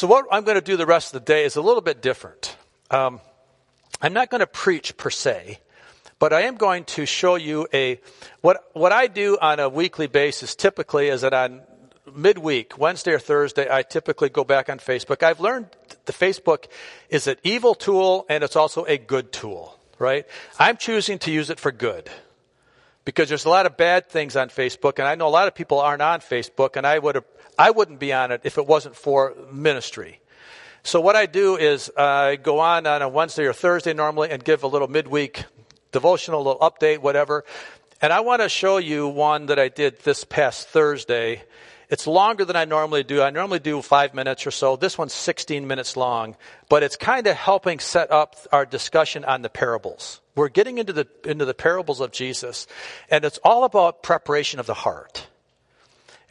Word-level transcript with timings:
So, 0.00 0.06
what 0.06 0.24
I'm 0.32 0.44
going 0.44 0.54
to 0.54 0.62
do 0.62 0.78
the 0.78 0.86
rest 0.86 1.14
of 1.14 1.20
the 1.20 1.26
day 1.26 1.44
is 1.44 1.56
a 1.56 1.60
little 1.60 1.82
bit 1.82 2.00
different. 2.00 2.56
Um, 2.90 3.20
I'm 4.00 4.14
not 4.14 4.30
going 4.30 4.38
to 4.38 4.46
preach 4.46 4.96
per 4.96 5.10
se, 5.10 5.60
but 6.18 6.32
I 6.32 6.44
am 6.44 6.54
going 6.56 6.84
to 6.96 7.04
show 7.04 7.34
you 7.34 7.68
a 7.74 8.00
what 8.40 8.64
what 8.72 8.92
I 8.92 9.08
do 9.08 9.36
on 9.42 9.60
a 9.60 9.68
weekly 9.68 10.06
basis. 10.06 10.54
Typically, 10.54 11.08
is 11.08 11.20
that 11.20 11.34
on 11.34 11.60
midweek, 12.16 12.78
Wednesday 12.78 13.12
or 13.12 13.18
Thursday, 13.18 13.68
I 13.70 13.82
typically 13.82 14.30
go 14.30 14.42
back 14.42 14.70
on 14.70 14.78
Facebook. 14.78 15.22
I've 15.22 15.38
learned 15.38 15.66
the 16.06 16.14
Facebook 16.14 16.68
is 17.10 17.26
an 17.26 17.36
evil 17.42 17.74
tool 17.74 18.24
and 18.30 18.42
it's 18.42 18.56
also 18.56 18.86
a 18.86 18.96
good 18.96 19.32
tool, 19.32 19.78
right? 19.98 20.24
I'm 20.58 20.78
choosing 20.78 21.18
to 21.18 21.30
use 21.30 21.50
it 21.50 21.60
for 21.60 21.72
good 21.72 22.08
because 23.04 23.28
there's 23.28 23.44
a 23.44 23.50
lot 23.50 23.66
of 23.66 23.76
bad 23.76 24.08
things 24.08 24.36
on 24.36 24.48
Facebook 24.48 24.98
and 24.98 25.08
I 25.08 25.14
know 25.14 25.26
a 25.26 25.30
lot 25.30 25.48
of 25.48 25.54
people 25.54 25.80
aren't 25.80 26.02
on 26.02 26.20
Facebook 26.20 26.76
and 26.76 26.86
I 26.86 26.98
would 26.98 27.22
I 27.58 27.70
wouldn't 27.70 27.98
be 27.98 28.12
on 28.12 28.32
it 28.32 28.42
if 28.44 28.58
it 28.58 28.66
wasn't 28.66 28.96
for 28.96 29.34
ministry. 29.52 30.20
So 30.82 31.00
what 31.00 31.14
I 31.14 31.26
do 31.26 31.56
is 31.56 31.90
uh, 31.96 32.02
I 32.02 32.36
go 32.36 32.58
on 32.60 32.86
on 32.86 33.02
a 33.02 33.08
Wednesday 33.08 33.44
or 33.44 33.52
Thursday 33.52 33.92
normally 33.92 34.30
and 34.30 34.42
give 34.42 34.62
a 34.62 34.66
little 34.66 34.88
midweek 34.88 35.44
devotional, 35.92 36.42
little 36.42 36.60
update, 36.60 36.98
whatever. 36.98 37.44
And 38.00 38.12
I 38.12 38.20
want 38.20 38.40
to 38.40 38.48
show 38.48 38.78
you 38.78 39.08
one 39.08 39.46
that 39.46 39.58
I 39.58 39.68
did 39.68 40.00
this 40.00 40.24
past 40.24 40.68
Thursday 40.68 41.42
it's 41.90 42.06
longer 42.06 42.44
than 42.44 42.54
I 42.54 42.64
normally 42.64 43.02
do. 43.02 43.20
I 43.20 43.30
normally 43.30 43.58
do 43.58 43.82
five 43.82 44.14
minutes 44.14 44.46
or 44.46 44.52
so. 44.52 44.76
This 44.76 44.96
one's 44.96 45.12
16 45.12 45.66
minutes 45.66 45.96
long, 45.96 46.36
but 46.68 46.84
it's 46.84 46.96
kind 46.96 47.26
of 47.26 47.36
helping 47.36 47.80
set 47.80 48.12
up 48.12 48.36
our 48.52 48.64
discussion 48.64 49.24
on 49.24 49.42
the 49.42 49.50
parables. 49.50 50.20
We're 50.36 50.48
getting 50.48 50.78
into 50.78 50.92
the, 50.92 51.08
into 51.24 51.44
the 51.44 51.54
parables 51.54 52.00
of 52.00 52.12
Jesus, 52.12 52.68
and 53.10 53.24
it's 53.24 53.38
all 53.42 53.64
about 53.64 54.04
preparation 54.04 54.60
of 54.60 54.66
the 54.66 54.74
heart. 54.74 55.26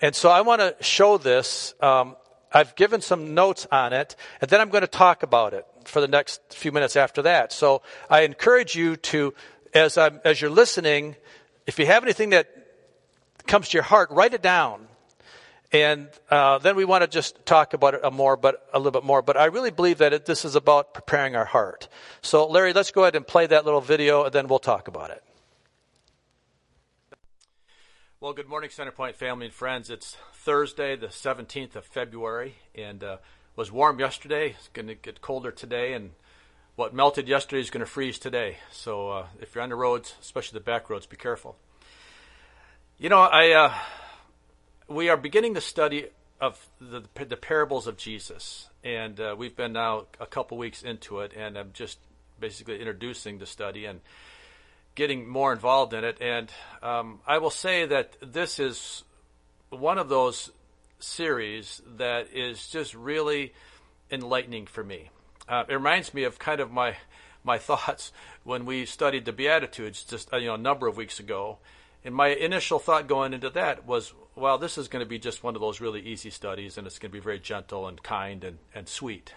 And 0.01 0.15
so 0.15 0.29
I 0.29 0.41
want 0.41 0.61
to 0.61 0.75
show 0.81 1.17
this. 1.17 1.75
Um, 1.81 2.15
I've 2.53 2.75
given 2.77 3.01
some 3.01 3.33
notes 3.33 3.67
on 3.69 3.91
it, 3.91 4.15
and 4.39 4.49
then 4.49 4.61
I'm 4.61 4.69
going 4.69 4.81
to 4.81 4.87
talk 4.87 5.23
about 5.23 5.53
it 5.53 5.65
for 5.83 5.99
the 5.99 6.07
next 6.07 6.41
few 6.53 6.71
minutes 6.71 6.95
after 6.95 7.23
that. 7.23 7.51
So 7.51 7.81
I 8.09 8.21
encourage 8.21 8.75
you 8.75 8.95
to, 8.95 9.33
as 9.73 9.97
I'm, 9.97 10.21
as 10.23 10.39
you're 10.39 10.49
listening, 10.49 11.17
if 11.67 11.79
you 11.79 11.85
have 11.85 12.03
anything 12.03 12.29
that 12.29 12.47
comes 13.45 13.69
to 13.69 13.77
your 13.77 13.83
heart, 13.83 14.09
write 14.11 14.33
it 14.33 14.41
down. 14.41 14.88
And 15.71 16.09
uh, 16.31 16.57
then 16.57 16.75
we 16.75 16.83
want 16.83 17.03
to 17.03 17.07
just 17.07 17.45
talk 17.45 17.73
about 17.73 17.93
it 17.93 18.01
a 18.03 18.09
more, 18.09 18.35
but 18.35 18.67
a 18.73 18.79
little 18.79 18.91
bit 18.91 19.03
more. 19.03 19.21
But 19.21 19.37
I 19.37 19.45
really 19.45 19.69
believe 19.69 19.99
that 19.99 20.13
it, 20.13 20.25
this 20.25 20.43
is 20.43 20.55
about 20.55 20.95
preparing 20.95 21.35
our 21.35 21.45
heart. 21.45 21.87
So, 22.21 22.47
Larry, 22.47 22.73
let's 22.73 22.91
go 22.91 23.03
ahead 23.03 23.15
and 23.15 23.25
play 23.25 23.45
that 23.45 23.65
little 23.65 23.81
video, 23.81 24.23
and 24.23 24.33
then 24.33 24.47
we'll 24.47 24.57
talk 24.57 24.87
about 24.87 25.11
it. 25.11 25.23
Well, 28.19 28.33
good 28.33 28.49
morning, 28.49 28.71
Centerpoint 28.71 29.15
family 29.15 29.45
and 29.45 29.53
friends. 29.53 29.91
It's 29.91 30.17
Thursday, 30.33 30.95
the 30.95 31.07
17th 31.07 31.75
of 31.75 31.85
February, 31.85 32.55
and 32.73 33.03
uh, 33.03 33.17
was 33.55 33.71
warm 33.71 33.99
yesterday. 33.99 34.55
It's 34.57 34.69
going 34.69 34.87
to 34.87 34.95
get 34.95 35.21
colder 35.21 35.51
today, 35.51 35.93
and 35.93 36.11
what 36.75 36.95
melted 36.95 37.27
yesterday 37.27 37.61
is 37.61 37.69
going 37.69 37.85
to 37.85 37.89
freeze 37.89 38.17
today. 38.17 38.57
So, 38.71 39.09
uh, 39.11 39.25
if 39.39 39.53
you're 39.53 39.63
on 39.63 39.69
the 39.69 39.75
roads, 39.75 40.15
especially 40.19 40.57
the 40.57 40.65
back 40.65 40.89
roads, 40.89 41.05
be 41.05 41.15
careful. 41.15 41.57
You 42.97 43.09
know, 43.09 43.19
I 43.19 43.51
uh, 43.51 43.73
we 44.89 45.09
are 45.09 45.17
beginning 45.17 45.53
the 45.53 45.61
study 45.61 46.07
of 46.41 46.65
the, 46.81 47.03
the 47.25 47.37
parables 47.37 47.85
of 47.85 47.95
Jesus, 47.95 48.69
and 48.83 49.19
uh, 49.19 49.35
we've 49.37 49.55
been 49.55 49.73
now 49.73 50.05
a 50.19 50.25
couple 50.25 50.57
weeks 50.57 50.81
into 50.81 51.19
it, 51.19 51.33
and 51.35 51.57
I'm 51.57 51.71
just 51.73 51.99
basically 52.39 52.79
introducing 52.79 53.37
the 53.37 53.45
study 53.45 53.85
and 53.85 54.01
getting 54.95 55.27
more 55.27 55.53
involved 55.53 55.93
in 55.93 56.03
it. 56.03 56.17
And 56.21 56.51
um, 56.81 57.19
I 57.27 57.37
will 57.37 57.51
say 57.51 57.85
that 57.85 58.17
this 58.21 58.59
is 58.59 59.03
one 59.69 59.99
of 59.99 60.09
those 60.09 60.49
series 60.99 61.81
that 61.97 62.33
is 62.33 62.67
just 62.67 62.95
really 62.95 63.53
enlightening 64.09 64.65
for 64.65 64.83
me. 64.83 65.11
Uh, 65.47 65.65
it 65.67 65.73
reminds 65.73 66.13
me 66.13 66.23
of 66.23 66.39
kind 66.39 66.59
of 66.59 66.71
my 66.71 66.95
my 67.43 67.57
thoughts 67.69 68.11
when 68.43 68.65
we 68.65 68.85
studied 68.85 69.25
the 69.25 69.33
Beatitudes 69.33 70.03
just 70.03 70.33
uh, 70.33 70.37
you 70.37 70.47
know 70.47 70.55
a 70.55 70.57
number 70.57 70.87
of 70.87 70.97
weeks 70.97 71.19
ago. 71.19 71.59
And 72.03 72.15
my 72.15 72.27
initial 72.27 72.79
thought 72.79 73.07
going 73.07 73.33
into 73.33 73.49
that 73.51 73.85
was, 73.85 74.13
well, 74.35 74.57
this 74.57 74.77
is 74.77 74.87
going 74.87 75.03
to 75.03 75.09
be 75.09 75.19
just 75.19 75.43
one 75.43 75.55
of 75.55 75.61
those 75.61 75.81
really 75.81 76.01
easy 76.01 76.29
studies, 76.29 76.77
and 76.77 76.87
it's 76.87 76.97
going 76.97 77.11
to 77.11 77.17
be 77.17 77.19
very 77.23 77.39
gentle 77.39 77.87
and 77.87 78.01
kind 78.01 78.43
and, 78.43 78.59
and 78.73 78.87
sweet. 78.87 79.33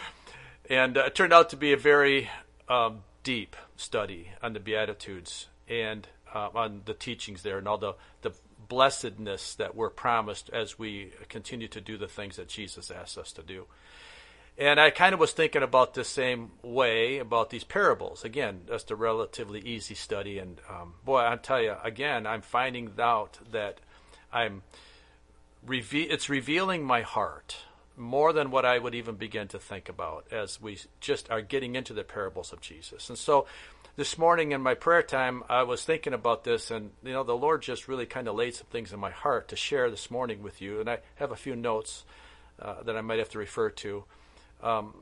and 0.70 0.98
uh, 0.98 1.04
it 1.04 1.14
turned 1.14 1.32
out 1.32 1.50
to 1.50 1.56
be 1.56 1.72
a 1.72 1.76
very 1.76 2.28
um, 2.68 3.00
deep 3.22 3.56
study 3.76 4.28
on 4.42 4.52
the 4.52 4.60
Beatitudes 4.60 5.46
and 5.68 6.06
uh, 6.34 6.48
on 6.54 6.82
the 6.84 6.94
teachings 6.94 7.42
there 7.42 7.58
and 7.58 7.66
all 7.66 7.78
the, 7.78 7.94
the 8.22 8.32
blessedness 8.68 9.54
that 9.54 9.74
we're 9.74 9.90
promised 9.90 10.50
as 10.50 10.78
we 10.78 11.12
continue 11.28 11.68
to 11.68 11.80
do 11.80 11.96
the 11.96 12.08
things 12.08 12.36
that 12.36 12.48
Jesus 12.48 12.90
asks 12.90 13.16
us 13.16 13.32
to 13.32 13.42
do. 13.42 13.64
And 14.58 14.80
I 14.80 14.90
kind 14.90 15.12
of 15.12 15.20
was 15.20 15.32
thinking 15.32 15.62
about 15.62 15.92
the 15.92 16.04
same 16.04 16.52
way 16.62 17.18
about 17.18 17.50
these 17.50 17.64
parables. 17.64 18.24
Again, 18.24 18.62
just 18.66 18.90
a 18.90 18.96
relatively 18.96 19.60
easy 19.60 19.94
study. 19.94 20.38
And 20.38 20.60
um, 20.68 20.94
boy, 21.04 21.18
I 21.18 21.36
tell 21.36 21.60
you, 21.60 21.74
again, 21.84 22.26
I'm 22.26 22.40
finding 22.40 22.92
out 22.98 23.38
that 23.52 23.80
I'm 24.32 24.62
reve- 25.66 26.10
it's 26.10 26.30
revealing 26.30 26.84
my 26.84 27.02
heart 27.02 27.56
more 27.98 28.32
than 28.32 28.50
what 28.50 28.64
I 28.64 28.78
would 28.78 28.94
even 28.94 29.16
begin 29.16 29.48
to 29.48 29.58
think 29.58 29.88
about 29.88 30.26
as 30.30 30.60
we 30.60 30.78
just 31.00 31.30
are 31.30 31.40
getting 31.42 31.74
into 31.74 31.92
the 31.92 32.04
parables 32.04 32.52
of 32.52 32.60
Jesus. 32.60 33.08
And 33.08 33.18
so 33.18 33.46
this 33.96 34.18
morning 34.18 34.52
in 34.52 34.60
my 34.60 34.74
prayer 34.74 35.02
time, 35.02 35.42
I 35.48 35.62
was 35.62 35.84
thinking 35.84 36.12
about 36.12 36.44
this, 36.44 36.70
and 36.70 36.90
you 37.02 37.12
know, 37.12 37.24
the 37.24 37.36
Lord 37.36 37.62
just 37.62 37.88
really 37.88 38.04
kind 38.06 38.28
of 38.28 38.34
laid 38.34 38.54
some 38.54 38.66
things 38.70 38.92
in 38.92 39.00
my 39.00 39.10
heart 39.10 39.48
to 39.48 39.56
share 39.56 39.90
this 39.90 40.10
morning 40.10 40.42
with 40.42 40.60
you. 40.60 40.80
And 40.80 40.88
I 40.88 40.98
have 41.16 41.30
a 41.30 41.36
few 41.36 41.56
notes 41.56 42.04
uh, 42.60 42.82
that 42.82 42.96
I 42.96 43.00
might 43.00 43.18
have 43.18 43.30
to 43.30 43.38
refer 43.38 43.70
to. 43.70 44.04
Um, 44.66 44.94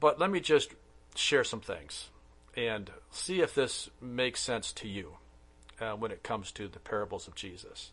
but 0.00 0.18
let 0.18 0.30
me 0.30 0.40
just 0.40 0.74
share 1.14 1.44
some 1.44 1.60
things 1.60 2.08
and 2.56 2.90
see 3.12 3.40
if 3.40 3.54
this 3.54 3.88
makes 4.00 4.40
sense 4.40 4.72
to 4.72 4.88
you 4.88 5.12
uh, 5.80 5.92
when 5.92 6.10
it 6.10 6.24
comes 6.24 6.50
to 6.52 6.66
the 6.66 6.80
parables 6.80 7.28
of 7.28 7.36
Jesus. 7.36 7.92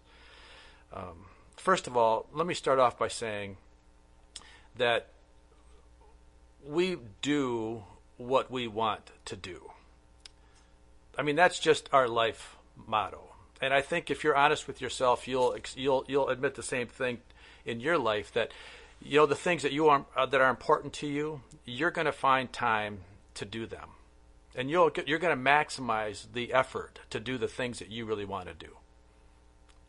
Um, 0.92 1.28
first 1.56 1.86
of 1.86 1.96
all, 1.96 2.26
let 2.34 2.48
me 2.48 2.56
start 2.56 2.80
off 2.80 2.98
by 2.98 3.10
saying 3.10 3.58
that 4.78 5.10
we 6.66 6.98
do 7.22 7.84
what 8.18 8.50
we 8.50 8.68
want 8.68 9.12
to 9.26 9.36
do. 9.36 9.70
I 11.16 11.22
mean, 11.22 11.36
that's 11.36 11.60
just 11.60 11.90
our 11.94 12.08
life 12.08 12.58
motto. 12.88 13.22
And 13.62 13.72
I 13.72 13.82
think 13.82 14.10
if 14.10 14.24
you're 14.24 14.36
honest 14.36 14.68
with 14.68 14.82
yourself, 14.82 15.28
you'll 15.28 15.56
you'll 15.76 16.06
you'll 16.08 16.30
admit 16.30 16.56
the 16.56 16.64
same 16.64 16.88
thing 16.88 17.20
in 17.66 17.80
your 17.80 17.98
life 17.98 18.32
that 18.34 18.52
you 19.02 19.18
know 19.18 19.26
the 19.26 19.36
things 19.36 19.64
that 19.64 19.72
you 19.72 19.90
are 19.90 20.06
uh, 20.16 20.26
that 20.26 20.42
are 20.42 20.50
important 20.50 20.94
to 20.94 21.08
you, 21.08 21.42
you're 21.66 21.92
going 21.92 22.06
to 22.06 22.12
find 22.12 22.52
time 22.52 23.00
to 23.36 23.46
do 23.46 23.66
them, 23.66 23.90
and 24.56 24.70
you'll 24.70 24.92
you're 25.06 25.20
going 25.20 25.38
to 25.38 25.50
maximize 25.50 26.26
the 26.34 26.54
effort 26.54 27.00
to 27.10 27.20
do 27.20 27.38
the 27.38 27.48
things 27.48 27.80
that 27.80 27.90
you 27.90 28.06
really 28.06 28.26
want 28.26 28.48
to 28.48 28.54
do 28.54 28.78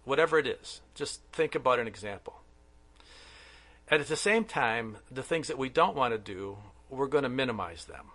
whatever 0.09 0.39
it 0.39 0.47
is. 0.47 0.81
Just 0.95 1.21
think 1.33 1.55
about 1.55 1.79
an 1.79 1.87
example. 1.87 2.41
And 3.91 4.01
at 4.01 4.09
the 4.09 4.17
same 4.17 4.45
time, 4.45 4.97
the 5.11 5.23
things 5.23 5.49
that 5.49 5.59
we 5.59 5.69
don't 5.69 5.95
want 5.95 6.13
to 6.15 6.19
do, 6.19 6.57
we're 6.91 7.07
going 7.07 7.25
to 7.25 7.29
minimize 7.29 7.85
them 7.85 8.07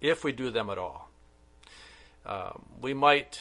if 0.00 0.24
we 0.24 0.32
do 0.32 0.50
them 0.50 0.68
at 0.68 0.78
all. 0.78 1.08
Um, 2.26 2.66
we 2.80 2.94
might 2.94 3.40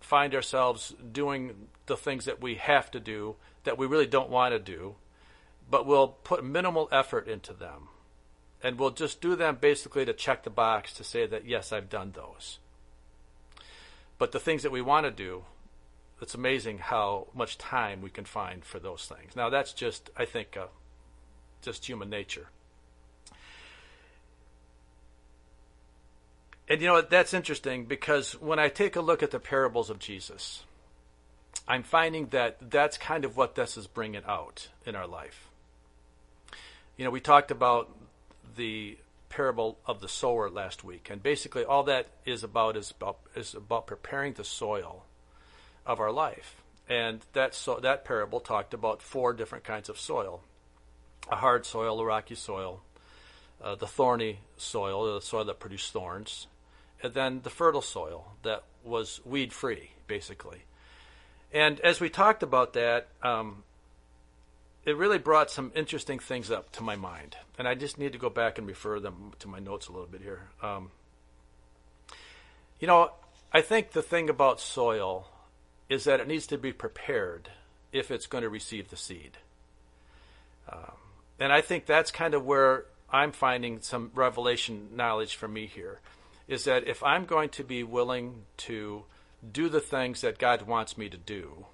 find 0.00 0.34
ourselves 0.34 0.94
doing 1.12 1.68
the 1.86 1.96
things 1.96 2.26
that 2.26 2.40
we 2.40 2.56
have 2.56 2.90
to 2.92 3.00
do 3.00 3.36
that 3.64 3.78
we 3.78 3.86
really 3.86 4.06
don't 4.06 4.30
want 4.30 4.52
to 4.52 4.58
do, 4.58 4.94
but 5.70 5.86
we'll 5.86 6.08
put 6.08 6.44
minimal 6.44 6.88
effort 6.92 7.28
into 7.28 7.52
them. 7.52 7.88
And 8.62 8.78
we'll 8.78 8.90
just 8.90 9.20
do 9.20 9.36
them 9.36 9.58
basically 9.60 10.04
to 10.04 10.12
check 10.12 10.42
the 10.42 10.50
box 10.50 10.92
to 10.94 11.04
say 11.04 11.26
that, 11.26 11.46
yes, 11.46 11.72
I've 11.72 11.88
done 11.90 12.12
those. 12.14 12.58
But 14.18 14.32
the 14.32 14.40
things 14.40 14.62
that 14.62 14.72
we 14.72 14.80
want 14.80 15.04
to 15.04 15.10
do, 15.10 15.44
it's 16.22 16.34
amazing 16.34 16.78
how 16.78 17.28
much 17.34 17.58
time 17.58 18.00
we 18.00 18.10
can 18.10 18.24
find 18.24 18.64
for 18.64 18.78
those 18.78 19.06
things. 19.06 19.36
Now, 19.36 19.50
that's 19.50 19.72
just, 19.72 20.10
I 20.16 20.24
think, 20.24 20.56
uh, 20.56 20.66
just 21.60 21.86
human 21.86 22.08
nature. 22.08 22.48
And 26.68 26.80
you 26.80 26.88
know, 26.88 27.00
that's 27.00 27.34
interesting 27.34 27.84
because 27.84 28.32
when 28.40 28.58
I 28.58 28.68
take 28.68 28.96
a 28.96 29.00
look 29.00 29.22
at 29.22 29.30
the 29.30 29.38
parables 29.38 29.88
of 29.88 29.98
Jesus, 29.98 30.64
I'm 31.68 31.82
finding 31.82 32.28
that 32.28 32.70
that's 32.70 32.98
kind 32.98 33.24
of 33.24 33.36
what 33.36 33.54
this 33.54 33.76
is 33.76 33.86
bringing 33.86 34.22
out 34.26 34.68
in 34.84 34.96
our 34.96 35.06
life. 35.06 35.45
You 36.96 37.04
know, 37.04 37.10
we 37.10 37.20
talked 37.20 37.50
about 37.50 37.94
the 38.56 38.96
parable 39.28 39.78
of 39.84 40.00
the 40.00 40.08
sower 40.08 40.48
last 40.48 40.82
week, 40.82 41.08
and 41.10 41.22
basically 41.22 41.64
all 41.64 41.82
that 41.84 42.06
is 42.24 42.42
about 42.42 42.76
is 42.76 42.90
about 42.90 43.18
is 43.34 43.54
about 43.54 43.86
preparing 43.86 44.32
the 44.32 44.44
soil 44.44 45.04
of 45.84 46.00
our 46.00 46.10
life. 46.10 46.56
And 46.88 47.20
that, 47.32 47.54
so, 47.54 47.80
that 47.80 48.04
parable 48.04 48.40
talked 48.40 48.72
about 48.72 49.02
four 49.02 49.32
different 49.32 49.64
kinds 49.64 49.88
of 49.88 49.98
soil 49.98 50.42
a 51.30 51.36
hard 51.36 51.66
soil, 51.66 52.00
a 52.00 52.04
rocky 52.04 52.36
soil, 52.36 52.80
uh, 53.62 53.74
the 53.74 53.86
thorny 53.86 54.38
soil, 54.56 55.14
the 55.14 55.20
soil 55.20 55.44
that 55.44 55.58
produced 55.58 55.92
thorns, 55.92 56.46
and 57.02 57.14
then 57.14 57.40
the 57.42 57.50
fertile 57.50 57.82
soil 57.82 58.32
that 58.42 58.62
was 58.84 59.20
weed 59.24 59.52
free, 59.52 59.90
basically. 60.06 60.62
And 61.52 61.80
as 61.80 62.00
we 62.00 62.08
talked 62.08 62.44
about 62.44 62.74
that, 62.74 63.08
um, 63.22 63.64
it 64.86 64.96
really 64.96 65.18
brought 65.18 65.50
some 65.50 65.72
interesting 65.74 66.20
things 66.20 66.50
up 66.50 66.70
to 66.72 66.82
my 66.82 66.94
mind, 66.94 67.36
and 67.58 67.66
I 67.66 67.74
just 67.74 67.98
need 67.98 68.12
to 68.12 68.18
go 68.18 68.30
back 68.30 68.56
and 68.56 68.66
refer 68.66 69.00
them 69.00 69.32
to 69.40 69.48
my 69.48 69.58
notes 69.58 69.88
a 69.88 69.92
little 69.92 70.06
bit 70.06 70.22
here. 70.22 70.48
Um, 70.62 70.90
you 72.78 72.86
know, 72.86 73.10
I 73.52 73.62
think 73.62 73.90
the 73.90 74.02
thing 74.02 74.30
about 74.30 74.60
soil 74.60 75.28
is 75.88 76.04
that 76.04 76.20
it 76.20 76.28
needs 76.28 76.46
to 76.48 76.58
be 76.58 76.72
prepared 76.72 77.50
if 77.92 78.10
it's 78.10 78.26
going 78.26 78.42
to 78.42 78.48
receive 78.48 78.88
the 78.88 78.96
seed. 78.96 79.38
Um, 80.72 80.92
and 81.40 81.52
I 81.52 81.60
think 81.60 81.86
that's 81.86 82.10
kind 82.10 82.34
of 82.34 82.44
where 82.44 82.84
I'm 83.10 83.32
finding 83.32 83.80
some 83.80 84.12
revelation 84.14 84.90
knowledge 84.94 85.34
for 85.34 85.48
me 85.48 85.66
here 85.66 86.00
is 86.48 86.64
that 86.64 86.86
if 86.86 87.02
I'm 87.02 87.24
going 87.24 87.48
to 87.50 87.64
be 87.64 87.82
willing 87.82 88.44
to 88.58 89.04
do 89.52 89.68
the 89.68 89.80
things 89.80 90.20
that 90.20 90.38
God 90.38 90.62
wants 90.62 90.96
me 90.96 91.08
to 91.08 91.16
do, 91.16 91.66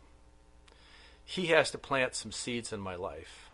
He 1.32 1.46
has 1.46 1.70
to 1.70 1.78
plant 1.78 2.14
some 2.14 2.30
seeds 2.30 2.74
in 2.74 2.80
my 2.80 2.94
life. 2.94 3.48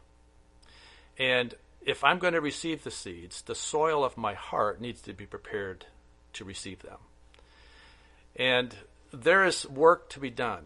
And 1.16 1.54
if 1.80 2.02
I'm 2.02 2.18
going 2.18 2.32
to 2.32 2.40
receive 2.40 2.82
the 2.82 2.90
seeds, 2.90 3.42
the 3.42 3.54
soil 3.54 4.02
of 4.02 4.16
my 4.16 4.34
heart 4.34 4.80
needs 4.80 5.00
to 5.02 5.12
be 5.12 5.26
prepared 5.26 5.86
to 6.32 6.44
receive 6.44 6.82
them. 6.82 6.98
And 8.34 8.74
there 9.12 9.44
is 9.44 9.64
work 9.64 10.10
to 10.10 10.18
be 10.18 10.28
done 10.28 10.64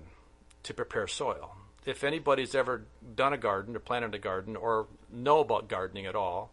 to 0.63 0.73
prepare 0.73 1.07
soil. 1.07 1.55
If 1.85 2.03
anybody's 2.03 2.55
ever 2.55 2.87
done 3.15 3.35
a 3.35 3.39
garden 3.39 3.77
or 3.77 3.81
planted 3.81 4.15
a 4.15 4.19
garden 4.19 4.57
or 4.57 4.87
know 5.13 5.41
about 5.41 5.69
gardening 5.69 6.07
at 6.07 6.17
all, 6.17 6.51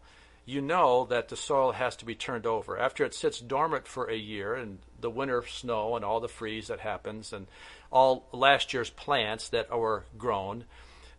you 0.50 0.62
know 0.62 1.06
that 1.06 1.30
the 1.30 1.36
soil 1.36 1.74
has 1.74 1.96
to 1.98 2.06
be 2.06 2.16
turned 2.16 2.48
over. 2.48 2.76
After 2.76 3.06
it 3.06 3.14
sits 3.14 3.40
dormant 3.40 3.88
for 3.88 4.10
a 4.10 4.16
year 4.16 4.56
and 4.56 4.80
the 5.00 5.10
winter 5.10 5.44
snow 5.46 5.96
and 5.96 6.04
all 6.04 6.20
the 6.20 6.28
freeze 6.28 6.68
that 6.70 6.80
happens 6.80 7.32
and 7.32 7.46
all 7.92 8.28
last 8.32 8.74
year's 8.74 8.90
plants 8.90 9.48
that 9.50 9.70
were 9.70 10.06
grown, 10.18 10.66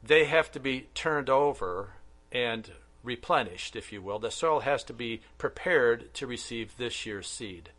they 0.03 0.25
have 0.25 0.51
to 0.51 0.59
be 0.59 0.89
turned 0.95 1.31
over 1.31 1.91
and 2.33 2.73
replenished, 3.05 3.77
if 3.77 3.93
you 3.93 4.03
will. 4.03 4.19
The 4.19 4.33
soil 4.33 4.61
has 4.61 4.83
to 4.85 4.93
be 4.93 5.21
prepared 5.39 6.13
to 6.15 6.27
receive 6.27 6.77
this 6.77 7.07
year's 7.07 7.29
seed. 7.29 7.71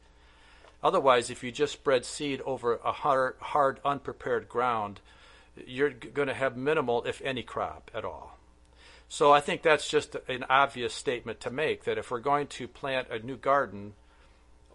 Otherwise, 0.81 1.29
if 1.29 1.43
you 1.43 1.51
just 1.51 1.73
spread 1.73 2.05
seed 2.05 2.39
over 2.45 2.75
a 2.77 2.93
hard, 2.93 3.35
hard 3.39 3.81
unprepared 3.83 4.47
ground, 4.47 5.01
you're 5.67 5.89
going 5.89 6.29
to 6.29 6.33
have 6.33 6.55
minimal, 6.55 7.03
if 7.03 7.21
any, 7.21 7.43
crop 7.43 7.91
at 7.93 8.05
all. 8.05 8.37
So 9.11 9.33
I 9.33 9.41
think 9.41 9.61
that's 9.61 9.89
just 9.89 10.15
an 10.29 10.45
obvious 10.49 10.93
statement 10.93 11.41
to 11.41 11.51
make 11.51 11.83
that 11.83 11.97
if 11.97 12.11
we're 12.11 12.21
going 12.21 12.47
to 12.47 12.65
plant 12.65 13.09
a 13.11 13.19
new 13.19 13.35
garden 13.35 13.91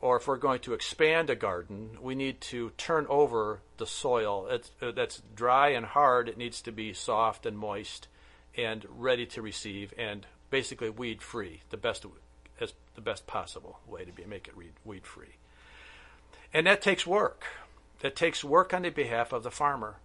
or 0.02 0.18
if 0.18 0.28
we're 0.28 0.36
going 0.36 0.60
to 0.60 0.74
expand 0.74 1.30
a 1.30 1.34
garden, 1.34 1.96
we 2.02 2.14
need 2.14 2.42
to 2.42 2.70
turn 2.76 3.06
over 3.08 3.60
the 3.78 3.86
soil. 3.86 4.46
It's, 4.50 4.70
uh, 4.82 4.90
that's 4.90 5.22
dry 5.34 5.70
and 5.70 5.86
hard. 5.86 6.28
It 6.28 6.36
needs 6.36 6.60
to 6.60 6.70
be 6.70 6.92
soft 6.92 7.46
and 7.46 7.56
moist 7.56 8.08
and 8.54 8.84
ready 8.90 9.24
to 9.24 9.40
receive 9.40 9.94
and 9.96 10.26
basically 10.50 10.90
weed 10.90 11.22
free. 11.22 11.62
The 11.70 11.78
best 11.78 12.04
as 12.60 12.74
the 12.94 13.00
best 13.00 13.26
possible 13.26 13.78
way 13.86 14.04
to 14.04 14.12
be 14.12 14.26
make 14.26 14.48
it 14.48 14.54
weed 14.84 15.06
free. 15.06 15.36
And 16.52 16.66
that 16.66 16.82
takes 16.82 17.06
work. 17.06 17.44
That 18.00 18.14
takes 18.14 18.44
work 18.44 18.74
on 18.74 18.82
the 18.82 18.90
behalf 18.90 19.32
of 19.32 19.44
the 19.44 19.50
farmer. 19.50 19.96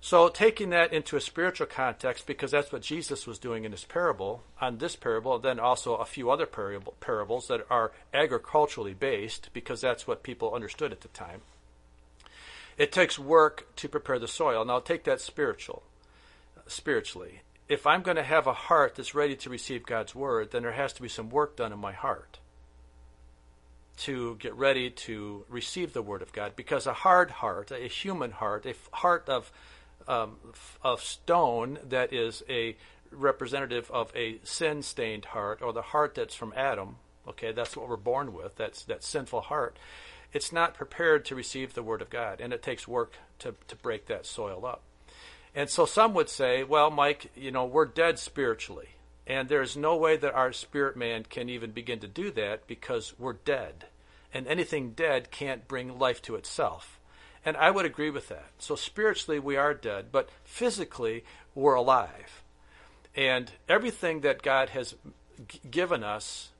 So, 0.00 0.28
taking 0.28 0.70
that 0.70 0.92
into 0.92 1.16
a 1.16 1.20
spiritual 1.20 1.66
context, 1.66 2.26
because 2.26 2.52
that's 2.52 2.70
what 2.70 2.82
Jesus 2.82 3.26
was 3.26 3.38
doing 3.38 3.64
in 3.64 3.72
this 3.72 3.84
parable, 3.84 4.42
on 4.60 4.78
this 4.78 4.94
parable, 4.94 5.34
and 5.34 5.42
then 5.42 5.58
also 5.58 5.96
a 5.96 6.04
few 6.04 6.30
other 6.30 6.46
parable, 6.46 6.94
parables 7.00 7.48
that 7.48 7.66
are 7.68 7.90
agriculturally 8.14 8.94
based, 8.94 9.50
because 9.52 9.80
that's 9.80 10.06
what 10.06 10.22
people 10.22 10.54
understood 10.54 10.92
at 10.92 11.00
the 11.00 11.08
time. 11.08 11.40
It 12.76 12.92
takes 12.92 13.18
work 13.18 13.66
to 13.76 13.88
prepare 13.88 14.20
the 14.20 14.28
soil. 14.28 14.64
Now, 14.64 14.78
take 14.78 15.02
that 15.04 15.20
spiritual, 15.20 15.82
spiritually. 16.68 17.40
If 17.68 17.84
I'm 17.84 18.02
going 18.02 18.16
to 18.16 18.22
have 18.22 18.46
a 18.46 18.52
heart 18.52 18.94
that's 18.94 19.16
ready 19.16 19.34
to 19.34 19.50
receive 19.50 19.84
God's 19.84 20.14
word, 20.14 20.52
then 20.52 20.62
there 20.62 20.72
has 20.72 20.92
to 20.94 21.02
be 21.02 21.08
some 21.08 21.28
work 21.28 21.56
done 21.56 21.72
in 21.72 21.78
my 21.80 21.92
heart 21.92 22.38
to 23.98 24.36
get 24.36 24.54
ready 24.54 24.90
to 24.90 25.44
receive 25.48 25.92
the 25.92 26.02
word 26.02 26.22
of 26.22 26.32
God. 26.32 26.52
Because 26.54 26.86
a 26.86 26.92
hard 26.92 27.30
heart, 27.30 27.72
a 27.72 27.88
human 27.88 28.30
heart, 28.30 28.64
a 28.64 28.74
heart 28.96 29.28
of 29.28 29.50
um, 30.08 30.36
of 30.82 31.00
stone 31.02 31.78
that 31.88 32.12
is 32.12 32.42
a 32.48 32.76
representative 33.10 33.90
of 33.90 34.10
a 34.16 34.40
sin 34.42 34.82
stained 34.82 35.26
heart 35.26 35.62
or 35.62 35.72
the 35.72 35.82
heart 35.82 36.14
that's 36.14 36.34
from 36.34 36.52
Adam. 36.56 36.96
Okay, 37.28 37.52
that's 37.52 37.76
what 37.76 37.88
we're 37.88 37.96
born 37.96 38.32
with. 38.32 38.56
That's 38.56 38.84
that 38.84 39.04
sinful 39.04 39.42
heart. 39.42 39.78
It's 40.32 40.52
not 40.52 40.74
prepared 40.74 41.24
to 41.26 41.34
receive 41.34 41.74
the 41.74 41.82
word 41.82 42.02
of 42.02 42.10
God, 42.10 42.40
and 42.40 42.52
it 42.52 42.62
takes 42.62 42.88
work 42.88 43.14
to, 43.40 43.54
to 43.68 43.76
break 43.76 44.06
that 44.06 44.26
soil 44.26 44.66
up. 44.66 44.82
And 45.54 45.70
so 45.70 45.86
some 45.86 46.14
would 46.14 46.28
say, 46.28 46.64
well, 46.64 46.90
Mike, 46.90 47.30
you 47.34 47.50
know, 47.50 47.64
we're 47.64 47.86
dead 47.86 48.18
spiritually. 48.18 48.88
And 49.26 49.48
there's 49.48 49.76
no 49.76 49.96
way 49.96 50.16
that 50.16 50.34
our 50.34 50.52
spirit 50.52 50.96
man 50.96 51.24
can 51.28 51.48
even 51.48 51.70
begin 51.70 51.98
to 52.00 52.08
do 52.08 52.30
that 52.32 52.66
because 52.66 53.14
we're 53.18 53.34
dead. 53.34 53.86
And 54.32 54.46
anything 54.46 54.92
dead 54.92 55.30
can't 55.30 55.68
bring 55.68 55.98
life 55.98 56.22
to 56.22 56.34
itself. 56.34 56.97
And 57.44 57.56
I 57.56 57.70
would 57.70 57.86
agree 57.86 58.10
with 58.10 58.28
that. 58.28 58.46
So 58.58 58.76
spiritually, 58.76 59.38
we 59.38 59.56
are 59.56 59.74
dead, 59.74 60.06
but 60.12 60.28
physically, 60.44 61.24
we're 61.54 61.74
alive. 61.74 62.42
And 63.14 63.50
everything 63.68 64.20
that 64.20 64.42
God 64.42 64.70
has 64.70 64.94
g- 65.46 65.60
given 65.70 66.04
us, 66.04 66.50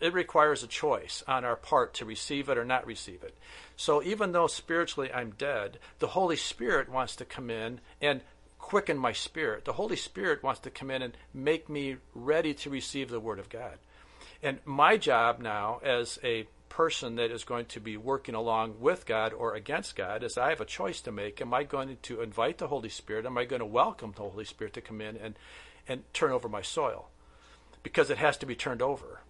it 0.00 0.12
requires 0.12 0.62
a 0.62 0.68
choice 0.68 1.22
on 1.26 1.44
our 1.44 1.56
part 1.56 1.94
to 1.94 2.04
receive 2.04 2.48
it 2.48 2.58
or 2.58 2.64
not 2.64 2.86
receive 2.86 3.22
it. 3.22 3.36
So 3.76 4.02
even 4.02 4.32
though 4.32 4.46
spiritually 4.46 5.12
I'm 5.12 5.30
dead, 5.30 5.78
the 5.98 6.08
Holy 6.08 6.36
Spirit 6.36 6.88
wants 6.88 7.16
to 7.16 7.24
come 7.24 7.50
in 7.50 7.80
and 8.00 8.20
quicken 8.58 8.98
my 8.98 9.12
spirit. 9.12 9.64
The 9.64 9.74
Holy 9.74 9.96
Spirit 9.96 10.42
wants 10.42 10.60
to 10.60 10.70
come 10.70 10.90
in 10.90 11.00
and 11.02 11.16
make 11.32 11.68
me 11.68 11.96
ready 12.14 12.52
to 12.54 12.70
receive 12.70 13.10
the 13.10 13.20
Word 13.20 13.38
of 13.38 13.48
God. 13.48 13.78
And 14.42 14.58
my 14.64 14.96
job 14.96 15.40
now 15.40 15.80
as 15.84 16.18
a 16.22 16.46
person 16.76 17.16
that 17.16 17.30
is 17.30 17.42
going 17.42 17.64
to 17.64 17.80
be 17.80 17.96
working 17.96 18.34
along 18.34 18.74
with 18.78 19.06
God 19.06 19.32
or 19.32 19.54
against 19.54 19.96
God 19.96 20.22
is 20.22 20.36
I 20.36 20.50
have 20.50 20.60
a 20.60 20.66
choice 20.66 21.00
to 21.00 21.10
make. 21.10 21.40
Am 21.40 21.54
I 21.54 21.62
going 21.62 21.96
to 22.02 22.20
invite 22.20 22.58
the 22.58 22.68
Holy 22.68 22.90
Spirit? 22.90 23.24
Am 23.24 23.38
I 23.38 23.46
going 23.46 23.60
to 23.60 23.66
welcome 23.66 24.12
the 24.14 24.28
Holy 24.28 24.44
Spirit 24.44 24.74
to 24.74 24.82
come 24.82 25.00
in 25.00 25.16
and, 25.16 25.38
and 25.88 26.02
turn 26.12 26.32
over 26.32 26.50
my 26.50 26.60
soil? 26.60 27.08
Because 27.82 28.10
it 28.10 28.18
has 28.18 28.36
to 28.36 28.46
be 28.46 28.54
turned 28.54 28.82
over. 28.82 29.22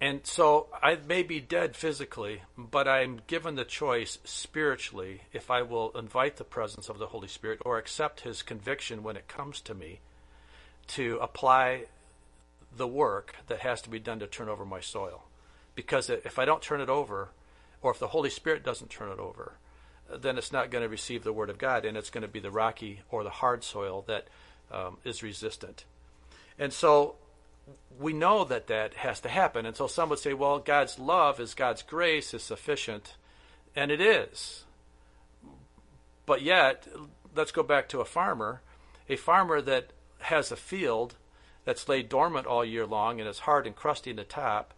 And 0.00 0.26
so 0.26 0.68
I 0.82 0.96
may 1.06 1.22
be 1.22 1.38
dead 1.38 1.76
physically, 1.76 2.40
but 2.56 2.88
I'm 2.88 3.20
given 3.26 3.56
the 3.56 3.66
choice 3.66 4.16
spiritually 4.24 5.24
if 5.34 5.50
I 5.50 5.60
will 5.60 5.90
invite 5.90 6.38
the 6.38 6.44
presence 6.44 6.88
of 6.88 6.98
the 6.98 7.08
Holy 7.08 7.28
Spirit 7.28 7.60
or 7.62 7.76
accept 7.76 8.20
His 8.20 8.40
conviction 8.40 9.02
when 9.02 9.18
it 9.18 9.28
comes 9.28 9.60
to 9.60 9.74
me 9.74 10.00
to 10.88 11.18
apply 11.20 11.88
the 12.74 12.88
work 12.88 13.36
that 13.48 13.60
has 13.60 13.82
to 13.82 13.90
be 13.90 13.98
done 13.98 14.20
to 14.20 14.26
turn 14.26 14.48
over 14.48 14.64
my 14.64 14.80
soil 14.80 15.24
because 15.74 16.10
if 16.10 16.38
I 16.38 16.44
don't 16.44 16.62
turn 16.62 16.80
it 16.80 16.88
over, 16.88 17.30
or 17.80 17.90
if 17.90 17.98
the 17.98 18.08
Holy 18.08 18.30
Spirit 18.30 18.64
doesn't 18.64 18.90
turn 18.90 19.10
it 19.10 19.18
over, 19.18 19.54
then 20.14 20.36
it's 20.38 20.52
not 20.52 20.70
going 20.70 20.82
to 20.82 20.88
receive 20.88 21.24
the 21.24 21.32
Word 21.32 21.50
of 21.50 21.58
God, 21.58 21.84
and 21.84 21.96
it's 21.96 22.10
going 22.10 22.22
to 22.22 22.28
be 22.28 22.40
the 22.40 22.50
rocky 22.50 23.00
or 23.10 23.24
the 23.24 23.30
hard 23.30 23.64
soil 23.64 24.04
that 24.06 24.28
um, 24.70 24.98
is 25.04 25.22
resistant. 25.22 25.84
And 26.58 26.72
so 26.72 27.16
we 27.98 28.12
know 28.12 28.44
that 28.44 28.66
that 28.66 28.94
has 28.94 29.20
to 29.20 29.28
happen. 29.28 29.66
And 29.66 29.76
so 29.76 29.86
some 29.86 30.08
would 30.10 30.18
say, 30.18 30.34
well, 30.34 30.58
God's 30.58 30.98
love 30.98 31.40
is 31.40 31.54
God's 31.54 31.82
grace 31.82 32.34
is 32.34 32.42
sufficient, 32.42 33.16
and 33.74 33.90
it 33.90 34.00
is. 34.00 34.64
But 36.26 36.42
yet, 36.42 36.86
let's 37.34 37.52
go 37.52 37.62
back 37.62 37.88
to 37.90 38.00
a 38.00 38.04
farmer. 38.04 38.60
A 39.08 39.16
farmer 39.16 39.60
that 39.60 39.92
has 40.20 40.52
a 40.52 40.56
field 40.56 41.14
that's 41.64 41.88
laid 41.88 42.08
dormant 42.08 42.46
all 42.46 42.64
year 42.64 42.86
long 42.86 43.20
and 43.20 43.28
is 43.28 43.40
hard 43.40 43.66
and 43.66 43.74
crusty 43.74 44.10
in 44.10 44.16
the 44.16 44.24
top 44.24 44.74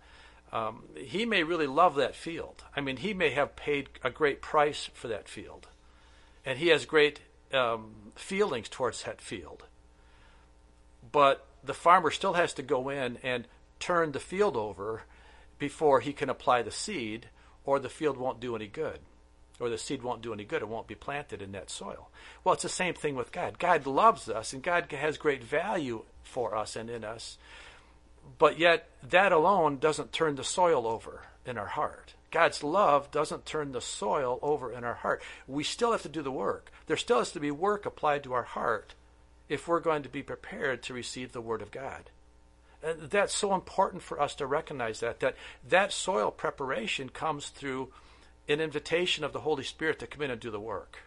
um, 0.55 0.85
he 0.97 1.27
may 1.27 1.43
really 1.43 1.67
love 1.67 1.97
that 1.97 2.15
field. 2.15 2.63
I 2.77 2.81
mean, 2.81 2.99
he 2.99 3.13
may 3.13 3.31
have 3.31 3.57
paid 3.57 3.89
a 4.05 4.11
great 4.11 4.41
price 4.41 4.89
for 4.95 5.09
that 5.09 5.29
field, 5.29 5.67
and 6.47 6.59
he 6.59 6.69
has 6.69 6.87
great 6.87 7.21
um, 7.53 7.91
feelings 8.15 8.69
towards 8.69 9.03
that 9.03 9.21
field. 9.21 9.65
But 11.11 11.45
the 11.65 11.75
farmer 11.75 12.13
still 12.13 12.35
has 12.35 12.55
to 12.55 12.63
go 12.63 12.89
in 12.89 13.19
and 13.25 13.49
turn 13.81 14.13
the 14.13 14.21
field 14.21 14.57
over 14.57 15.03
before 15.59 16.01
he 16.01 16.13
can 16.13 16.31
apply 16.31 16.63
the 16.63 16.71
seed, 16.71 17.27
or 17.65 17.81
the 17.81 17.89
field 17.89 18.17
won't 18.17 18.39
do 18.39 18.55
any 18.55 18.69
good, 18.69 19.01
or 19.59 19.69
the 19.69 19.79
seed 19.79 20.05
won't 20.05 20.23
do 20.23 20.33
any 20.33 20.45
good. 20.45 20.63
It 20.63 20.69
won't 20.69 20.87
be 20.87 20.95
planted 20.95 21.43
in 21.43 21.51
that 21.53 21.69
soil. 21.69 22.11
Well, 22.45 22.55
it's 22.55 22.63
the 22.63 22.69
same 22.69 22.95
thing 22.95 23.17
with 23.17 23.33
God. 23.33 23.59
God 23.59 23.87
loves 23.87 24.29
us, 24.29 24.53
and 24.53 24.63
God 24.63 24.93
has 24.93 25.19
great 25.19 25.43
value 25.43 26.05
for 26.23 26.55
us 26.55 26.77
and 26.77 26.89
in 26.89 27.03
us. 27.03 27.39
But 28.39 28.59
yet, 28.59 28.89
that 29.11 29.33
alone 29.33 29.79
doesn't 29.79 30.13
turn 30.13 30.37
the 30.37 30.45
soil 30.45 30.87
over 30.87 31.23
in 31.47 31.59
our 31.59 31.67
heart. 31.67 32.15
God's 32.31 32.65
love 32.65 33.11
doesn't 33.11 33.47
turn 33.47 33.73
the 33.73 33.81
soil 33.81 34.41
over 34.43 34.73
in 34.73 34.83
our 34.83 34.95
heart. 34.95 35.23
We 35.47 35.63
still 35.63 35.93
have 35.93 36.03
to 36.03 36.09
do 36.09 36.23
the 36.23 36.33
work. 36.33 36.73
There 36.87 36.97
still 36.97 37.19
has 37.19 37.31
to 37.33 37.41
be 37.41 37.51
work 37.51 37.87
applied 37.87 38.25
to 38.25 38.33
our 38.33 38.43
heart 38.43 38.95
if 39.49 39.69
we're 39.69 39.81
going 39.81 40.03
to 40.03 40.09
be 40.09 40.23
prepared 40.23 40.83
to 40.83 40.95
receive 40.95 41.33
the 41.33 41.41
Word 41.41 41.63
of 41.63 41.71
God. 41.71 42.11
And 42.83 43.03
that's 43.03 43.35
so 43.35 43.55
important 43.55 44.03
for 44.03 44.21
us 44.21 44.35
to 44.37 44.47
recognize 44.47 45.01
that, 45.01 45.21
that 45.21 45.37
that 45.69 45.93
soil 45.93 46.31
preparation 46.31 47.09
comes 47.09 47.49
through 47.49 47.93
an 48.49 48.61
invitation 48.61 49.25
of 49.25 49.33
the 49.33 49.41
Holy 49.41 49.65
Spirit 49.65 49.99
to 50.01 50.07
come 50.07 50.23
in 50.23 50.31
and 50.31 50.41
do 50.41 50.51
the 50.51 50.61
work. 50.61 50.99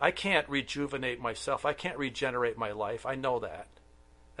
I 0.00 0.10
can't 0.10 0.48
rejuvenate 0.48 1.20
myself. 1.20 1.64
I 1.64 1.72
can't 1.74 1.96
regenerate 1.96 2.58
my 2.58 2.72
life. 2.72 3.06
I 3.06 3.14
know 3.14 3.38
that. 3.40 3.68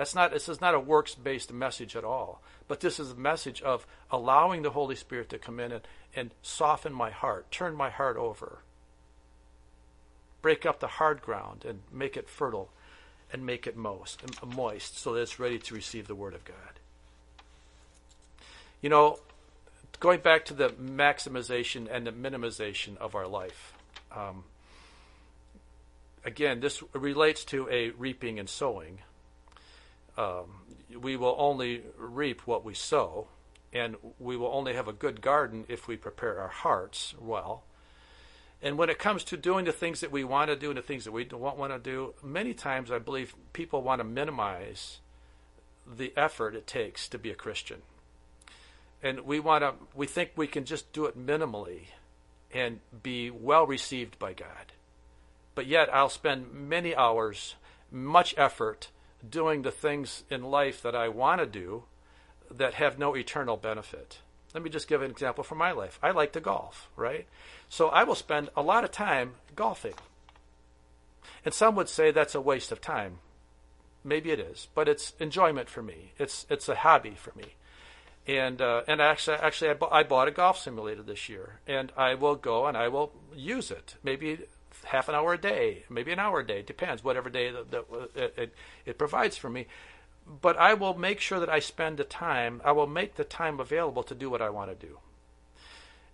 That's 0.00 0.14
not 0.14 0.32
this 0.32 0.48
is 0.48 0.62
not 0.62 0.74
a 0.74 0.80
works 0.80 1.14
based 1.14 1.52
message 1.52 1.94
at 1.94 2.04
all. 2.04 2.40
But 2.68 2.80
this 2.80 2.98
is 2.98 3.10
a 3.10 3.16
message 3.16 3.60
of 3.60 3.86
allowing 4.10 4.62
the 4.62 4.70
Holy 4.70 4.96
Spirit 4.96 5.28
to 5.28 5.38
come 5.38 5.60
in 5.60 5.72
and, 5.72 5.86
and 6.16 6.30
soften 6.40 6.94
my 6.94 7.10
heart, 7.10 7.50
turn 7.50 7.74
my 7.74 7.90
heart 7.90 8.16
over. 8.16 8.60
Break 10.40 10.64
up 10.64 10.80
the 10.80 10.86
hard 10.86 11.20
ground 11.20 11.66
and 11.68 11.80
make 11.92 12.16
it 12.16 12.30
fertile 12.30 12.70
and 13.30 13.44
make 13.44 13.66
it 13.66 13.76
moist, 13.76 14.22
moist 14.42 14.98
so 14.98 15.12
that 15.12 15.20
it's 15.20 15.38
ready 15.38 15.58
to 15.58 15.74
receive 15.74 16.08
the 16.08 16.14
Word 16.14 16.32
of 16.32 16.46
God. 16.46 16.56
You 18.80 18.88
know, 18.88 19.18
going 19.98 20.20
back 20.20 20.46
to 20.46 20.54
the 20.54 20.70
maximization 20.70 21.86
and 21.94 22.06
the 22.06 22.12
minimization 22.12 22.96
of 22.96 23.14
our 23.14 23.26
life. 23.26 23.74
Um, 24.16 24.44
again, 26.24 26.60
this 26.60 26.82
relates 26.94 27.44
to 27.44 27.68
a 27.70 27.90
reaping 27.90 28.38
and 28.38 28.48
sowing. 28.48 29.00
Um, 30.16 30.44
we 31.00 31.16
will 31.16 31.36
only 31.38 31.82
reap 31.96 32.46
what 32.46 32.64
we 32.64 32.74
sow, 32.74 33.28
and 33.72 33.96
we 34.18 34.36
will 34.36 34.52
only 34.52 34.74
have 34.74 34.88
a 34.88 34.92
good 34.92 35.20
garden 35.20 35.64
if 35.68 35.86
we 35.86 35.96
prepare 35.96 36.40
our 36.40 36.48
hearts 36.48 37.14
well. 37.18 37.64
And 38.62 38.76
when 38.76 38.90
it 38.90 38.98
comes 38.98 39.24
to 39.24 39.36
doing 39.36 39.64
the 39.64 39.72
things 39.72 40.00
that 40.00 40.12
we 40.12 40.22
want 40.24 40.50
to 40.50 40.56
do 40.56 40.68
and 40.68 40.76
the 40.76 40.82
things 40.82 41.04
that 41.04 41.12
we 41.12 41.24
don't 41.24 41.40
want 41.40 41.72
to 41.72 41.78
do, 41.78 42.14
many 42.22 42.52
times 42.52 42.90
I 42.90 42.98
believe 42.98 43.34
people 43.52 43.82
want 43.82 44.00
to 44.00 44.04
minimize 44.04 44.98
the 45.86 46.12
effort 46.16 46.54
it 46.54 46.66
takes 46.66 47.08
to 47.08 47.18
be 47.18 47.30
a 47.30 47.34
Christian. 47.34 47.82
And 49.02 49.20
we 49.20 49.40
want 49.40 49.62
to 49.62 49.74
we 49.94 50.06
think 50.06 50.32
we 50.36 50.46
can 50.46 50.66
just 50.66 50.92
do 50.92 51.06
it 51.06 51.18
minimally 51.18 51.86
and 52.52 52.80
be 53.02 53.30
well 53.30 53.66
received 53.66 54.18
by 54.18 54.34
God. 54.34 54.72
But 55.54 55.66
yet 55.66 55.92
I'll 55.92 56.10
spend 56.10 56.52
many 56.52 56.94
hours, 56.94 57.54
much 57.90 58.34
effort 58.36 58.88
doing 59.28 59.62
the 59.62 59.70
things 59.70 60.24
in 60.30 60.42
life 60.44 60.82
that 60.82 60.94
I 60.94 61.08
want 61.08 61.40
to 61.40 61.46
do 61.46 61.84
that 62.50 62.74
have 62.74 62.98
no 62.98 63.16
eternal 63.16 63.56
benefit. 63.56 64.18
Let 64.54 64.62
me 64.62 64.70
just 64.70 64.88
give 64.88 65.02
an 65.02 65.10
example 65.10 65.44
from 65.44 65.58
my 65.58 65.72
life. 65.72 65.98
I 66.02 66.10
like 66.10 66.32
to 66.32 66.40
golf, 66.40 66.88
right? 66.96 67.26
So 67.68 67.88
I 67.88 68.04
will 68.04 68.16
spend 68.16 68.50
a 68.56 68.62
lot 68.62 68.84
of 68.84 68.90
time 68.90 69.34
golfing. 69.54 69.94
And 71.44 71.54
some 71.54 71.76
would 71.76 71.88
say 71.88 72.10
that's 72.10 72.34
a 72.34 72.40
waste 72.40 72.72
of 72.72 72.80
time. 72.80 73.18
Maybe 74.02 74.30
it 74.30 74.40
is, 74.40 74.68
but 74.74 74.88
it's 74.88 75.12
enjoyment 75.20 75.68
for 75.68 75.82
me. 75.82 76.12
It's 76.18 76.46
it's 76.48 76.68
a 76.68 76.74
hobby 76.74 77.14
for 77.16 77.32
me. 77.36 77.54
And 78.26 78.60
uh, 78.60 78.82
and 78.88 79.00
actually 79.00 79.36
actually 79.36 79.70
I, 79.70 79.74
bu- 79.74 79.90
I 79.90 80.02
bought 80.02 80.28
a 80.28 80.32
golf 80.32 80.58
simulator 80.58 81.02
this 81.02 81.28
year, 81.28 81.60
and 81.66 81.92
I 81.96 82.14
will 82.14 82.34
go 82.34 82.66
and 82.66 82.76
I 82.76 82.88
will 82.88 83.12
use 83.34 83.70
it. 83.70 83.96
Maybe 84.02 84.40
half 84.84 85.08
an 85.08 85.14
hour 85.14 85.34
a 85.34 85.38
day, 85.38 85.84
maybe 85.88 86.12
an 86.12 86.18
hour 86.18 86.40
a 86.40 86.46
day, 86.46 86.62
depends 86.62 87.04
whatever 87.04 87.30
day 87.30 87.50
that, 87.50 87.70
that 87.70 87.84
uh, 87.92 88.06
it, 88.14 88.34
it, 88.36 88.54
it 88.86 88.98
provides 88.98 89.36
for 89.36 89.50
me 89.50 89.66
but 90.42 90.56
I 90.56 90.74
will 90.74 90.94
make 90.94 91.20
sure 91.20 91.40
that 91.40 91.48
I 91.48 91.58
spend 91.58 91.96
the 91.96 92.04
time, 92.04 92.60
I 92.64 92.72
will 92.72 92.86
make 92.86 93.16
the 93.16 93.24
time 93.24 93.58
available 93.58 94.02
to 94.04 94.14
do 94.14 94.30
what 94.30 94.42
I 94.42 94.50
want 94.50 94.70
to 94.70 94.86
do. 94.86 94.98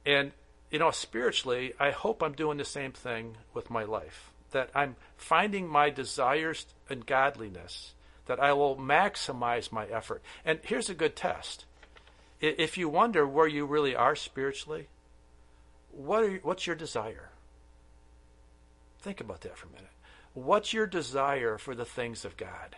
And, 0.04 0.32
you 0.70 0.78
know, 0.78 0.90
spiritually, 0.90 1.74
I 1.78 1.90
hope 1.90 2.22
I'm 2.22 2.32
doing 2.32 2.58
the 2.58 2.64
same 2.64 2.92
thing 2.92 3.36
with 3.52 3.70
my 3.70 3.84
life. 3.84 4.30
That 4.52 4.70
I'm 4.74 4.96
finding 5.16 5.68
my 5.68 5.90
desires 5.90 6.66
and 6.88 7.04
godliness, 7.04 7.92
that 8.26 8.40
I 8.40 8.52
will 8.52 8.76
maximize 8.76 9.70
my 9.70 9.86
effort. 9.86 10.22
And 10.44 10.60
here's 10.62 10.88
a 10.88 10.94
good 10.94 11.16
test. 11.16 11.64
If 12.40 12.78
you 12.78 12.88
wonder 12.88 13.26
where 13.26 13.48
you 13.48 13.66
really 13.66 13.94
are 13.94 14.16
spiritually, 14.16 14.88
what 15.90 16.22
are, 16.22 16.36
what's 16.42 16.66
your 16.66 16.76
desire? 16.76 17.30
Think 19.06 19.20
about 19.20 19.42
that 19.42 19.56
for 19.56 19.68
a 19.68 19.70
minute. 19.70 19.92
What's 20.34 20.72
your 20.72 20.88
desire 20.88 21.58
for 21.58 21.76
the 21.76 21.84
things 21.84 22.24
of 22.24 22.36
God? 22.36 22.74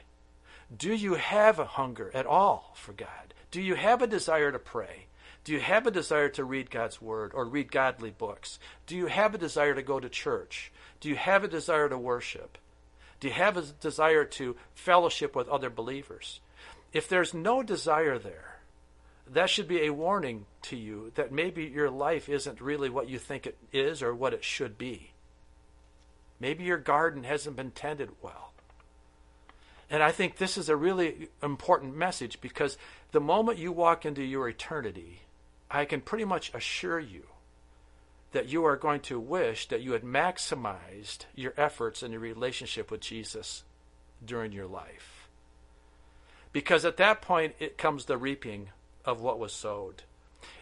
Do 0.77 0.93
you 0.93 1.15
have 1.15 1.59
a 1.59 1.65
hunger 1.65 2.11
at 2.13 2.27
all 2.27 2.75
for 2.77 2.93
God? 2.93 3.33
Do 3.51 3.63
you 3.63 3.77
have 3.77 4.03
a 4.03 4.07
desire 4.07 4.53
to 4.53 4.59
pray? 4.59 5.07
Do 5.43 5.55
you 5.55 5.61
have 5.61 5.87
a 5.87 5.91
desire 5.91 6.29
to 6.29 6.45
read 6.45 6.71
God's 6.71 7.01
Word 7.01 7.33
or 7.33 7.47
read 7.47 7.73
godly 7.73 8.11
books? 8.11 8.59
Do 8.87 8.95
you 8.95 9.07
have 9.07 9.35
a 9.35 9.39
desire 9.39 9.75
to 9.75 9.83
go 9.83 9.99
to 9.99 10.11
church? 10.11 10.71
Do 11.01 11.09
you 11.09 11.17
have 11.17 11.45
a 11.45 11.49
desire 11.49 11.89
to 11.89 11.97
worship? 11.97 12.59
Do 13.21 13.29
you 13.29 13.33
have 13.33 13.57
a 13.57 13.63
desire 13.63 14.27
to 14.27 14.55
fellowship 14.75 15.35
with 15.35 15.49
other 15.49 15.71
believers? 15.71 16.41
If 16.93 17.09
there's 17.09 17.33
no 17.33 17.63
desire 17.63 18.19
there, 18.19 18.59
that 19.33 19.49
should 19.49 19.67
be 19.67 19.87
a 19.87 19.95
warning 19.95 20.45
to 20.65 20.77
you 20.77 21.11
that 21.15 21.33
maybe 21.33 21.65
your 21.65 21.89
life 21.89 22.29
isn't 22.29 22.61
really 22.61 22.91
what 22.91 23.09
you 23.09 23.19
think 23.19 23.47
it 23.47 23.57
is 23.73 24.03
or 24.03 24.15
what 24.15 24.35
it 24.35 24.45
should 24.45 24.77
be. 24.77 25.13
Maybe 26.41 26.65
your 26.65 26.79
garden 26.79 27.25
hasn't 27.25 27.57
been 27.57 27.71
tended 27.71 28.11
well. 28.23 28.53
And 29.91 30.03
I 30.03 30.13
think 30.13 30.37
this 30.37 30.59
is 30.59 30.69
a 30.69 30.77
really 30.77 31.29
important 31.43 31.97
message 31.97 32.41
because 32.41 32.77
the 33.13 33.21
moment 33.21 33.59
you 33.59 33.73
walk 33.73 34.05
into 34.05 34.23
your 34.23 34.49
eternity, 34.49 35.23
I 35.71 35.85
can 35.85 36.01
pretty 36.01 36.25
much 36.25 36.53
assure 36.55 37.01
you 37.01 37.25
that 38.33 38.49
you 38.49 38.65
are 38.65 38.77
going 38.77 39.01
to 39.01 39.19
wish 39.19 39.69
that 39.69 39.81
you 39.81 39.93
had 39.93 40.03
maximized 40.03 41.25
your 41.35 41.55
efforts 41.57 42.03
in 42.03 42.13
your 42.13 42.21
relationship 42.21 42.91
with 42.91 43.01
Jesus 43.01 43.65
during 44.25 44.53
your 44.53 44.67
life. 44.67 45.29
Because 46.53 46.85
at 46.85 46.97
that 46.99 47.23
point, 47.23 47.55
it 47.59 47.79
comes 47.79 48.05
the 48.05 48.19
reaping 48.19 48.71
of 49.05 49.21
what 49.21 49.39
was 49.39 49.53
sowed. 49.53 50.03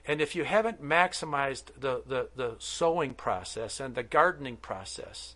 And 0.06 0.20
if 0.20 0.36
you 0.36 0.44
haven't 0.44 0.82
maximized 0.82 1.66
the, 1.78 2.02
the, 2.06 2.28
the 2.36 2.54
sowing 2.58 3.14
process 3.14 3.80
and 3.80 3.94
the 3.94 4.02
gardening 4.02 4.56
process, 4.56 5.35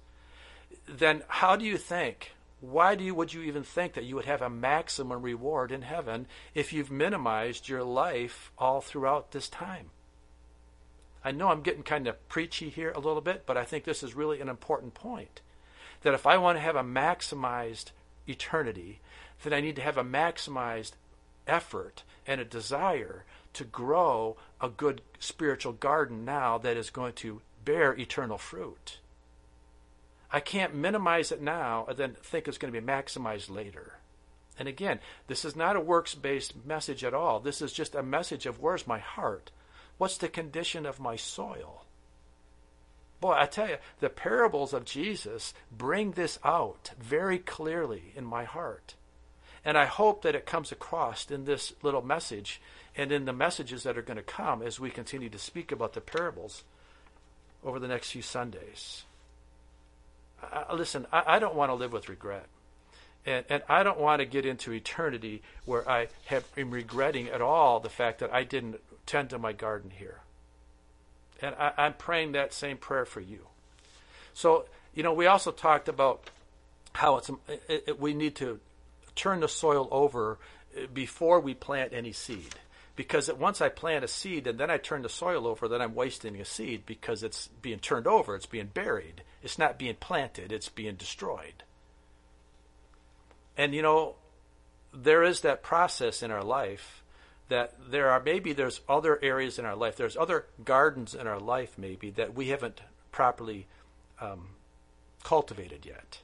then 0.86 1.22
how 1.28 1.56
do 1.56 1.64
you 1.64 1.76
think 1.76 2.32
why 2.60 2.94
do 2.94 3.02
you, 3.02 3.14
would 3.14 3.32
you 3.32 3.42
even 3.42 3.62
think 3.62 3.94
that 3.94 4.04
you 4.04 4.14
would 4.16 4.26
have 4.26 4.42
a 4.42 4.50
maximum 4.50 5.22
reward 5.22 5.72
in 5.72 5.82
heaven 5.82 6.26
if 6.54 6.72
you've 6.72 6.90
minimized 6.90 7.68
your 7.68 7.82
life 7.82 8.52
all 8.58 8.82
throughout 8.82 9.32
this 9.32 9.48
time? 9.48 9.90
I 11.24 11.32
know 11.32 11.48
I'm 11.48 11.62
getting 11.62 11.82
kind 11.82 12.06
of 12.06 12.28
preachy 12.28 12.68
here 12.68 12.92
a 12.92 13.00
little 13.00 13.22
bit, 13.22 13.44
but 13.46 13.56
I 13.56 13.64
think 13.64 13.84
this 13.84 14.02
is 14.02 14.14
really 14.14 14.40
an 14.40 14.48
important 14.48 14.94
point. 14.94 15.40
That 16.02 16.14
if 16.14 16.26
I 16.26 16.36
want 16.36 16.56
to 16.56 16.62
have 16.62 16.76
a 16.76 16.82
maximized 16.82 17.92
eternity, 18.28 19.00
then 19.42 19.52
I 19.54 19.60
need 19.60 19.76
to 19.76 19.82
have 19.82 19.96
a 19.96 20.04
maximized 20.04 20.92
effort 21.46 22.02
and 22.26 22.40
a 22.40 22.44
desire 22.44 23.24
to 23.54 23.64
grow 23.64 24.36
a 24.60 24.68
good 24.68 25.00
spiritual 25.18 25.72
garden 25.72 26.24
now 26.24 26.58
that 26.58 26.76
is 26.76 26.90
going 26.90 27.14
to 27.14 27.40
bear 27.64 27.92
eternal 27.94 28.38
fruit. 28.38 28.98
I 30.32 30.40
can't 30.40 30.74
minimize 30.74 31.32
it 31.32 31.42
now 31.42 31.86
and 31.88 31.96
then 31.96 32.16
think 32.22 32.46
it's 32.46 32.58
going 32.58 32.72
to 32.72 32.80
be 32.80 32.86
maximized 32.86 33.50
later. 33.50 33.98
And 34.58 34.68
again, 34.68 35.00
this 35.26 35.44
is 35.44 35.56
not 35.56 35.76
a 35.76 35.80
works 35.80 36.14
based 36.14 36.64
message 36.64 37.02
at 37.02 37.14
all. 37.14 37.40
This 37.40 37.62
is 37.62 37.72
just 37.72 37.94
a 37.94 38.02
message 38.02 38.46
of 38.46 38.60
where's 38.60 38.86
my 38.86 38.98
heart? 38.98 39.50
What's 39.98 40.18
the 40.18 40.28
condition 40.28 40.86
of 40.86 41.00
my 41.00 41.16
soil? 41.16 41.84
Boy, 43.20 43.34
I 43.36 43.46
tell 43.46 43.68
you, 43.68 43.76
the 43.98 44.08
parables 44.08 44.72
of 44.72 44.84
Jesus 44.84 45.52
bring 45.70 46.12
this 46.12 46.38
out 46.44 46.92
very 46.98 47.38
clearly 47.38 48.12
in 48.16 48.24
my 48.24 48.44
heart. 48.44 48.94
And 49.62 49.76
I 49.76 49.84
hope 49.84 50.22
that 50.22 50.34
it 50.34 50.46
comes 50.46 50.72
across 50.72 51.30
in 51.30 51.44
this 51.44 51.74
little 51.82 52.00
message 52.00 52.62
and 52.96 53.12
in 53.12 53.26
the 53.26 53.32
messages 53.32 53.82
that 53.82 53.98
are 53.98 54.02
going 54.02 54.16
to 54.16 54.22
come 54.22 54.62
as 54.62 54.80
we 54.80 54.90
continue 54.90 55.28
to 55.28 55.38
speak 55.38 55.70
about 55.70 55.92
the 55.92 56.00
parables 56.00 56.64
over 57.62 57.78
the 57.78 57.88
next 57.88 58.12
few 58.12 58.22
Sundays. 58.22 59.04
I, 60.42 60.74
listen, 60.74 61.06
I, 61.12 61.22
I 61.26 61.38
don't 61.38 61.54
want 61.54 61.70
to 61.70 61.74
live 61.74 61.92
with 61.92 62.08
regret. 62.08 62.46
And, 63.26 63.44
and 63.48 63.62
I 63.68 63.82
don't 63.82 64.00
want 64.00 64.20
to 64.20 64.26
get 64.26 64.46
into 64.46 64.72
eternity 64.72 65.42
where 65.64 65.88
I 65.88 66.08
have, 66.26 66.44
am 66.56 66.70
regretting 66.70 67.28
at 67.28 67.42
all 67.42 67.80
the 67.80 67.90
fact 67.90 68.20
that 68.20 68.32
I 68.32 68.44
didn't 68.44 68.80
tend 69.06 69.30
to 69.30 69.38
my 69.38 69.52
garden 69.52 69.90
here. 69.90 70.20
And 71.42 71.54
I, 71.58 71.72
I'm 71.76 71.94
praying 71.94 72.32
that 72.32 72.52
same 72.52 72.76
prayer 72.76 73.04
for 73.04 73.20
you. 73.20 73.46
So, 74.32 74.66
you 74.94 75.02
know, 75.02 75.12
we 75.12 75.26
also 75.26 75.52
talked 75.52 75.88
about 75.88 76.30
how 76.92 77.16
it's 77.18 77.30
it, 77.48 77.84
it, 77.86 78.00
we 78.00 78.14
need 78.14 78.36
to 78.36 78.58
turn 79.14 79.40
the 79.40 79.48
soil 79.48 79.88
over 79.90 80.38
before 80.92 81.40
we 81.40 81.54
plant 81.54 81.92
any 81.92 82.12
seed 82.12 82.54
because 83.00 83.32
once 83.32 83.62
I 83.62 83.70
plant 83.70 84.04
a 84.04 84.08
seed 84.08 84.46
and 84.46 84.58
then 84.58 84.70
I 84.70 84.76
turn 84.76 85.00
the 85.00 85.08
soil 85.08 85.46
over, 85.46 85.68
then 85.68 85.80
I'm 85.80 85.94
wasting 85.94 86.38
a 86.38 86.44
seed 86.44 86.84
because 86.84 87.22
it's 87.22 87.48
being 87.62 87.78
turned 87.78 88.06
over, 88.06 88.36
it's 88.36 88.44
being 88.44 88.66
buried. 88.66 89.22
It's 89.42 89.58
not 89.58 89.78
being 89.78 89.94
planted, 89.94 90.52
it's 90.52 90.68
being 90.68 90.96
destroyed. 90.96 91.62
And 93.56 93.74
you 93.74 93.80
know, 93.80 94.16
there 94.92 95.22
is 95.22 95.40
that 95.40 95.62
process 95.62 96.22
in 96.22 96.30
our 96.30 96.44
life 96.44 97.02
that 97.48 97.72
there 97.90 98.10
are 98.10 98.20
maybe 98.22 98.52
there's 98.52 98.82
other 98.86 99.18
areas 99.22 99.58
in 99.58 99.64
our 99.64 99.76
life, 99.76 99.96
there's 99.96 100.18
other 100.18 100.44
gardens 100.62 101.14
in 101.14 101.26
our 101.26 101.40
life 101.40 101.78
maybe 101.78 102.10
that 102.10 102.34
we 102.34 102.48
haven't 102.48 102.82
properly 103.12 103.66
um, 104.20 104.48
cultivated 105.24 105.86
yet. 105.86 106.20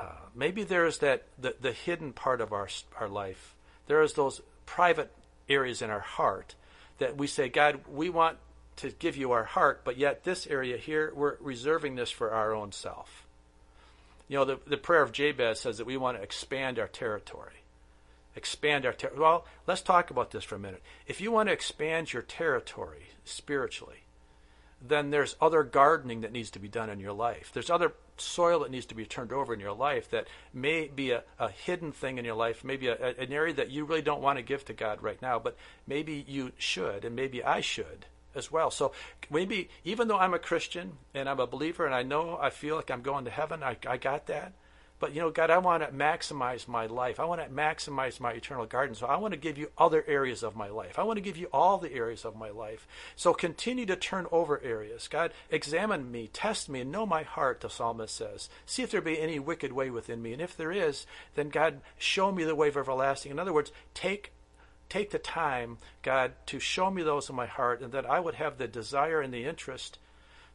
Uh, 0.00 0.16
maybe 0.34 0.64
there's 0.64 0.96
that 1.00 1.24
the, 1.38 1.56
the 1.60 1.72
hidden 1.72 2.14
part 2.14 2.40
of 2.40 2.54
our 2.54 2.70
our 2.98 3.08
life. 3.10 3.54
There 3.86 4.00
is 4.00 4.14
those 4.14 4.40
private 4.64 5.12
areas 5.48 5.82
in 5.82 5.90
our 5.90 6.00
heart 6.00 6.54
that 6.98 7.16
we 7.16 7.26
say, 7.26 7.48
God, 7.48 7.80
we 7.90 8.10
want 8.10 8.38
to 8.76 8.90
give 8.90 9.16
you 9.16 9.32
our 9.32 9.44
heart, 9.44 9.82
but 9.84 9.96
yet 9.96 10.24
this 10.24 10.46
area 10.46 10.76
here, 10.76 11.12
we're 11.14 11.36
reserving 11.40 11.96
this 11.96 12.10
for 12.10 12.30
our 12.30 12.54
own 12.54 12.72
self. 12.72 13.26
You 14.28 14.38
know, 14.38 14.44
the, 14.44 14.60
the 14.66 14.76
prayer 14.76 15.02
of 15.02 15.12
Jabez 15.12 15.60
says 15.60 15.78
that 15.78 15.86
we 15.86 15.96
want 15.96 16.16
to 16.16 16.22
expand 16.22 16.78
our 16.78 16.86
territory. 16.86 17.62
Expand 18.36 18.86
our 18.86 18.92
territory. 18.92 19.22
Well, 19.22 19.46
let's 19.66 19.82
talk 19.82 20.10
about 20.10 20.30
this 20.30 20.44
for 20.44 20.54
a 20.54 20.60
minute. 20.60 20.82
If 21.06 21.20
you 21.20 21.32
want 21.32 21.48
to 21.48 21.52
expand 21.52 22.12
your 22.12 22.22
territory 22.22 23.08
spiritually, 23.24 24.04
then 24.86 25.10
there's 25.10 25.34
other 25.40 25.64
gardening 25.64 26.20
that 26.20 26.30
needs 26.30 26.50
to 26.52 26.60
be 26.60 26.68
done 26.68 26.90
in 26.90 27.00
your 27.00 27.12
life. 27.12 27.50
There's 27.52 27.70
other 27.70 27.94
soil 28.20 28.60
that 28.60 28.70
needs 28.70 28.86
to 28.86 28.94
be 28.94 29.06
turned 29.06 29.32
over 29.32 29.54
in 29.54 29.60
your 29.60 29.72
life 29.72 30.10
that 30.10 30.28
may 30.52 30.88
be 30.88 31.10
a, 31.10 31.22
a 31.38 31.50
hidden 31.50 31.92
thing 31.92 32.18
in 32.18 32.24
your 32.24 32.34
life, 32.34 32.64
maybe 32.64 32.88
a, 32.88 33.14
an 33.18 33.32
area 33.32 33.54
that 33.54 33.70
you 33.70 33.84
really 33.84 34.02
don't 34.02 34.22
want 34.22 34.38
to 34.38 34.42
give 34.42 34.64
to 34.66 34.72
God 34.72 35.02
right 35.02 35.20
now, 35.20 35.38
but 35.38 35.56
maybe 35.86 36.24
you 36.26 36.52
should, 36.58 37.04
and 37.04 37.14
maybe 37.14 37.42
I 37.42 37.60
should 37.60 38.06
as 38.34 38.50
well. 38.50 38.70
So 38.70 38.92
maybe 39.30 39.68
even 39.84 40.08
though 40.08 40.18
I'm 40.18 40.34
a 40.34 40.38
Christian 40.38 40.92
and 41.14 41.28
I'm 41.28 41.40
a 41.40 41.46
believer 41.46 41.86
and 41.86 41.94
I 41.94 42.02
know 42.02 42.38
I 42.40 42.50
feel 42.50 42.76
like 42.76 42.90
I'm 42.90 43.02
going 43.02 43.24
to 43.24 43.30
heaven, 43.30 43.62
I, 43.62 43.76
I 43.86 43.96
got 43.96 44.26
that. 44.26 44.52
But 45.00 45.14
you 45.14 45.20
know, 45.20 45.30
God, 45.30 45.50
I 45.50 45.58
want 45.58 45.82
to 45.82 45.90
maximize 45.90 46.66
my 46.66 46.86
life. 46.86 47.20
I 47.20 47.24
want 47.24 47.40
to 47.40 47.48
maximize 47.48 48.18
my 48.18 48.32
eternal 48.32 48.66
garden. 48.66 48.94
So 48.94 49.06
I 49.06 49.16
want 49.16 49.32
to 49.32 49.38
give 49.38 49.56
you 49.56 49.70
other 49.78 50.04
areas 50.06 50.42
of 50.42 50.56
my 50.56 50.68
life. 50.68 50.98
I 50.98 51.04
want 51.04 51.18
to 51.18 51.22
give 51.22 51.36
you 51.36 51.48
all 51.52 51.78
the 51.78 51.92
areas 51.92 52.24
of 52.24 52.36
my 52.36 52.50
life. 52.50 52.86
So 53.14 53.32
continue 53.32 53.86
to 53.86 53.96
turn 53.96 54.26
over 54.32 54.60
areas. 54.62 55.08
God, 55.08 55.32
examine 55.50 56.10
me, 56.10 56.28
test 56.32 56.68
me, 56.68 56.80
and 56.80 56.90
know 56.90 57.06
my 57.06 57.22
heart, 57.22 57.60
the 57.60 57.70
psalmist 57.70 58.14
says. 58.14 58.48
See 58.66 58.82
if 58.82 58.90
there 58.90 59.00
be 59.00 59.20
any 59.20 59.38
wicked 59.38 59.72
way 59.72 59.90
within 59.90 60.20
me. 60.20 60.32
And 60.32 60.42
if 60.42 60.56
there 60.56 60.72
is, 60.72 61.06
then 61.34 61.48
God, 61.48 61.80
show 61.98 62.32
me 62.32 62.44
the 62.44 62.56
way 62.56 62.68
of 62.68 62.76
everlasting. 62.76 63.30
In 63.30 63.38
other 63.38 63.52
words, 63.52 63.72
take 63.94 64.32
take 64.88 65.10
the 65.10 65.18
time, 65.18 65.76
God, 66.02 66.32
to 66.46 66.58
show 66.58 66.90
me 66.90 67.02
those 67.02 67.28
in 67.28 67.36
my 67.36 67.44
heart, 67.44 67.82
and 67.82 67.92
that 67.92 68.08
I 68.08 68.20
would 68.20 68.36
have 68.36 68.56
the 68.56 68.66
desire 68.66 69.20
and 69.20 69.32
the 69.32 69.44
interest 69.44 69.98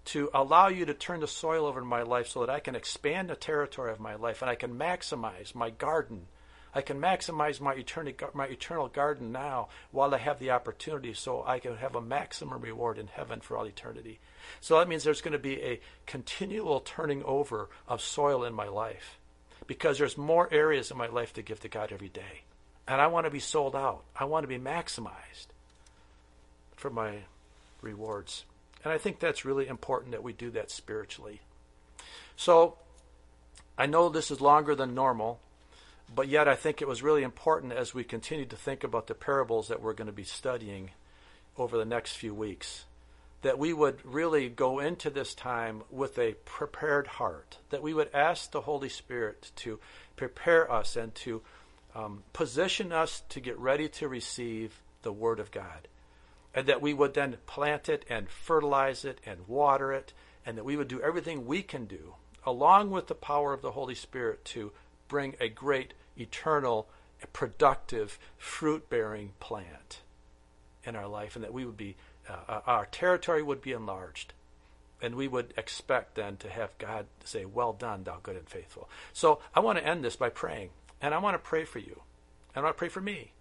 to 0.05 0.29
allow 0.33 0.67
you 0.67 0.85
to 0.85 0.93
turn 0.93 1.21
the 1.21 1.27
soil 1.27 1.65
over 1.65 1.79
in 1.79 1.87
my 1.87 2.03
life 2.03 2.27
so 2.27 2.41
that 2.41 2.49
I 2.49 2.59
can 2.59 2.75
expand 2.75 3.29
the 3.29 3.35
territory 3.35 3.91
of 3.91 3.99
my 3.99 4.15
life 4.15 4.41
and 4.41 4.49
I 4.49 4.55
can 4.55 4.75
maximize 4.75 5.55
my 5.55 5.69
garden. 5.69 6.27
I 6.75 6.81
can 6.81 6.99
maximize 6.99 7.61
my 7.61 7.73
eternal, 7.73 8.13
my 8.33 8.47
eternal 8.47 8.87
garden 8.87 9.31
now 9.31 9.69
while 9.91 10.13
I 10.13 10.17
have 10.17 10.39
the 10.39 10.51
opportunity 10.51 11.13
so 11.13 11.43
I 11.45 11.59
can 11.59 11.77
have 11.77 11.95
a 11.95 12.01
maximum 12.01 12.61
reward 12.61 12.97
in 12.97 13.07
heaven 13.07 13.41
for 13.41 13.57
all 13.57 13.65
eternity. 13.65 14.19
So 14.59 14.79
that 14.79 14.87
means 14.87 15.03
there's 15.03 15.21
going 15.21 15.33
to 15.33 15.39
be 15.39 15.61
a 15.61 15.79
continual 16.07 16.79
turning 16.79 17.23
over 17.23 17.69
of 17.87 18.01
soil 18.01 18.43
in 18.43 18.53
my 18.53 18.67
life 18.67 19.19
because 19.67 19.99
there's 19.99 20.17
more 20.17 20.51
areas 20.51 20.91
in 20.91 20.97
my 20.97 21.07
life 21.07 21.33
to 21.33 21.41
give 21.41 21.59
to 21.61 21.69
God 21.69 21.91
every 21.91 22.09
day. 22.09 22.41
And 22.87 22.99
I 22.99 23.07
want 23.07 23.25
to 23.25 23.31
be 23.31 23.39
sold 23.39 23.75
out. 23.75 24.03
I 24.15 24.25
want 24.25 24.43
to 24.43 24.47
be 24.47 24.59
maximized 24.59 25.47
for 26.75 26.89
my 26.89 27.19
rewards. 27.81 28.45
And 28.83 28.91
I 28.91 28.97
think 28.97 29.19
that's 29.19 29.45
really 29.45 29.67
important 29.67 30.11
that 30.11 30.23
we 30.23 30.33
do 30.33 30.51
that 30.51 30.71
spiritually. 30.71 31.41
So 32.35 32.77
I 33.77 33.85
know 33.85 34.09
this 34.09 34.31
is 34.31 34.41
longer 34.41 34.75
than 34.75 34.93
normal, 34.93 35.39
but 36.13 36.27
yet 36.27 36.47
I 36.47 36.55
think 36.55 36.81
it 36.81 36.87
was 36.87 37.01
really 37.01 37.23
important 37.23 37.73
as 37.73 37.93
we 37.93 38.03
continue 38.03 38.45
to 38.45 38.55
think 38.55 38.83
about 38.83 39.07
the 39.07 39.15
parables 39.15 39.69
that 39.69 39.81
we're 39.81 39.93
going 39.93 40.07
to 40.07 40.13
be 40.13 40.23
studying 40.23 40.91
over 41.57 41.77
the 41.77 41.85
next 41.85 42.13
few 42.13 42.33
weeks 42.33 42.85
that 43.43 43.59
we 43.59 43.73
would 43.73 43.99
really 44.05 44.49
go 44.49 44.79
into 44.79 45.09
this 45.09 45.35
time 45.35 45.83
with 45.91 46.17
a 46.17 46.33
prepared 46.45 47.05
heart, 47.05 47.57
that 47.69 47.83
we 47.83 47.93
would 47.93 48.09
ask 48.13 48.51
the 48.51 48.61
Holy 48.61 48.89
Spirit 48.89 49.51
to 49.57 49.79
prepare 50.15 50.71
us 50.71 50.95
and 50.95 51.13
to 51.13 51.41
um, 51.93 52.23
position 52.31 52.91
us 52.91 53.21
to 53.29 53.39
get 53.39 53.59
ready 53.59 53.87
to 53.89 54.07
receive 54.07 54.81
the 55.03 55.11
Word 55.11 55.39
of 55.39 55.51
God 55.51 55.87
and 56.53 56.67
that 56.67 56.81
we 56.81 56.93
would 56.93 57.13
then 57.13 57.37
plant 57.45 57.89
it 57.89 58.05
and 58.09 58.29
fertilize 58.29 59.03
it 59.03 59.19
and 59.25 59.47
water 59.47 59.91
it, 59.91 60.13
and 60.45 60.57
that 60.57 60.65
we 60.65 60.77
would 60.77 60.87
do 60.87 61.01
everything 61.01 61.45
we 61.45 61.63
can 61.63 61.85
do, 61.85 62.15
along 62.45 62.91
with 62.91 63.07
the 63.07 63.15
power 63.15 63.53
of 63.53 63.61
the 63.61 63.71
Holy 63.71 63.95
Spirit, 63.95 64.45
to 64.45 64.71
bring 65.07 65.35
a 65.39 65.49
great, 65.49 65.93
eternal, 66.17 66.87
productive, 67.31 68.19
fruit 68.37 68.89
bearing 68.89 69.31
plant 69.39 70.01
in 70.83 70.95
our 70.95 71.07
life, 71.07 71.35
and 71.35 71.43
that 71.43 71.53
we 71.53 71.65
would 71.65 71.77
be, 71.77 71.95
uh, 72.29 72.35
uh, 72.47 72.61
our 72.67 72.85
territory 72.85 73.41
would 73.41 73.61
be 73.61 73.71
enlarged. 73.71 74.33
And 75.01 75.15
we 75.15 75.27
would 75.27 75.53
expect 75.57 76.15
then 76.15 76.37
to 76.37 76.49
have 76.49 76.77
God 76.77 77.07
say, 77.25 77.43
Well 77.43 77.73
done, 77.73 78.03
thou 78.03 78.19
good 78.23 78.37
and 78.37 78.47
faithful. 78.47 78.89
So 79.11 79.39
I 79.53 79.59
want 79.59 79.77
to 79.77 79.85
end 79.85 80.03
this 80.03 80.15
by 80.15 80.29
praying. 80.29 80.69
And 81.01 81.13
I 81.13 81.17
want 81.17 81.33
to 81.33 81.39
pray 81.39 81.65
for 81.65 81.79
you. 81.79 82.03
And 82.55 82.63
I 82.63 82.67
want 82.67 82.77
to 82.77 82.79
pray 82.79 82.87
for 82.87 83.01
me 83.01 83.33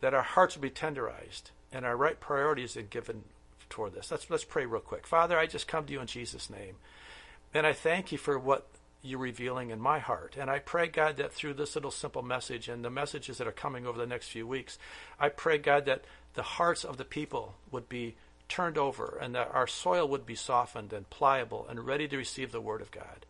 that 0.00 0.12
our 0.12 0.22
hearts 0.22 0.54
will 0.54 0.62
be 0.62 0.70
tenderized 0.70 1.44
and 1.72 1.84
our 1.84 1.96
right 1.96 2.18
priorities 2.18 2.76
are 2.76 2.82
given 2.82 3.24
toward 3.68 3.94
this. 3.94 4.10
Let's 4.10 4.28
let's 4.30 4.44
pray 4.44 4.66
real 4.66 4.80
quick. 4.80 5.06
Father, 5.06 5.38
I 5.38 5.46
just 5.46 5.68
come 5.68 5.86
to 5.86 5.92
you 5.92 6.00
in 6.00 6.06
Jesus' 6.06 6.50
name. 6.50 6.76
And 7.54 7.66
I 7.66 7.72
thank 7.72 8.12
you 8.12 8.18
for 8.18 8.38
what 8.38 8.66
you're 9.02 9.18
revealing 9.18 9.70
in 9.70 9.80
my 9.80 9.98
heart. 9.98 10.36
And 10.38 10.48
I 10.48 10.60
pray, 10.60 10.86
God, 10.86 11.16
that 11.16 11.32
through 11.32 11.54
this 11.54 11.74
little 11.74 11.90
simple 11.90 12.22
message 12.22 12.68
and 12.68 12.84
the 12.84 12.90
messages 12.90 13.38
that 13.38 13.48
are 13.48 13.52
coming 13.52 13.86
over 13.86 13.98
the 13.98 14.06
next 14.06 14.28
few 14.28 14.46
weeks, 14.46 14.78
I 15.18 15.28
pray, 15.28 15.58
God, 15.58 15.86
that 15.86 16.04
the 16.34 16.42
hearts 16.42 16.84
of 16.84 16.96
the 16.96 17.04
people 17.04 17.54
would 17.70 17.88
be 17.88 18.14
turned 18.48 18.78
over 18.78 19.18
and 19.20 19.34
that 19.34 19.50
our 19.52 19.66
soil 19.66 20.06
would 20.08 20.24
be 20.24 20.34
softened 20.34 20.92
and 20.92 21.08
pliable 21.10 21.66
and 21.68 21.86
ready 21.86 22.06
to 22.08 22.16
receive 22.16 22.52
the 22.52 22.60
Word 22.60 22.80
of 22.80 22.90
God. 22.90 23.26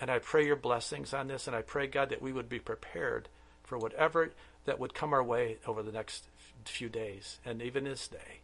And 0.00 0.10
I 0.10 0.18
pray 0.18 0.46
your 0.46 0.56
blessings 0.56 1.12
on 1.14 1.28
this, 1.28 1.46
and 1.46 1.54
I 1.54 1.62
pray, 1.62 1.86
God, 1.86 2.10
that 2.10 2.22
we 2.22 2.32
would 2.32 2.48
be 2.48 2.58
prepared 2.58 3.28
for 3.62 3.78
whatever 3.78 4.32
that 4.64 4.78
would 4.78 4.94
come 4.94 5.12
our 5.12 5.22
way 5.22 5.58
over 5.66 5.82
the 5.82 5.92
next 5.92 6.28
few 6.64 6.88
days 6.88 7.38
and 7.44 7.60
even 7.60 7.84
this 7.84 8.08
day. 8.08 8.40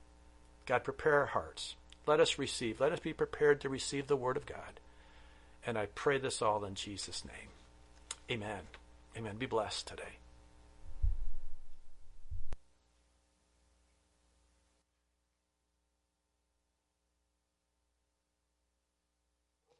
God, 0.66 0.84
prepare 0.84 1.14
our 1.20 1.26
hearts. 1.26 1.76
Let 2.06 2.20
us 2.20 2.38
receive. 2.38 2.80
Let 2.80 2.92
us 2.92 3.00
be 3.00 3.12
prepared 3.12 3.60
to 3.60 3.68
receive 3.68 4.06
the 4.06 4.16
Word 4.16 4.36
of 4.36 4.46
God. 4.46 4.80
And 5.66 5.78
I 5.78 5.86
pray 5.86 6.18
this 6.18 6.40
all 6.42 6.64
in 6.64 6.74
Jesus' 6.74 7.24
name. 7.24 7.50
Amen. 8.30 8.60
Amen. 9.16 9.36
Be 9.36 9.46
blessed 9.46 9.86
today. 9.86 10.18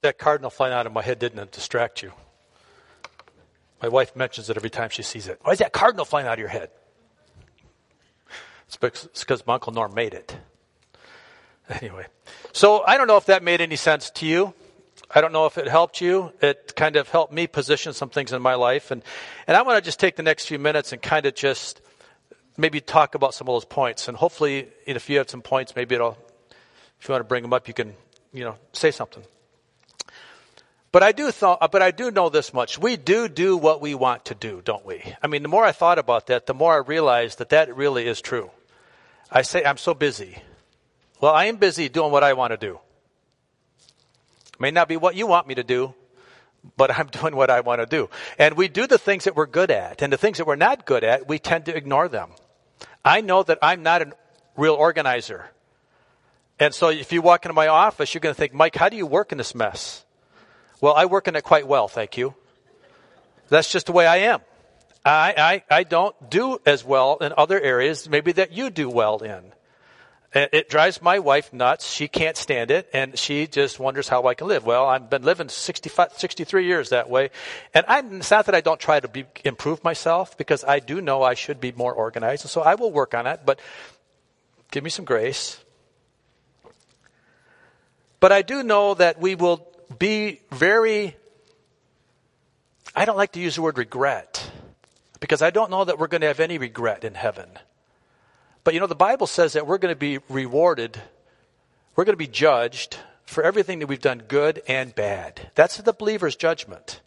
That 0.03 0.19
cardinal 0.19 0.51
flying 0.51 0.73
out 0.73 0.87
of 0.87 0.93
my 0.93 1.03
head 1.03 1.19
didn't 1.19 1.51
distract 1.51 2.03
you. 2.03 2.13
My 3.83 3.89
wife 3.89 4.17
mentions 4.17 4.51
it 4.51 4.57
every 4.57 4.71
time 4.71 4.91
she 4.91 5.03
sees 5.03 5.29
it. 5.29 5.39
Why 5.43 5.53
is 5.53 5.59
that 5.59 5.73
cardinal 5.73 6.05
flying 6.05 6.27
out 6.27 6.35
of 6.35 6.39
your 6.39 6.49
head? 6.49 6.71
It's 8.67 8.77
because 8.77 9.47
my 9.47 9.55
Uncle 9.55 9.73
Norm 9.73 9.95
made 9.95 10.15
it. 10.15 10.37
Anyway, 11.71 12.07
so 12.53 12.83
I 12.87 12.97
don't 12.97 13.07
know 13.07 13.17
if 13.17 13.27
that 13.27 13.43
made 13.43 13.61
any 13.61 13.77
sense 13.77 14.11
to 14.11 14.27
you. 14.27 14.55
I 15.15 15.21
don't 15.21 15.33
know 15.33 15.47
if 15.47 15.57
it 15.59 15.69
helped 15.69 16.01
you. 16.01 16.33
It 16.43 16.75
kind 16.77 16.97
of 16.97 17.09
helped 17.09 17.33
me 17.33 17.47
position 17.47 17.93
some 17.93 18.11
things 18.11 18.33
in 18.33 18.43
my 18.43 18.55
life. 18.55 18.91
And, 18.91 19.03
and 19.47 19.57
I 19.57 19.63
want 19.63 19.77
to 19.77 19.83
just 19.83 19.99
take 19.99 20.17
the 20.17 20.23
next 20.23 20.47
few 20.47 20.59
minutes 20.59 20.93
and 20.93 21.01
kind 21.01 21.25
of 21.25 21.35
just 21.35 21.81
maybe 22.57 22.81
talk 22.81 23.15
about 23.15 23.33
some 23.33 23.49
of 23.49 23.55
those 23.55 23.65
points. 23.65 24.09
And 24.09 24.17
hopefully, 24.17 24.69
if 24.87 25.09
you 25.09 25.19
have 25.19 25.31
some 25.31 25.41
points, 25.41 25.75
maybe 25.77 25.95
it'll, 25.95 26.19
if 27.01 27.09
you 27.09 27.13
want 27.13 27.21
to 27.21 27.29
bring 27.29 27.43
them 27.43 27.53
up, 27.53 27.69
you 27.69 27.75
can, 27.75 27.95
you 28.33 28.45
know, 28.45 28.57
say 28.73 28.91
something. 28.91 29.23
But 30.91 31.03
I 31.03 31.13
do 31.13 31.31
th- 31.31 31.43
uh, 31.43 31.69
but 31.69 31.83
I 31.83 31.91
do 31.91 32.11
know 32.11 32.31
this 32.31 32.55
much. 32.55 32.79
We 32.79 32.97
do 32.97 33.29
do 33.29 33.57
what 33.57 33.81
we 33.81 33.95
want 33.95 34.27
to 34.27 34.35
do, 34.35 34.63
don't 34.65 34.87
we? 34.87 35.03
I 35.23 35.27
mean, 35.27 35.43
the 35.43 35.49
more 35.49 35.65
I 35.65 35.73
thought 35.73 35.99
about 35.99 36.29
that, 36.29 36.47
the 36.47 36.55
more 36.55 36.75
I 36.75 36.79
realized 36.79 37.39
that 37.39 37.51
that 37.51 37.75
really 37.77 38.07
is 38.07 38.21
true. 38.23 38.51
I 39.31 39.43
say 39.43 39.65
I'm 39.65 39.77
so 39.77 39.93
busy. 39.93 40.43
Well, 41.21 41.35
I 41.35 41.47
am 41.47 41.57
busy 41.57 41.89
doing 41.89 42.11
what 42.11 42.25
I 42.25 42.33
want 42.33 42.53
to 42.53 42.57
do. 42.57 42.81
May 44.59 44.71
not 44.71 44.89
be 44.89 44.97
what 44.97 45.15
you 45.15 45.27
want 45.27 45.47
me 45.47 45.55
to 45.57 45.63
do, 45.63 45.95
but 46.77 46.91
I'm 46.99 47.09
doing 47.09 47.37
what 47.37 47.51
I 47.51 47.61
want 47.61 47.83
to 47.83 47.87
do. 47.87 48.09
And 48.39 48.57
we 48.57 48.69
do 48.69 48.87
the 48.87 48.99
things 48.99 49.25
that 49.25 49.37
we're 49.37 49.47
good 49.47 49.71
at, 49.71 50.01
and 50.01 50.11
the 50.13 50.17
things 50.17 50.39
that 50.39 50.47
we're 50.47 50.57
not 50.57 50.87
good 50.87 51.05
at, 51.05 51.29
we 51.29 51.39
tend 51.39 51.67
to 51.67 51.77
ignore 51.77 52.09
them. 52.09 52.31
I 53.05 53.21
know 53.21 53.43
that 53.43 53.59
I'm 53.61 53.83
not 53.83 54.03
a 54.03 54.13
real 54.57 54.75
organizer. 54.75 55.51
And 56.59 56.75
so 56.75 56.89
if 56.89 57.13
you 57.13 57.23
walk 57.23 57.45
into 57.45 57.53
my 57.53 57.69
office, 57.69 58.15
you're 58.15 58.21
going 58.21 58.35
to 58.35 58.39
think, 58.39 58.55
Mike, 58.55 58.75
how 58.75 58.89
do 58.89 58.97
you 58.97 59.07
work 59.07 59.33
in 59.33 59.39
this 59.39 59.55
mess? 59.55 60.05
Well, 60.81 60.95
I 60.95 61.07
work 61.07 61.29
in 61.29 61.37
it 61.37 61.43
quite 61.43 61.67
well, 61.67 61.89
thank 61.89 62.17
you. 62.17 62.35
That's 63.49 63.71
just 63.71 63.87
the 63.87 63.93
way 63.93 64.07
I 64.07 64.19
am. 64.33 64.41
I, 65.05 65.63
I, 65.71 65.79
I 65.79 65.83
don't 65.85 66.31
do 66.31 66.59
as 66.67 66.85
well 66.85 67.17
in 67.17 67.33
other 67.37 67.61
areas, 67.61 68.09
maybe 68.09 68.33
that 68.33 68.53
you 68.53 68.71
do 68.71 68.89
well 68.89 69.19
in. 69.19 69.53
It 70.35 70.69
drives 70.69 71.01
my 71.01 71.21
wife 71.21 71.55
nuts. 71.55 71.91
She 71.91 72.07
can't 72.07 72.37
stand 72.37 72.71
it, 72.71 72.91
and 72.93 73.19
she 73.19 73.47
just 73.47 73.81
wonders 73.81 74.09
how 74.09 74.27
I 74.27 74.35
can 74.35 74.47
live. 74.47 74.67
Well, 74.67 74.87
I've 74.87 75.09
been 75.09 75.23
living 75.23 75.49
65, 75.49 76.13
63 76.13 76.67
years 76.67 76.91
that 76.91 77.09
way, 77.09 77.31
and 77.73 77.87
I'm, 77.89 78.19
it's 78.19 78.31
not 78.31 78.45
that 78.45 78.55
I 78.55 78.61
don't 78.61 78.79
try 78.79 79.01
to 79.01 79.09
be, 79.09 79.25
improve 79.43 79.83
myself, 79.83 80.37
because 80.37 80.65
I 80.65 80.81
do 80.81 81.01
know 81.01 81.23
I 81.23 81.33
should 81.33 81.61
be 81.61 81.73
more 81.73 81.95
organized, 81.95 82.45
and 82.45 82.51
so 82.51 82.61
I 82.61 82.75
will 82.75 82.93
work 82.93 83.15
on 83.15 83.27
it, 83.27 83.41
but 83.47 83.59
give 84.71 84.85
me 84.85 84.91
some 84.91 85.07
grace. 85.07 85.59
But 88.21 88.31
I 88.31 88.43
do 88.43 88.63
know 88.63 88.95
that 88.95 89.19
we 89.19 89.35
will 89.35 89.68
be 89.97 90.41
very, 90.51 91.17
I 92.95 93.05
don't 93.05 93.17
like 93.17 93.33
to 93.33 93.41
use 93.41 93.57
the 93.57 93.63
word 93.63 93.79
regret 93.79 94.51
because 95.21 95.43
I 95.43 95.51
don't 95.51 95.71
know 95.71 95.85
that 95.85 95.99
we're 95.99 96.09
going 96.09 96.21
to 96.21 96.27
have 96.27 96.41
any 96.41 96.59
regret 96.59 97.05
in 97.05 97.15
heaven. 97.15 97.49
But 98.65 98.75
you 98.75 98.81
know, 98.81 98.87
the 98.87 98.95
Bible 98.95 99.27
says 99.27 99.55
that 99.55 99.67
we're 99.67 99.79
going 99.79 99.95
to 99.95 99.99
be 99.99 100.19
rewarded, 100.29 101.01
we're 101.97 102.05
going 102.05 102.15
to 102.15 102.19
be 102.19 102.27
judged 102.27 102.99
for 103.25 103.43
everything 103.43 103.79
that 103.81 103.87
we've 103.87 104.01
done 104.01 104.23
good 104.27 104.63
and 104.69 104.95
bad. 104.95 105.51
That's 105.55 105.77
the 105.77 105.93
believer's 105.93 106.37
judgment. 106.37 107.01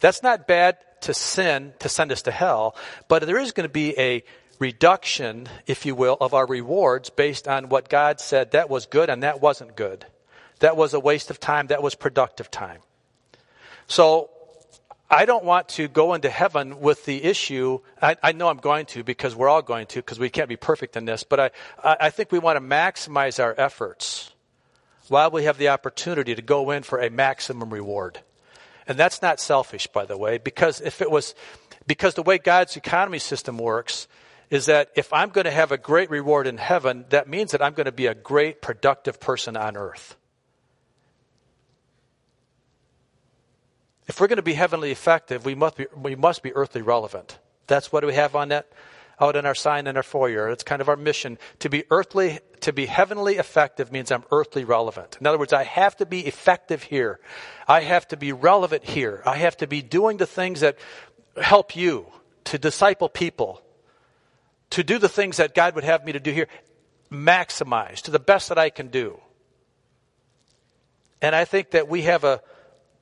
That's 0.00 0.22
not 0.22 0.46
bad 0.46 0.76
to 1.02 1.14
sin 1.14 1.72
to 1.80 1.88
send 1.88 2.12
us 2.12 2.22
to 2.22 2.30
hell, 2.30 2.76
but 3.08 3.24
there 3.26 3.38
is 3.38 3.52
going 3.52 3.68
to 3.68 3.72
be 3.72 3.98
a 3.98 4.24
reduction, 4.58 5.48
if 5.66 5.86
you 5.86 5.94
will, 5.94 6.16
of 6.20 6.34
our 6.34 6.46
rewards 6.46 7.10
based 7.10 7.46
on 7.46 7.68
what 7.68 7.88
God 7.88 8.20
said 8.20 8.52
that 8.52 8.68
was 8.68 8.86
good 8.86 9.08
and 9.10 9.22
that 9.22 9.40
wasn't 9.40 9.76
good. 9.76 10.06
That 10.60 10.76
was 10.76 10.94
a 10.94 11.00
waste 11.00 11.30
of 11.30 11.40
time, 11.40 11.68
that 11.68 11.82
was 11.82 11.94
productive 11.94 12.50
time. 12.50 12.80
So 13.86 14.30
I 15.10 15.24
don't 15.24 15.44
want 15.44 15.68
to 15.70 15.88
go 15.88 16.12
into 16.12 16.28
heaven 16.28 16.80
with 16.80 17.06
the 17.06 17.24
issue. 17.24 17.80
I, 18.02 18.16
I 18.22 18.32
know 18.32 18.48
I'm 18.48 18.58
going 18.58 18.84
to 18.86 19.02
because 19.02 19.34
we're 19.34 19.48
all 19.48 19.62
going 19.62 19.86
to 19.88 20.00
because 20.00 20.18
we 20.18 20.28
can't 20.28 20.48
be 20.48 20.56
perfect 20.56 20.96
in 20.96 21.06
this, 21.06 21.24
but 21.24 21.40
I, 21.40 21.96
I 22.00 22.10
think 22.10 22.30
we 22.30 22.38
want 22.38 22.56
to 22.56 22.60
maximize 22.60 23.42
our 23.42 23.54
efforts 23.56 24.32
while 25.08 25.30
we 25.30 25.44
have 25.44 25.56
the 25.56 25.68
opportunity 25.68 26.34
to 26.34 26.42
go 26.42 26.70
in 26.70 26.82
for 26.82 27.00
a 27.00 27.08
maximum 27.08 27.70
reward. 27.70 28.20
And 28.86 28.98
that's 28.98 29.22
not 29.22 29.40
selfish, 29.40 29.86
by 29.86 30.04
the 30.04 30.18
way, 30.18 30.36
because 30.36 30.82
if 30.82 31.00
it 31.00 31.10
was, 31.10 31.34
because 31.86 32.14
the 32.14 32.22
way 32.22 32.36
God's 32.36 32.76
economy 32.76 33.18
system 33.18 33.56
works 33.56 34.08
is 34.50 34.66
that 34.66 34.90
if 34.94 35.10
I'm 35.12 35.30
going 35.30 35.44
to 35.44 35.50
have 35.50 35.72
a 35.72 35.78
great 35.78 36.10
reward 36.10 36.46
in 36.46 36.58
heaven, 36.58 37.06
that 37.10 37.28
means 37.28 37.52
that 37.52 37.62
I'm 37.62 37.72
going 37.72 37.86
to 37.86 37.92
be 37.92 38.06
a 38.06 38.14
great 38.14 38.60
productive 38.60 39.20
person 39.20 39.56
on 39.56 39.76
earth. 39.76 40.16
If 44.08 44.20
we're 44.20 44.26
going 44.26 44.36
to 44.36 44.42
be 44.42 44.54
heavenly 44.54 44.90
effective, 44.90 45.44
we 45.44 45.54
must 45.54 45.76
be, 45.76 45.86
we 45.94 46.16
must 46.16 46.42
be 46.42 46.52
earthly 46.54 46.82
relevant. 46.82 47.38
That's 47.66 47.92
what 47.92 48.04
we 48.04 48.14
have 48.14 48.34
on 48.34 48.48
that 48.48 48.66
out 49.20 49.36
in 49.36 49.46
our 49.46 49.54
sign 49.54 49.86
in 49.86 49.96
our 49.96 50.02
foyer. 50.02 50.48
It's 50.48 50.62
kind 50.62 50.80
of 50.80 50.88
our 50.88 50.96
mission. 50.96 51.38
To 51.60 51.68
be 51.68 51.84
earthly, 51.90 52.38
to 52.60 52.72
be 52.72 52.86
heavenly 52.86 53.36
effective 53.36 53.90
means 53.90 54.10
I'm 54.10 54.24
earthly 54.30 54.64
relevant. 54.64 55.18
In 55.20 55.26
other 55.26 55.38
words, 55.38 55.52
I 55.52 55.64
have 55.64 55.96
to 55.96 56.06
be 56.06 56.26
effective 56.26 56.84
here. 56.84 57.20
I 57.66 57.80
have 57.80 58.06
to 58.08 58.16
be 58.16 58.32
relevant 58.32 58.84
here. 58.84 59.22
I 59.26 59.36
have 59.36 59.56
to 59.58 59.66
be 59.66 59.82
doing 59.82 60.18
the 60.18 60.26
things 60.26 60.60
that 60.60 60.78
help 61.40 61.74
you 61.74 62.06
to 62.44 62.58
disciple 62.58 63.08
people, 63.08 63.62
to 64.70 64.84
do 64.84 64.98
the 64.98 65.08
things 65.08 65.38
that 65.38 65.54
God 65.54 65.74
would 65.74 65.84
have 65.84 66.04
me 66.04 66.12
to 66.12 66.20
do 66.20 66.32
here, 66.32 66.48
maximize 67.10 68.02
to 68.02 68.10
the 68.10 68.18
best 68.18 68.48
that 68.48 68.58
I 68.58 68.70
can 68.70 68.88
do. 68.88 69.20
And 71.20 71.34
I 71.34 71.44
think 71.44 71.72
that 71.72 71.88
we 71.88 72.02
have 72.02 72.22
a, 72.22 72.40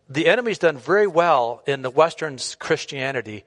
the 0.08 0.26
enemy's 0.26 0.58
done 0.58 0.78
very 0.78 1.06
well 1.06 1.62
in 1.66 1.82
the 1.82 1.90
Western 1.90 2.38
Christianity 2.58 3.44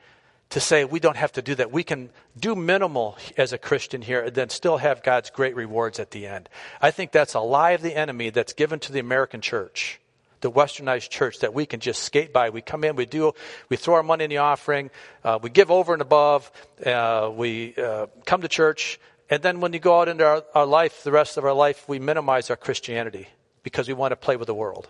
to 0.50 0.60
say 0.60 0.84
we 0.84 1.00
don't 1.00 1.18
have 1.18 1.32
to 1.34 1.42
do 1.42 1.56
that. 1.56 1.72
We 1.72 1.84
can 1.84 2.10
do 2.38 2.56
minimal 2.56 3.18
as 3.38 3.54
a 3.54 3.58
Christian 3.58 4.02
here 4.02 4.24
and 4.24 4.36
then 4.36 4.50
still 4.50 4.78
have 4.78 5.04
God's 5.04 5.30
great 5.30 5.56
rewards 5.56 6.00
at 6.00 6.12
the 6.12 6.28
end. 6.28 6.50
I 6.82 6.92
think 6.92 7.12
that's 7.12 7.36
a 7.36 7.40
lie 7.40 7.72
of 7.72 7.82
the 7.82 7.96
enemy 7.96 8.32
that's 8.32 8.54
given 8.54 8.80
to 8.80 8.92
the 8.92 9.00
American 9.00 9.42
church, 9.42 10.00
the 10.42 10.52
westernized 10.52 11.10
church, 11.10 11.40
that 11.40 11.54
we 11.54 11.66
can 11.66 11.80
just 11.80 12.04
skate 12.04 12.34
by. 12.34 12.50
We 12.50 12.62
come 12.62 12.84
in, 12.84 12.96
we 12.96 13.06
do, 13.06 13.34
we 13.70 13.78
throw 13.78 13.96
our 13.96 14.04
money 14.04 14.24
in 14.24 14.30
the 14.32 14.38
offering, 14.38 14.90
uh, 15.24 15.38
we 15.42 15.52
give 15.52 15.70
over 15.70 15.94
and 15.94 16.02
above, 16.02 16.52
uh, 16.84 17.32
we 17.34 17.76
uh, 17.76 18.08
come 18.26 18.42
to 18.42 18.48
church, 18.48 19.00
and 19.30 19.44
then 19.44 19.60
when 19.60 19.74
you 19.74 19.80
go 19.80 20.02
out 20.02 20.08
into 20.08 20.26
our, 20.26 20.44
our 20.56 20.66
life, 20.66 21.04
the 21.04 21.12
rest 21.12 21.38
of 21.38 21.46
our 21.46 21.54
life, 21.54 21.88
we 21.88 22.00
minimize 22.00 22.50
our 22.50 22.58
Christianity 22.58 23.28
because 23.62 23.88
we 23.88 23.94
want 23.94 24.14
to 24.14 24.16
play 24.16 24.36
with 24.36 24.48
the 24.48 24.56
world. 24.56 24.88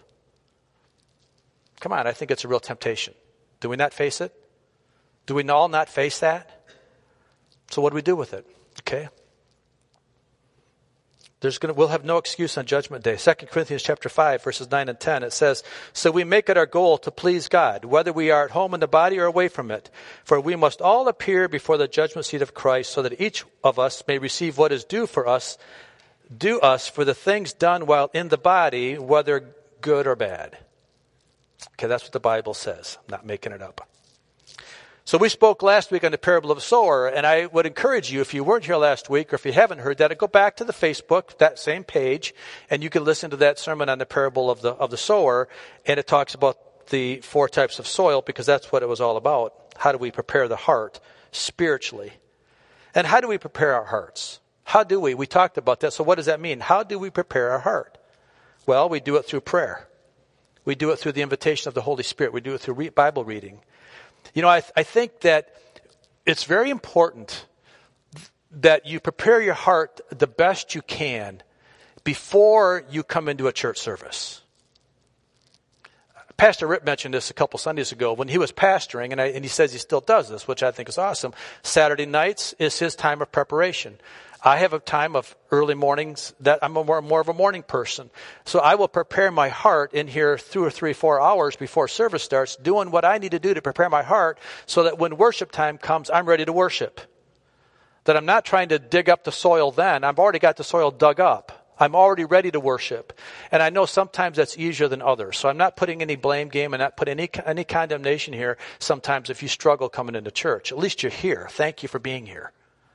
Come 1.79 1.93
on, 1.93 2.07
I 2.07 2.11
think 2.11 2.31
it's 2.31 2.43
a 2.43 2.47
real 2.47 2.59
temptation. 2.59 3.13
Do 3.59 3.69
we 3.69 3.75
not 3.75 3.93
face 3.93 4.21
it? 4.21 4.33
Do 5.25 5.35
we 5.35 5.47
all 5.49 5.69
not 5.69 5.89
face 5.89 6.19
that? 6.19 6.67
So 7.71 7.81
what 7.81 7.91
do 7.91 7.95
we 7.95 8.01
do 8.01 8.15
with 8.15 8.33
it? 8.33 8.45
Okay. 8.81 9.09
There's 11.41 11.57
gonna, 11.57 11.73
we'll 11.73 11.87
have 11.87 12.03
no 12.03 12.17
excuse 12.17 12.57
on 12.57 12.65
judgment 12.65 13.03
day. 13.03 13.15
2 13.15 13.33
Corinthians 13.49 13.81
chapter 13.81 14.09
5 14.09 14.43
verses 14.43 14.69
9 14.69 14.89
and 14.89 14.99
10, 14.99 15.23
it 15.23 15.31
says, 15.31 15.63
So 15.93 16.11
we 16.11 16.25
make 16.25 16.49
it 16.49 16.57
our 16.57 16.65
goal 16.65 16.97
to 16.99 17.11
please 17.11 17.47
God, 17.47 17.85
whether 17.85 18.11
we 18.11 18.29
are 18.29 18.43
at 18.43 18.51
home 18.51 18.73
in 18.73 18.81
the 18.81 18.87
body 18.87 19.19
or 19.19 19.25
away 19.25 19.47
from 19.47 19.71
it. 19.71 19.89
For 20.25 20.41
we 20.41 20.57
must 20.57 20.81
all 20.81 21.07
appear 21.07 21.47
before 21.47 21.77
the 21.77 21.87
judgment 21.87 22.25
seat 22.25 22.41
of 22.41 22.53
Christ 22.53 22.91
so 22.91 23.01
that 23.03 23.21
each 23.21 23.45
of 23.63 23.79
us 23.79 24.03
may 24.05 24.17
receive 24.17 24.57
what 24.57 24.73
is 24.73 24.83
due 24.83 25.07
for 25.07 25.27
us, 25.27 25.57
due 26.35 26.59
us 26.59 26.89
for 26.89 27.05
the 27.05 27.13
things 27.13 27.53
done 27.53 27.85
while 27.85 28.09
in 28.13 28.27
the 28.27 28.37
body, 28.37 28.97
whether 28.97 29.55
good 29.79 30.07
or 30.07 30.17
bad. 30.17 30.57
Okay, 31.73 31.87
that's 31.87 32.03
what 32.03 32.13
the 32.13 32.19
Bible 32.19 32.53
says. 32.53 32.97
I'm 32.99 33.11
not 33.11 33.25
making 33.25 33.51
it 33.51 33.61
up. 33.61 33.87
So 35.09 35.17
we 35.17 35.27
spoke 35.27 35.63
last 35.63 35.89
week 35.89 36.03
on 36.03 36.11
the 36.11 36.19
parable 36.19 36.51
of 36.51 36.57
the 36.57 36.61
sower, 36.61 37.07
and 37.07 37.25
I 37.25 37.47
would 37.47 37.65
encourage 37.65 38.11
you, 38.11 38.21
if 38.21 38.35
you 38.35 38.43
weren't 38.43 38.65
here 38.65 38.75
last 38.75 39.09
week 39.09 39.33
or 39.33 39.37
if 39.37 39.45
you 39.45 39.51
haven't 39.51 39.79
heard 39.79 39.97
that, 39.97 40.15
go 40.19 40.27
back 40.27 40.57
to 40.57 40.63
the 40.63 40.71
Facebook, 40.71 41.39
that 41.39 41.57
same 41.57 41.83
page, 41.83 42.35
and 42.69 42.83
you 42.83 42.91
can 42.91 43.03
listen 43.03 43.31
to 43.31 43.37
that 43.37 43.57
sermon 43.57 43.89
on 43.89 43.97
the 43.97 44.05
parable 44.05 44.51
of 44.51 44.61
the, 44.61 44.73
of 44.73 44.91
the 44.91 44.97
sower, 44.97 45.49
and 45.87 45.99
it 45.99 46.05
talks 46.05 46.35
about 46.35 46.87
the 46.89 47.21
four 47.21 47.49
types 47.49 47.79
of 47.79 47.87
soil 47.87 48.21
because 48.21 48.45
that's 48.45 48.71
what 48.71 48.83
it 48.83 48.87
was 48.87 49.01
all 49.01 49.17
about. 49.17 49.55
How 49.77 49.91
do 49.91 49.97
we 49.97 50.11
prepare 50.11 50.47
the 50.47 50.55
heart 50.55 50.99
spiritually? 51.31 52.13
And 52.93 53.07
how 53.07 53.19
do 53.19 53.27
we 53.27 53.39
prepare 53.39 53.73
our 53.73 53.85
hearts? 53.85 54.39
How 54.63 54.83
do 54.83 54.99
we? 54.99 55.15
We 55.15 55.25
talked 55.25 55.57
about 55.57 55.79
that. 55.79 55.93
So 55.93 56.03
what 56.03 56.17
does 56.17 56.27
that 56.27 56.39
mean? 56.39 56.59
How 56.59 56.83
do 56.83 56.99
we 56.99 57.09
prepare 57.09 57.49
our 57.49 57.59
heart? 57.59 57.97
Well, 58.67 58.89
we 58.89 58.99
do 58.99 59.15
it 59.15 59.25
through 59.25 59.41
prayer. 59.41 59.88
We 60.69 60.75
do 60.75 60.91
it 60.91 60.99
through 60.99 61.13
the 61.13 61.23
invitation 61.23 61.67
of 61.67 61.73
the 61.73 61.81
Holy 61.81 62.03
Spirit. 62.03 62.31
We 62.31 62.41
do 62.41 62.53
it 62.53 62.61
through 62.61 62.91
Bible 62.91 63.23
reading. 63.23 63.61
You 64.35 64.43
know, 64.43 64.49
I, 64.49 64.61
I 64.77 64.83
think 64.83 65.21
that 65.21 65.55
it's 66.27 66.43
very 66.43 66.69
important 66.69 67.47
that 68.51 68.85
you 68.85 68.99
prepare 68.99 69.41
your 69.41 69.55
heart 69.55 69.99
the 70.15 70.27
best 70.27 70.75
you 70.75 70.83
can 70.83 71.41
before 72.03 72.83
you 72.91 73.01
come 73.01 73.27
into 73.27 73.47
a 73.47 73.51
church 73.51 73.79
service. 73.79 74.43
Pastor 76.37 76.67
Rip 76.67 76.85
mentioned 76.85 77.15
this 77.15 77.31
a 77.31 77.33
couple 77.33 77.57
Sundays 77.57 77.91
ago 77.91 78.13
when 78.13 78.27
he 78.27 78.37
was 78.37 78.51
pastoring, 78.51 79.11
and, 79.11 79.19
I, 79.19 79.29
and, 79.29 79.43
he 79.43 79.49
says 79.49 79.73
he 79.73 79.79
still 79.79 80.01
does 80.01 80.29
this, 80.29 80.47
which 80.47 80.61
I 80.61 80.69
think 80.69 80.87
is 80.87 80.99
awesome. 80.99 81.33
Saturday 81.63 82.05
nights 82.05 82.53
is 82.59 82.77
his 82.77 82.95
time 82.95 83.23
of 83.23 83.31
preparation. 83.31 83.97
I 84.41 84.57
have 84.57 84.71
a 84.71 84.79
time 84.79 85.17
of 85.17 85.35
early 85.51 85.75
mornings 85.75 86.33
that 86.39 86.59
I'm 86.61 86.71
more, 86.71 87.01
more 87.01 87.19
of 87.19 87.27
a 87.27 87.33
morning 87.33 87.61
person. 87.61 88.09
So 88.45 88.59
I 88.59 88.75
will 88.75 88.87
prepare 88.87 89.31
my 89.31 89.49
heart 89.49 89.93
in 89.93 90.07
here 90.07 90.37
two 90.37 90.63
or 90.63 90.69
three, 90.69 90.93
four 90.93 91.21
hours 91.21 91.57
before 91.57 91.89
service 91.89 92.23
starts, 92.23 92.55
doing 92.55 92.89
what 92.89 93.03
I 93.03 93.17
need 93.17 93.31
to 93.31 93.39
do 93.39 93.53
to 93.53 93.61
prepare 93.61 93.89
my 93.89 94.03
heart 94.03 94.39
so 94.65 94.83
that 94.83 94.97
when 94.97 95.17
worship 95.17 95.51
time 95.51 95.77
comes, 95.77 96.09
I'm 96.09 96.25
ready 96.25 96.45
to 96.45 96.53
worship. 96.53 97.01
That 98.05 98.15
I'm 98.15 98.25
not 98.25 98.45
trying 98.45 98.69
to 98.69 98.79
dig 98.79 99.09
up 99.09 99.25
the 99.25 99.31
soil 99.31 99.71
then. 99.71 100.05
I've 100.05 100.19
already 100.19 100.39
got 100.39 100.55
the 100.55 100.63
soil 100.63 100.89
dug 100.89 101.19
up. 101.19 101.75
I'm 101.77 101.95
already 101.95 102.25
ready 102.25 102.51
to 102.51 102.59
worship. 102.59 103.17
And 103.51 103.61
I 103.61 103.69
know 103.69 103.85
sometimes 103.85 104.37
that's 104.37 104.57
easier 104.57 104.87
than 104.87 105.01
others. 105.01 105.37
So 105.37 105.49
I'm 105.49 105.57
not 105.57 105.75
putting 105.75 106.01
any 106.01 106.15
blame 106.15 106.47
game 106.47 106.73
and 106.73 106.79
not 106.79 106.95
putting 106.95 107.19
any, 107.19 107.29
any 107.45 107.65
condemnation 107.65 108.33
here 108.33 108.57
sometimes 108.79 109.29
if 109.29 109.41
you 109.41 109.49
struggle 109.49 109.89
coming 109.89 110.15
into 110.15 110.31
church. 110.31 110.71
At 110.71 110.77
least 110.77 111.03
you're 111.03 111.11
here. 111.11 111.47
Thank 111.51 111.83
you 111.83 111.89
for 111.89 111.99
being 111.99 112.25
here. 112.25 112.53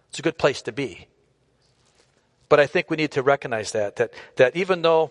It's 0.09 0.19
a 0.19 0.23
good 0.23 0.39
place 0.39 0.63
to 0.63 0.73
be. 0.73 1.09
But 2.49 2.61
I 2.61 2.67
think 2.67 2.91
we 2.91 2.97
need 2.97 3.13
to 3.13 3.23
recognize 3.23 3.73
that, 3.73 3.97
that, 3.97 4.13
that 4.37 4.57
even 4.57 4.83
though 4.83 5.11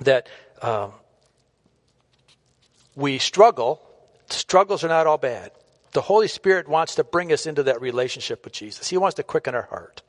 that 0.00 0.28
um, 0.62 0.92
we 2.94 3.18
struggle, 3.18 3.80
struggles 4.28 4.84
are 4.84 4.88
not 4.88 5.06
all 5.06 5.18
bad. 5.18 5.50
The 5.92 6.00
Holy 6.00 6.28
Spirit 6.28 6.68
wants 6.68 6.96
to 6.96 7.04
bring 7.04 7.32
us 7.32 7.46
into 7.46 7.64
that 7.64 7.80
relationship 7.80 8.44
with 8.44 8.52
Jesus. 8.52 8.88
He 8.88 8.96
wants 8.96 9.16
to 9.16 9.22
quicken 9.22 9.54
our 9.54 9.62
heart. 9.62 10.02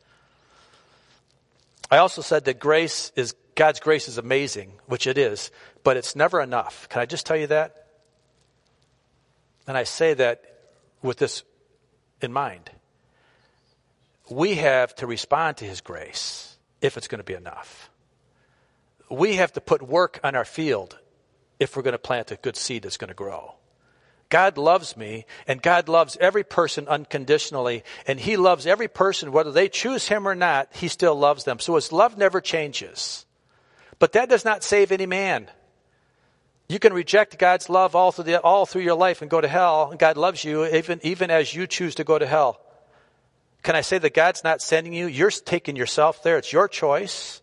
I 1.91 1.97
also 1.97 2.21
said 2.21 2.45
that 2.45 2.59
grace 2.59 3.11
is 3.15 3.35
God's 3.53 3.79
grace 3.79 4.07
is 4.07 4.17
amazing, 4.17 4.73
which 4.87 5.07
it 5.07 5.17
is, 5.17 5.51
but 5.83 5.97
it's 5.97 6.15
never 6.15 6.41
enough. 6.41 6.89
Can 6.89 7.01
I 7.01 7.05
just 7.05 7.25
tell 7.25 7.37
you 7.37 7.47
that? 7.47 7.87
And 9.67 9.77
I 9.77 9.83
say 9.83 10.13
that 10.15 10.43
with 11.01 11.17
this 11.17 11.43
in 12.21 12.33
mind 12.33 12.69
we 14.29 14.55
have 14.55 14.95
to 14.95 15.07
respond 15.07 15.57
to 15.57 15.65
His 15.65 15.81
grace 15.81 16.57
if 16.81 16.97
it's 16.97 17.07
going 17.07 17.19
to 17.19 17.23
be 17.23 17.33
enough. 17.33 17.89
We 19.09 19.35
have 19.35 19.53
to 19.53 19.61
put 19.61 19.81
work 19.81 20.19
on 20.23 20.35
our 20.35 20.45
field 20.45 20.97
if 21.59 21.75
we're 21.75 21.83
going 21.83 21.93
to 21.93 21.99
plant 21.99 22.31
a 22.31 22.35
good 22.35 22.55
seed 22.55 22.83
that's 22.83 22.97
going 22.97 23.09
to 23.09 23.13
grow. 23.13 23.55
God 24.29 24.57
loves 24.57 24.97
me, 24.97 25.25
and 25.47 25.61
God 25.61 25.87
loves 25.87 26.17
every 26.19 26.43
person 26.43 26.87
unconditionally, 26.87 27.83
and 28.07 28.19
He 28.19 28.37
loves 28.37 28.65
every 28.65 28.87
person, 28.87 29.31
whether 29.31 29.51
they 29.51 29.69
choose 29.69 30.07
Him 30.07 30.27
or 30.27 30.35
not, 30.35 30.69
He 30.73 30.87
still 30.87 31.15
loves 31.15 31.43
them. 31.43 31.59
So 31.59 31.75
His 31.75 31.91
love 31.91 32.17
never 32.17 32.41
changes. 32.41 33.25
But 33.99 34.13
that 34.13 34.29
does 34.29 34.43
not 34.43 34.63
save 34.63 34.91
any 34.91 35.05
man. 35.05 35.49
You 36.67 36.79
can 36.79 36.93
reject 36.93 37.37
God's 37.37 37.69
love 37.69 37.95
all 37.95 38.11
through, 38.11 38.23
the, 38.25 38.41
all 38.41 38.65
through 38.65 38.81
your 38.81 38.95
life 38.95 39.21
and 39.21 39.29
go 39.29 39.39
to 39.39 39.47
hell. 39.47 39.93
God 39.97 40.17
loves 40.17 40.43
you 40.43 40.65
even, 40.65 40.99
even 41.03 41.29
as 41.29 41.53
you 41.53 41.67
choose 41.67 41.95
to 41.95 42.03
go 42.03 42.17
to 42.17 42.25
hell. 42.25 42.59
Can 43.65 43.75
I 43.75 43.81
say 43.81 43.97
that 43.97 44.13
God's 44.13 44.43
not 44.43 44.61
sending 44.61 44.93
you? 44.93 45.07
You're 45.07 45.31
taking 45.31 45.75
yourself 45.75 46.21
there. 46.21 46.37
It's 46.37 46.53
your 46.53 46.67
choice. 46.67 47.41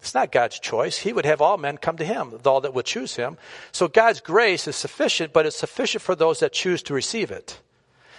It's 0.00 0.14
not 0.14 0.30
God's 0.30 0.60
choice. 0.60 0.98
He 0.98 1.12
would 1.12 1.24
have 1.24 1.40
all 1.40 1.58
men 1.58 1.78
come 1.78 1.96
to 1.96 2.04
him, 2.04 2.32
all 2.44 2.60
that 2.60 2.72
would 2.72 2.86
choose 2.86 3.16
him. 3.16 3.38
So 3.72 3.88
God's 3.88 4.20
grace 4.20 4.68
is 4.68 4.76
sufficient, 4.76 5.32
but 5.32 5.46
it's 5.46 5.56
sufficient 5.56 6.00
for 6.00 6.14
those 6.14 6.38
that 6.38 6.52
choose 6.52 6.80
to 6.84 6.94
receive 6.94 7.32
it. 7.32 7.60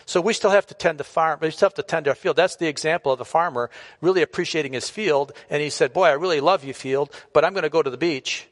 So 0.05 0.19
we 0.19 0.33
still 0.33 0.49
have 0.49 0.65
to 0.67 0.73
tend 0.73 0.97
the 0.97 1.05
farm. 1.05 1.39
We 1.41 1.49
still 1.49 1.67
have 1.67 1.75
to 1.75 1.81
tend 1.83 2.09
our 2.09 2.15
field. 2.15 2.35
That's 2.35 2.57
the 2.57 2.67
example 2.67 3.13
of 3.13 3.19
the 3.19 3.23
farmer 3.23 3.69
really 4.01 4.21
appreciating 4.21 4.73
his 4.73 4.89
field. 4.89 5.31
And 5.49 5.61
he 5.61 5.69
said, 5.69 5.93
"Boy, 5.93 6.07
I 6.07 6.11
really 6.11 6.41
love 6.41 6.65
you, 6.65 6.73
field, 6.73 7.09
but 7.31 7.45
I'm 7.45 7.53
going 7.53 7.63
to 7.63 7.69
go 7.69 7.81
to 7.81 7.89
the 7.89 7.97
beach." 7.97 8.49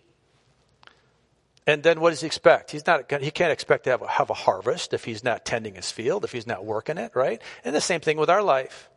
And 1.68 1.82
then 1.82 2.00
what 2.00 2.12
does 2.12 2.22
he 2.22 2.28
expect? 2.28 2.72
He's 2.72 2.86
not, 2.86 3.12
he 3.22 3.32
can't 3.32 3.52
expect 3.52 3.86
to 3.86 3.90
have 3.90 4.02
a, 4.04 4.08
have 4.08 4.30
a 4.30 4.36
harvest 4.36 4.94
if 4.94 5.04
he's 5.04 5.24
not 5.24 5.46
tending 5.46 5.76
his 5.76 5.92
field, 5.92 6.24
if 6.24 6.32
he's 6.32 6.46
not 6.46 6.64
working 6.64 6.98
it, 6.98 7.16
right? 7.16 7.42
And 7.64 7.76
the 7.76 7.82
same 7.82 8.02
thing 8.02 8.18
with 8.18 8.30
our 8.30 8.44
life. 8.44 8.90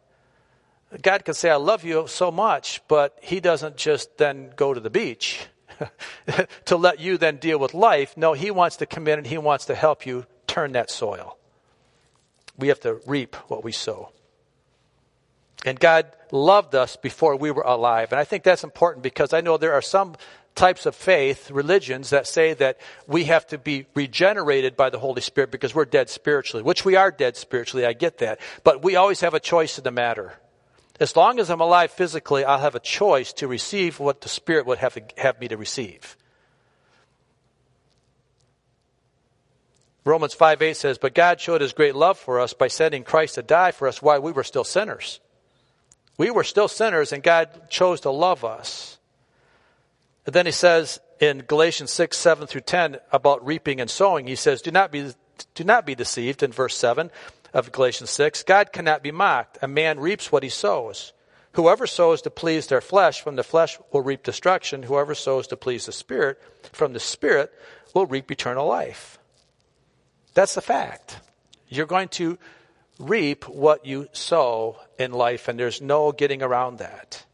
God 1.03 1.25
can 1.25 1.35
say, 1.35 1.51
I 1.51 1.57
love 1.57 1.85
you 1.85 2.07
so 2.09 2.31
much, 2.31 2.83
but 2.89 3.19
he 3.23 3.41
doesn't 3.41 3.77
just 3.77 4.17
then 4.19 4.51
go 4.57 4.75
to 4.75 4.81
the 4.81 4.91
beach 4.91 5.47
to 6.67 6.77
let 6.77 7.01
you 7.01 7.19
then 7.19 7.37
deal 7.37 7.59
with 7.59 7.75
life. 7.75 8.17
No, 8.17 8.33
he 8.35 8.51
wants 8.51 8.77
to 8.77 8.87
come 8.87 9.09
in 9.09 9.19
and 9.19 9.27
he 9.27 9.39
wants 9.39 9.67
to 9.67 9.75
help 9.75 10.07
you 10.07 10.27
turn 10.47 10.73
that 10.73 10.91
soil. 10.91 11.39
We 12.59 12.69
have 12.69 12.81
to 12.81 13.01
reap 13.07 13.37
what 13.49 13.65
we 13.65 13.73
sow. 13.73 14.11
And 15.65 15.79
God 15.79 16.07
loved 16.31 16.75
us 16.75 16.97
before 16.97 17.37
we 17.37 17.51
were 17.51 17.63
alive. 17.63 18.13
And 18.13 18.21
I 18.21 18.25
think 18.25 18.45
that's 18.45 18.65
important 18.65 19.03
because 19.03 19.33
I 19.33 19.41
know 19.41 19.57
there 19.57 19.73
are 19.73 19.83
some 19.83 20.17
types 20.59 20.87
of 20.87 20.95
faith, 20.95 21.51
religions, 21.51 22.11
that 22.11 22.27
say 22.27 22.53
that 22.55 22.79
we 23.07 23.25
have 23.25 23.47
to 23.47 23.57
be 23.57 23.87
regenerated 23.95 24.77
by 24.77 24.91
the 24.91 24.99
Holy 24.99 25.23
Spirit 25.23 25.53
because 25.53 25.75
we're 25.75 25.85
dead 25.85 26.11
spiritually, 26.11 26.65
which 26.65 26.85
we 26.85 26.97
are 26.97 27.13
dead 27.13 27.37
spiritually. 27.37 27.87
I 27.87 27.93
get 27.93 28.19
that. 28.19 28.41
But 28.65 28.83
we 28.83 28.97
always 28.97 29.21
have 29.21 29.35
a 29.35 29.41
choice 29.41 29.79
in 29.79 29.85
the 29.85 29.93
matter. 29.93 30.35
As 30.99 31.15
long 31.15 31.39
as 31.39 31.49
I'm 31.49 31.61
alive 31.61 31.93
physically, 31.93 32.45
I'll 32.45 32.59
have 32.59 32.75
a 32.75 32.81
choice 32.81 33.33
to 33.35 33.47
receive 33.47 34.01
what 34.01 34.21
the 34.21 34.29
Spirit 34.29 34.67
would 34.67 34.79
have, 34.79 34.99
have 35.17 35.41
me 35.41 35.47
to 35.47 35.57
receive. 35.57 36.17
Romans 40.05 40.35
5 40.35 40.61
8 40.61 40.77
says, 40.77 40.99
But 40.99 41.15
God 41.15 41.41
showed 41.41 41.61
his 41.61 41.73
great 41.73 41.95
love 41.95 42.19
for 42.19 42.41
us 42.41 42.53
by 42.53 42.67
sending 42.67 43.05
Christ 43.05 43.37
to 43.37 43.43
die 43.43 43.71
for 43.71 43.87
us 43.87 44.03
while 44.03 44.21
we 44.21 44.33
were 44.33 44.43
still 44.43 44.65
sinners. 44.65 45.21
We 46.17 46.33
were 46.33 46.45
still 46.45 46.67
sinners, 46.67 47.13
and 47.13 47.23
God 47.23 47.71
chose 47.71 48.01
to 48.01 48.11
love 48.11 48.45
us. 48.45 48.98
And 50.29 50.35
then 50.35 50.45
he 50.45 50.53
says 50.53 51.01
in 51.21 51.39
Galatians 51.39 51.91
6 51.91 52.15
7 52.15 52.47
through 52.47 52.61
10 52.61 52.99
about 53.11 53.47
reaping 53.47 53.81
and 53.81 53.89
sowing, 53.89 54.27
he 54.27 54.37
says, 54.37 54.61
Do 54.61 54.71
not 54.71 54.93
be, 54.93 55.15
do 55.55 55.65
not 55.65 55.87
be 55.87 55.95
deceived 55.95 56.43
in 56.43 56.53
verse 56.53 56.77
7 56.77 57.11
of 57.55 57.73
Galatians 57.73 58.11
6. 58.11 58.43
God 58.43 58.71
cannot 58.71 59.03
be 59.03 59.11
mocked. 59.11 59.57
A 59.63 59.67
man 59.67 59.99
reaps 59.99 60.31
what 60.31 60.43
he 60.43 60.51
sows. 60.51 61.15
Whoever 61.53 61.87
sows 61.87 62.21
to 62.21 62.31
please 62.31 62.67
their 62.67 62.83
flesh 62.83 63.23
from 63.23 63.37
the 63.37 63.43
flesh 63.43 63.79
will 63.91 64.03
reap 64.03 64.23
destruction. 64.23 64.83
Whoever 64.83 65.15
sows 65.15 65.47
to 65.47 65.57
please 65.57 65.87
the 65.87 65.93
Spirit 65.93 66.39
from 66.75 66.93
the 66.93 67.01
Spirit 67.01 67.51
will 67.95 68.05
reap 68.05 68.31
eternal 68.31 68.67
life. 68.67 69.19
That's 70.35 70.57
the 70.57 70.61
fact. 70.61 71.21
You're 71.69 71.87
going 71.87 72.09
to 72.09 72.39
reap 72.99 73.49
what 73.49 73.87
you 73.87 74.09
sow 74.13 74.77
in 74.99 75.13
life, 75.13 75.49
and 75.49 75.59
there's 75.59 75.81
no 75.81 76.13
getting 76.13 76.43
around 76.43 76.81
that. 76.81 77.25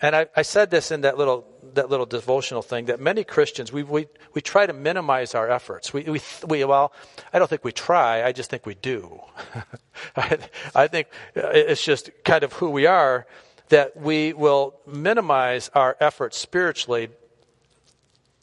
And 0.00 0.14
I, 0.14 0.26
I, 0.36 0.42
said 0.42 0.70
this 0.70 0.90
in 0.90 1.02
that 1.02 1.16
little 1.16 1.51
that 1.74 1.88
little 1.88 2.06
devotional 2.06 2.62
thing 2.62 2.86
that 2.86 3.00
many 3.00 3.24
Christians 3.24 3.72
we 3.72 3.82
we, 3.82 4.08
we 4.34 4.40
try 4.40 4.66
to 4.66 4.72
minimize 4.72 5.34
our 5.34 5.50
efforts. 5.50 5.92
We, 5.92 6.02
we 6.02 6.20
we 6.46 6.64
well, 6.64 6.92
I 7.32 7.38
don't 7.38 7.48
think 7.48 7.64
we 7.64 7.72
try. 7.72 8.24
I 8.24 8.32
just 8.32 8.50
think 8.50 8.66
we 8.66 8.74
do. 8.74 9.20
I, 10.16 10.38
I 10.74 10.86
think 10.88 11.08
uh, 11.36 11.48
it's 11.52 11.84
just 11.84 12.10
kind 12.24 12.42
of 12.42 12.54
who 12.54 12.70
we 12.70 12.86
are 12.86 13.26
that 13.68 13.96
we 13.96 14.32
will 14.32 14.74
minimize 14.86 15.70
our 15.74 15.96
efforts 15.98 16.36
spiritually, 16.36 17.08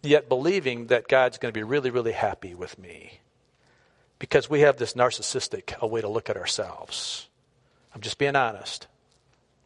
yet 0.01 0.27
believing 0.27 0.88
that 0.88 1.08
God's 1.08 1.38
going 1.38 1.53
to 1.53 1.58
be 1.58 1.63
really 1.63 1.89
really 1.89 2.13
happy 2.13 2.55
with 2.55 2.79
me, 2.79 3.19
because 4.17 4.49
we 4.49 4.62
have 4.62 4.77
this 4.77 4.93
narcissistic 4.93 5.88
way 5.88 6.01
to 6.01 6.10
look 6.10 6.29
at 6.29 6.38
ourselves. 6.38 7.27
I'm 7.93 8.01
just 8.01 8.17
being 8.17 8.36
honest, 8.36 8.88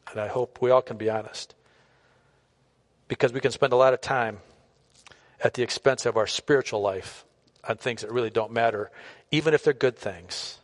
and 0.09 0.19
I 0.19 0.27
hope 0.27 0.59
we 0.61 0.71
all 0.71 0.81
can 0.81 0.97
be 0.97 1.09
honest 1.09 1.53
because 3.13 3.31
we 3.31 3.39
can 3.39 3.51
spend 3.51 3.73
a 3.73 3.75
lot 3.75 3.93
of 3.93 4.01
time 4.01 4.39
at 5.39 5.53
the 5.53 5.61
expense 5.61 6.07
of 6.07 6.17
our 6.17 6.25
spiritual 6.25 6.81
life 6.81 7.25
on 7.67 7.77
things 7.77 8.01
that 8.01 8.11
really 8.11 8.31
don't 8.31 8.51
matter, 8.51 8.89
even 9.29 9.53
if 9.53 9.63
they're 9.63 9.73
good 9.73 9.95
things. 9.95 10.57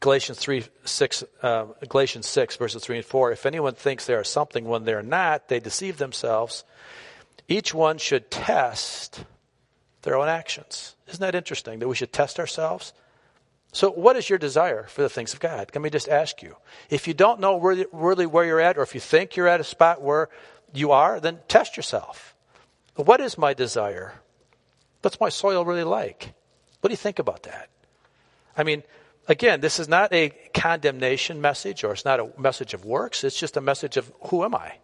Galatians 0.00 0.38
3, 0.38 0.64
6, 0.84 1.24
uh, 1.42 1.64
Galatians 1.88 2.26
6, 2.26 2.56
verses 2.56 2.84
3 2.84 2.96
and 2.96 3.06
4. 3.06 3.32
If 3.32 3.46
anyone 3.46 3.74
thinks 3.74 4.04
they 4.04 4.14
are 4.14 4.22
something 4.22 4.66
when 4.66 4.84
they're 4.84 5.02
not, 5.02 5.48
they 5.48 5.60
deceive 5.60 5.96
themselves. 5.96 6.64
Each 7.48 7.72
one 7.72 7.96
should 7.96 8.30
test 8.30 9.24
their 10.02 10.18
own 10.18 10.28
actions. 10.28 10.94
Isn't 11.08 11.20
that 11.20 11.34
interesting 11.34 11.78
that 11.78 11.88
we 11.88 11.94
should 11.94 12.12
test 12.12 12.38
ourselves? 12.38 12.92
So, 13.72 13.90
what 13.90 14.16
is 14.16 14.28
your 14.28 14.38
desire 14.38 14.82
for 14.82 15.00
the 15.00 15.08
things 15.08 15.32
of 15.32 15.40
God? 15.40 15.70
Let 15.74 15.80
me 15.80 15.88
just 15.88 16.08
ask 16.08 16.42
you. 16.42 16.56
If 16.90 17.08
you 17.08 17.14
don't 17.14 17.40
know 17.40 17.58
really 17.58 18.26
where 18.26 18.44
you're 18.44 18.60
at, 18.60 18.76
or 18.76 18.82
if 18.82 18.94
you 18.94 19.00
think 19.00 19.34
you're 19.34 19.48
at 19.48 19.60
a 19.60 19.64
spot 19.64 20.02
where 20.02 20.28
you 20.72 20.92
are, 20.92 21.20
then 21.20 21.40
test 21.48 21.76
yourself. 21.76 22.34
What 22.96 23.20
is 23.20 23.38
my 23.38 23.54
desire? 23.54 24.14
What's 25.00 25.20
my 25.20 25.28
soil 25.28 25.64
really 25.64 25.84
like? 25.84 26.34
What 26.80 26.88
do 26.88 26.92
you 26.92 26.98
think 26.98 27.18
about 27.18 27.44
that? 27.44 27.68
I 28.56 28.64
mean, 28.64 28.82
again, 29.28 29.60
this 29.60 29.78
is 29.78 29.88
not 29.88 30.12
a 30.12 30.30
condemnation 30.54 31.40
message 31.40 31.84
or 31.84 31.92
it's 31.92 32.04
not 32.04 32.20
a 32.20 32.28
message 32.38 32.74
of 32.74 32.84
works. 32.84 33.24
It's 33.24 33.38
just 33.38 33.56
a 33.56 33.60
message 33.60 33.96
of 33.96 34.12
who 34.28 34.44
am 34.44 34.54
I? 34.54 34.74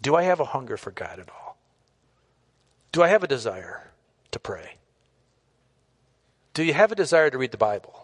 Do 0.00 0.16
I 0.16 0.24
have 0.24 0.40
a 0.40 0.44
hunger 0.44 0.76
for 0.76 0.90
God 0.90 1.20
at 1.20 1.30
all? 1.30 1.56
Do 2.90 3.02
I 3.02 3.08
have 3.08 3.22
a 3.22 3.28
desire 3.28 3.92
to 4.32 4.38
pray? 4.38 4.76
Do 6.54 6.64
you 6.64 6.74
have 6.74 6.92
a 6.92 6.96
desire 6.96 7.30
to 7.30 7.38
read 7.38 7.52
the 7.52 7.56
Bible? 7.56 8.01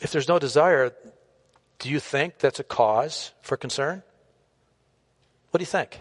If 0.00 0.12
there's 0.12 0.28
no 0.28 0.38
desire, 0.38 0.92
do 1.78 1.88
you 1.88 1.98
think 2.00 2.38
that's 2.38 2.60
a 2.60 2.64
cause 2.64 3.32
for 3.42 3.56
concern? 3.56 4.02
What 5.50 5.58
do 5.58 5.62
you 5.62 5.66
think? 5.66 6.00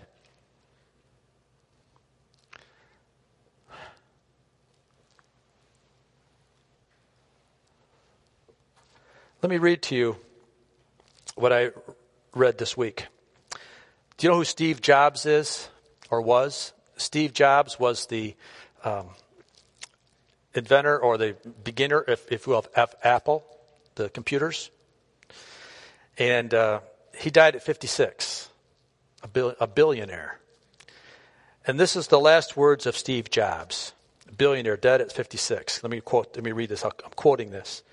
Let 9.41 9.49
me 9.49 9.57
read 9.57 9.81
to 9.83 9.95
you 9.95 10.17
what 11.35 11.53
I 11.53 11.69
read 12.33 12.57
this 12.57 12.75
week. 12.75 13.05
Do 14.17 14.25
you 14.25 14.29
know 14.29 14.37
who 14.37 14.43
Steve 14.43 14.81
Jobs 14.81 15.25
is 15.25 15.69
or 16.09 16.21
was? 16.21 16.73
Steve 16.97 17.33
Jobs 17.33 17.79
was 17.79 18.07
the 18.07 18.35
um, 18.83 19.09
inventor 20.55 20.97
or 20.97 21.17
the 21.17 21.35
beginner, 21.63 22.03
if, 22.07 22.31
if 22.31 22.47
you 22.47 22.53
will, 22.53 22.65
of 22.75 22.95
Apple 23.03 23.45
the 23.97 24.09
computers. 24.09 24.71
And 26.17 26.53
uh, 26.53 26.79
he 27.17 27.29
died 27.29 27.55
at 27.55 27.63
56, 27.63 28.49
a, 29.23 29.27
bil- 29.27 29.55
a 29.59 29.67
billionaire. 29.67 30.39
And 31.65 31.79
this 31.79 31.95
is 31.95 32.07
the 32.07 32.19
last 32.19 32.55
words 32.55 32.85
of 32.85 32.95
Steve 32.95 33.29
Jobs, 33.29 33.93
a 34.29 34.31
billionaire 34.31 34.77
dead 34.77 35.01
at 35.01 35.11
56. 35.11 35.83
Let 35.83 35.91
me 35.91 35.99
quote, 35.99 36.35
let 36.35 36.43
me 36.43 36.53
read 36.53 36.69
this. 36.69 36.85
I'm 36.85 36.91
quoting 37.15 37.51
this. 37.51 37.83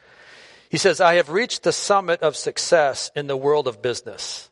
He 0.68 0.78
says, 0.78 1.00
I 1.00 1.14
have 1.14 1.28
reached 1.28 1.62
the 1.62 1.72
summit 1.72 2.22
of 2.22 2.36
success 2.36 3.10
in 3.16 3.26
the 3.26 3.36
world 3.36 3.66
of 3.66 3.82
business. 3.82 4.48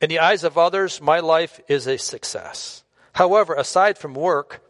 In 0.00 0.08
the 0.08 0.20
eyes 0.20 0.44
of 0.44 0.58
others, 0.58 1.00
my 1.00 1.20
life 1.20 1.60
is 1.68 1.86
a 1.86 1.98
success. 1.98 2.84
However, 3.12 3.54
aside 3.54 3.98
from 3.98 4.14
work, 4.14 4.60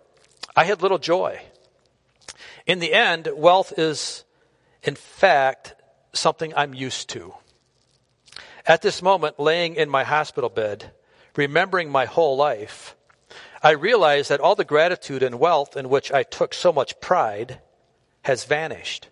I 0.57 0.65
had 0.65 0.83
little 0.83 0.99
joy. 0.99 1.41
In 2.67 2.79
the 2.79 2.93
end, 2.93 3.29
wealth 3.35 3.73
is, 3.79 4.25
in 4.83 4.95
fact, 4.95 5.75
something 6.13 6.53
I'm 6.57 6.75
used 6.75 7.09
to. 7.11 7.35
At 8.67 8.83
this 8.83 9.03
moment, 9.03 9.41
laying 9.41 9.77
in 9.77 9.89
my 9.89 10.05
hospital 10.05 10.51
bed, 10.51 10.93
remembering 11.37 11.91
my 11.91 12.05
whole 12.05 12.37
life, 12.37 12.95
I 13.63 13.71
realize 13.71 14.29
that 14.29 14.41
all 14.41 14.55
the 14.55 14.65
gratitude 14.65 15.23
and 15.23 15.41
wealth 15.41 15.77
in 15.77 15.89
which 15.89 16.13
I 16.13 16.23
took 16.23 16.55
so 16.55 16.73
much 16.73 17.01
pride 17.01 17.61
has 18.23 18.45
vanished 18.45 19.09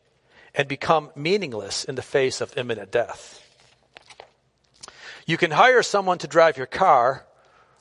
and 0.54 0.68
become 0.68 1.10
meaningless 1.16 1.84
in 1.84 1.94
the 1.94 2.02
face 2.02 2.40
of 2.40 2.56
imminent 2.56 2.90
death. 2.90 3.42
You 5.26 5.36
can 5.36 5.50
hire 5.50 5.82
someone 5.82 6.18
to 6.18 6.28
drive 6.28 6.56
your 6.56 6.66
car 6.66 7.26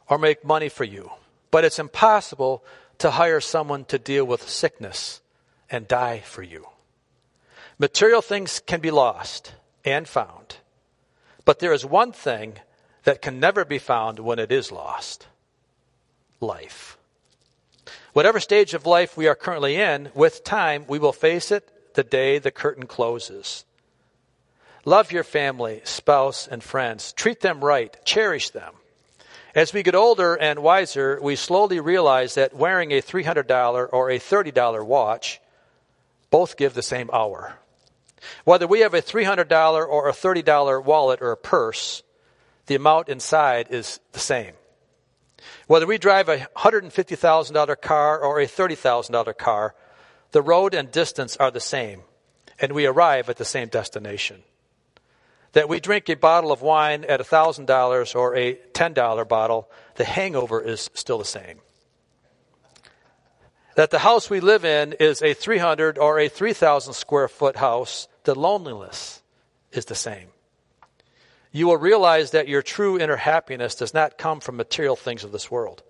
or 0.10 0.18
make 0.18 0.44
money 0.44 0.70
for 0.70 0.84
you, 0.84 1.12
but 1.52 1.64
it's 1.64 1.80
impossible 1.80 2.64
to 2.98 3.12
hire 3.12 3.42
someone 3.42 3.86
to 3.86 4.00
deal 4.00 4.26
with 4.26 4.50
sickness 4.50 5.22
and 5.70 5.88
die 5.88 6.20
for 6.20 6.42
you. 6.42 6.68
Material 7.78 8.22
things 8.22 8.62
can 8.66 8.80
be 8.80 8.92
lost 8.92 9.54
and 9.84 10.08
found, 10.08 10.58
but 11.44 11.60
there 11.60 11.74
is 11.74 11.86
one 11.86 12.12
thing 12.12 12.54
that 13.04 13.22
can 13.22 13.40
never 13.40 13.66
be 13.66 13.80
found 13.80 14.20
when 14.20 14.40
it 14.40 14.52
is 14.52 14.72
lost 14.72 15.28
life. 16.40 16.98
Whatever 18.14 18.40
stage 18.40 18.74
of 18.74 18.86
life 18.86 19.18
we 19.18 19.28
are 19.28 19.36
currently 19.36 19.76
in, 19.76 20.10
with 20.16 20.44
time, 20.44 20.86
we 20.88 21.00
will 21.00 21.12
face 21.12 21.52
it 21.52 21.96
the 21.96 22.04
day 22.04 22.40
the 22.40 22.52
curtain 22.52 22.86
closes. 22.86 23.66
Love 24.86 25.12
your 25.12 25.24
family, 25.24 25.82
spouse, 25.84 26.48
and 26.48 26.64
friends. 26.64 27.12
Treat 27.12 27.42
them 27.42 27.64
right. 27.64 27.98
Cherish 28.06 28.52
them. 28.52 28.74
As 29.54 29.74
we 29.74 29.84
get 29.84 29.96
older 29.96 30.36
and 30.36 30.60
wiser, 30.60 31.20
we 31.22 31.36
slowly 31.36 31.80
realize 31.80 32.36
that 32.36 32.56
wearing 32.56 32.92
a 32.92 33.02
$300 33.02 33.90
or 33.92 34.10
a 34.10 34.20
$30 34.20 34.86
watch 34.86 35.42
both 36.30 36.56
give 36.56 36.74
the 36.74 36.82
same 36.82 37.10
hour. 37.12 37.56
Whether 38.44 38.68
we 38.68 38.82
have 38.82 38.94
a 38.94 39.02
$300 39.02 39.88
or 39.88 40.10
a 40.10 40.14
$30 40.14 40.84
wallet 40.84 41.22
or 41.22 41.32
a 41.32 41.38
purse, 41.38 42.04
the 42.68 42.76
amount 42.76 43.10
inside 43.10 43.68
is 43.70 44.00
the 44.12 44.20
same. 44.20 44.54
Whether 45.68 45.86
we 45.86 45.98
drive 45.98 46.30
a 46.30 46.48
$150,000 46.58 47.82
car 47.82 48.20
or 48.20 48.40
a 48.40 48.48
$30,000 48.48 49.38
car, 49.38 49.76
the 50.32 50.42
road 50.42 50.74
and 50.74 50.92
distance 50.92 51.38
are 51.38 51.52
the 51.52 51.60
same, 51.60 52.02
and 52.60 52.72
we 52.72 52.86
arrive 52.86 53.30
at 53.30 53.38
the 53.38 53.46
same 53.46 53.68
destination. 53.68 54.44
That 55.54 55.70
we 55.70 55.80
drink 55.80 56.10
a 56.10 56.16
bottle 56.16 56.52
of 56.52 56.62
wine 56.62 57.06
at 57.06 57.22
$1,000 57.22 58.16
or 58.16 58.36
a 58.36 58.56
$10 58.56 59.28
bottle, 59.28 59.70
the 59.96 60.04
hangover 60.04 60.62
is 60.62 60.90
still 60.94 61.20
the 61.20 61.26
same. 61.26 61.62
That 63.76 63.92
the 63.92 64.00
house 64.00 64.30
we 64.30 64.40
live 64.40 64.66
in 64.66 64.94
is 64.94 65.22
a 65.22 65.34
300 65.34 65.98
or 65.98 66.20
a 66.20 66.30
3,000 66.30 66.94
square 66.94 67.28
foot 67.28 67.58
house, 67.58 68.08
the 68.24 68.36
loneliness 68.36 69.22
is 69.72 69.86
the 69.86 69.96
same 69.96 70.30
you 71.56 71.68
will 71.68 71.78
realize 71.78 72.32
that 72.32 72.50
your 72.50 72.62
true 72.62 73.00
inner 73.00 73.16
happiness 73.16 73.76
does 73.76 73.94
not 73.94 74.18
come 74.18 74.42
from 74.42 74.58
material 74.58 74.98
things 74.98 75.24
of 75.24 75.32
this 75.32 75.50
world. 75.50 75.82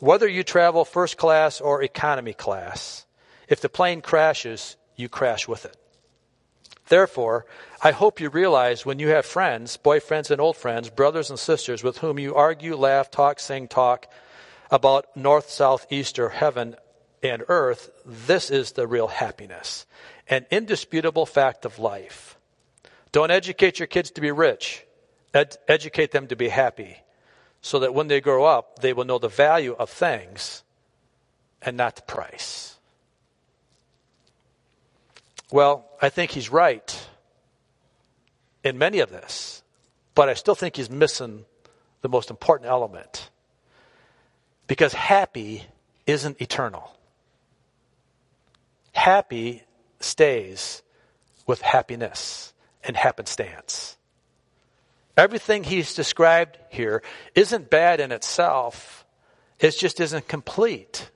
Whether 0.00 0.28
you 0.28 0.42
travel 0.42 0.84
first 0.84 1.16
class 1.16 1.62
or 1.62 1.82
economy 1.82 2.34
class, 2.34 3.06
if 3.48 3.62
the 3.62 3.70
plane 3.70 4.02
crashes, 4.02 4.76
you 4.94 5.08
crash 5.08 5.48
with 5.48 5.64
it. 5.64 5.74
Therefore, 6.88 7.46
I 7.80 7.92
hope 7.92 8.20
you 8.20 8.28
realize 8.28 8.84
when 8.84 8.98
you 8.98 9.08
have 9.08 9.24
friends, 9.24 9.78
boyfriends 9.82 10.30
and 10.30 10.42
old 10.42 10.58
friends, 10.58 10.90
brothers 10.90 11.30
and 11.30 11.38
sisters 11.38 11.82
with 11.82 11.96
whom 11.96 12.18
you 12.18 12.34
argue, 12.34 12.76
laugh, 12.76 13.10
talk, 13.10 13.40
sing, 13.40 13.68
talk 13.68 14.06
about 14.70 15.16
north, 15.16 15.48
south, 15.48 15.86
east, 15.90 16.18
or 16.18 16.28
heaven 16.28 16.76
and 17.28 17.44
earth, 17.48 17.90
this 18.04 18.50
is 18.50 18.72
the 18.72 18.86
real 18.86 19.08
happiness, 19.08 19.86
an 20.28 20.46
indisputable 20.50 21.26
fact 21.26 21.64
of 21.64 21.78
life. 21.78 22.38
Don't 23.12 23.30
educate 23.30 23.78
your 23.78 23.86
kids 23.86 24.10
to 24.12 24.20
be 24.20 24.30
rich. 24.30 24.84
Ed- 25.32 25.56
educate 25.68 26.12
them 26.12 26.26
to 26.28 26.36
be 26.36 26.48
happy 26.48 26.98
so 27.60 27.80
that 27.80 27.94
when 27.94 28.08
they 28.08 28.20
grow 28.20 28.44
up, 28.44 28.80
they 28.80 28.92
will 28.92 29.04
know 29.04 29.18
the 29.18 29.28
value 29.28 29.74
of 29.78 29.90
things 29.90 30.62
and 31.62 31.76
not 31.76 31.96
the 31.96 32.02
price. 32.02 32.78
Well, 35.50 35.88
I 36.00 36.08
think 36.08 36.30
he's 36.30 36.50
right 36.50 37.08
in 38.64 38.78
many 38.78 39.00
of 39.00 39.10
this, 39.10 39.62
but 40.14 40.28
I 40.28 40.34
still 40.34 40.54
think 40.54 40.76
he's 40.76 40.90
missing 40.90 41.44
the 42.02 42.08
most 42.08 42.30
important 42.30 42.70
element. 42.70 43.30
Because 44.66 44.92
happy 44.92 45.66
isn't 46.06 46.40
eternal. 46.40 46.92
Happy 48.96 49.62
stays 50.00 50.82
with 51.46 51.60
happiness 51.60 52.54
and 52.82 52.96
happenstance. 52.96 53.96
Everything 55.16 55.64
he's 55.64 55.94
described 55.94 56.58
here 56.70 57.02
isn't 57.34 57.70
bad 57.70 58.00
in 58.00 58.10
itself, 58.10 59.04
it 59.60 59.72
just 59.72 60.00
isn't 60.00 60.26
complete 60.28 61.10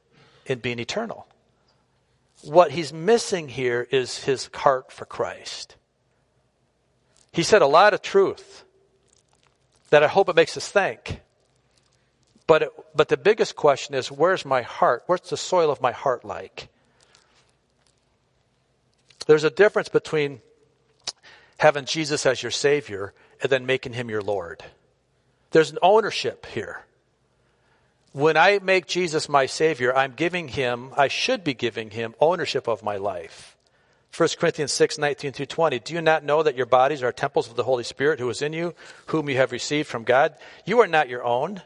in 0.45 0.59
being 0.59 0.79
eternal. 0.79 1.27
What 2.43 2.71
he's 2.71 2.93
missing 2.93 3.49
here 3.49 3.88
is 3.90 4.25
his 4.25 4.51
heart 4.55 4.93
for 4.93 5.07
Christ. 5.07 5.77
He 7.33 7.43
said 7.43 7.62
a 7.62 7.66
lot 7.66 7.95
of 7.95 8.03
truth 8.03 8.62
that 9.88 10.03
I 10.03 10.07
hope 10.07 10.29
it 10.29 10.37
makes 10.37 10.57
us 10.57 10.69
think. 10.69 11.23
But, 12.47 12.62
it, 12.62 12.71
but 12.95 13.09
the 13.09 13.16
biggest 13.16 13.57
question 13.57 13.95
is 13.95 14.12
where's 14.12 14.45
my 14.45 14.62
heart? 14.62 15.03
What's 15.07 15.31
the 15.31 15.37
soil 15.37 15.71
of 15.71 15.81
my 15.81 15.93
heart 15.93 16.25
like? 16.25 16.69
There's 19.31 19.45
a 19.45 19.51
difference 19.51 19.88
between 19.88 20.40
having 21.57 21.85
Jesus 21.85 22.27
as 22.27 22.43
your 22.43 22.51
Savior 22.51 23.14
and 23.40 23.49
then 23.49 23.64
making 23.64 23.93
Him 23.93 24.11
your 24.11 24.23
Lord. 24.23 24.61
There's 25.53 25.71
an 25.71 25.79
ownership 25.83 26.47
here. 26.47 26.83
When 28.11 28.37
I 28.37 28.59
make 28.59 28.88
Jesus 28.88 29.29
my 29.29 29.47
Savior, 29.47 29.97
I'm 29.97 30.14
giving 30.14 30.49
Him, 30.49 30.90
I 30.97 31.07
should 31.07 31.45
be 31.45 31.55
giving 31.55 31.90
Him 31.90 32.16
ownership 32.19 32.66
of 32.66 32.83
my 32.83 32.97
life. 32.97 33.57
1 34.16 34.31
Corinthians 34.37 34.73
6, 34.73 34.99
19 34.99 35.31
through 35.31 35.47
20. 35.47 35.79
Do 35.79 35.95
you 35.95 36.03
not 36.03 36.25
know 36.25 36.43
that 36.43 36.57
your 36.57 36.66
bodies 36.66 37.05
are 37.05 37.12
temples 37.12 37.49
of 37.49 37.55
the 37.55 37.62
Holy 37.62 37.85
Spirit 37.85 38.19
who 38.19 38.29
is 38.31 38.43
in 38.43 38.53
you, 38.53 38.75
whom 39.07 39.31
you 39.31 39.37
have 39.37 39.53
received 39.53 39.87
from 39.87 40.03
God? 40.03 40.35
You 40.64 40.81
are 40.81 40.88
not 40.88 41.09
your 41.09 41.23
own. 41.23 41.62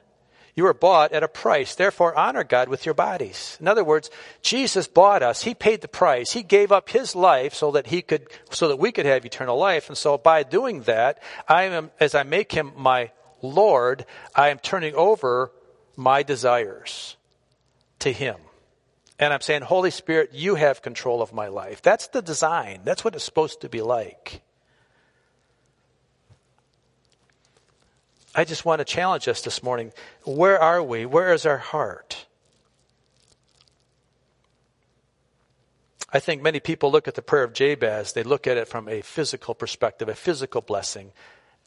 You 0.57 0.65
were 0.65 0.75
bought 0.75 1.13
at 1.13 1.25
a 1.25 1.29
price. 1.29 1.75
Therefore, 1.75 2.17
honor 2.17 2.45
God 2.45 2.69
with 2.69 2.87
your 2.87 2.95
bodies. 2.95 3.59
In 3.61 3.67
other 3.67 3.83
words, 3.83 4.09
Jesus 4.41 4.87
bought 4.87 5.23
us. 5.23 5.43
He 5.43 5.53
paid 5.55 5.81
the 5.81 5.89
price. 5.89 6.33
He 6.33 6.45
gave 6.45 6.71
up 6.71 6.91
his 6.91 7.17
life 7.17 7.55
so 7.55 7.73
that 7.73 7.89
he 7.89 8.03
could, 8.03 8.29
so 8.51 8.69
that 8.69 8.79
we 8.79 8.93
could 8.93 9.07
have 9.07 9.27
eternal 9.27 9.59
life. 9.59 9.89
And 9.89 9.99
so 9.99 10.17
by 10.17 10.45
doing 10.45 10.83
that, 10.83 11.21
I 11.49 11.65
am, 11.65 11.91
as 11.99 12.15
I 12.15 12.23
make 12.23 12.53
him 12.53 12.73
my 12.77 13.11
Lord, 13.43 14.07
I 14.35 14.51
am 14.51 14.61
turning 14.61 14.95
over 14.95 15.51
my 15.97 16.23
desires 16.23 17.17
to 17.99 18.13
him. 18.13 18.37
And 19.19 19.33
I'm 19.33 19.41
saying, 19.41 19.63
Holy 19.63 19.91
Spirit, 19.91 20.31
you 20.35 20.55
have 20.55 20.83
control 20.83 21.21
of 21.21 21.33
my 21.33 21.49
life. 21.49 21.83
That's 21.83 22.09
the 22.09 22.23
design. 22.23 22.83
That's 22.85 23.05
what 23.05 23.17
it's 23.17 23.25
supposed 23.25 23.63
to 23.63 23.69
be 23.69 23.81
like. 23.81 24.44
I 28.35 28.45
just 28.45 28.65
want 28.65 28.81
to 28.81 28.85
challenge 28.85 29.29
us 29.29 29.43
this 29.43 29.63
morning. 29.63 29.93
Where 30.25 30.61
are 30.61 30.83
we? 30.83 31.07
Where 31.07 31.33
is 31.33 31.47
our 31.47 31.59
heart? 31.59 32.27
I 36.13 36.21
think 36.21 36.43
many 36.43 36.61
people 36.61 36.91
look 36.91 37.09
at 37.09 37.15
the 37.15 37.23
prayer 37.23 37.45
of 37.45 37.53
Jabez, 37.53 38.13
they 38.13 38.23
look 38.23 38.47
at 38.47 38.57
it 38.57 38.69
from 38.69 38.89
a 38.89 39.01
physical 39.03 39.55
perspective, 39.55 40.09
a 40.09 40.15
physical 40.15 40.61
blessing. 40.61 41.13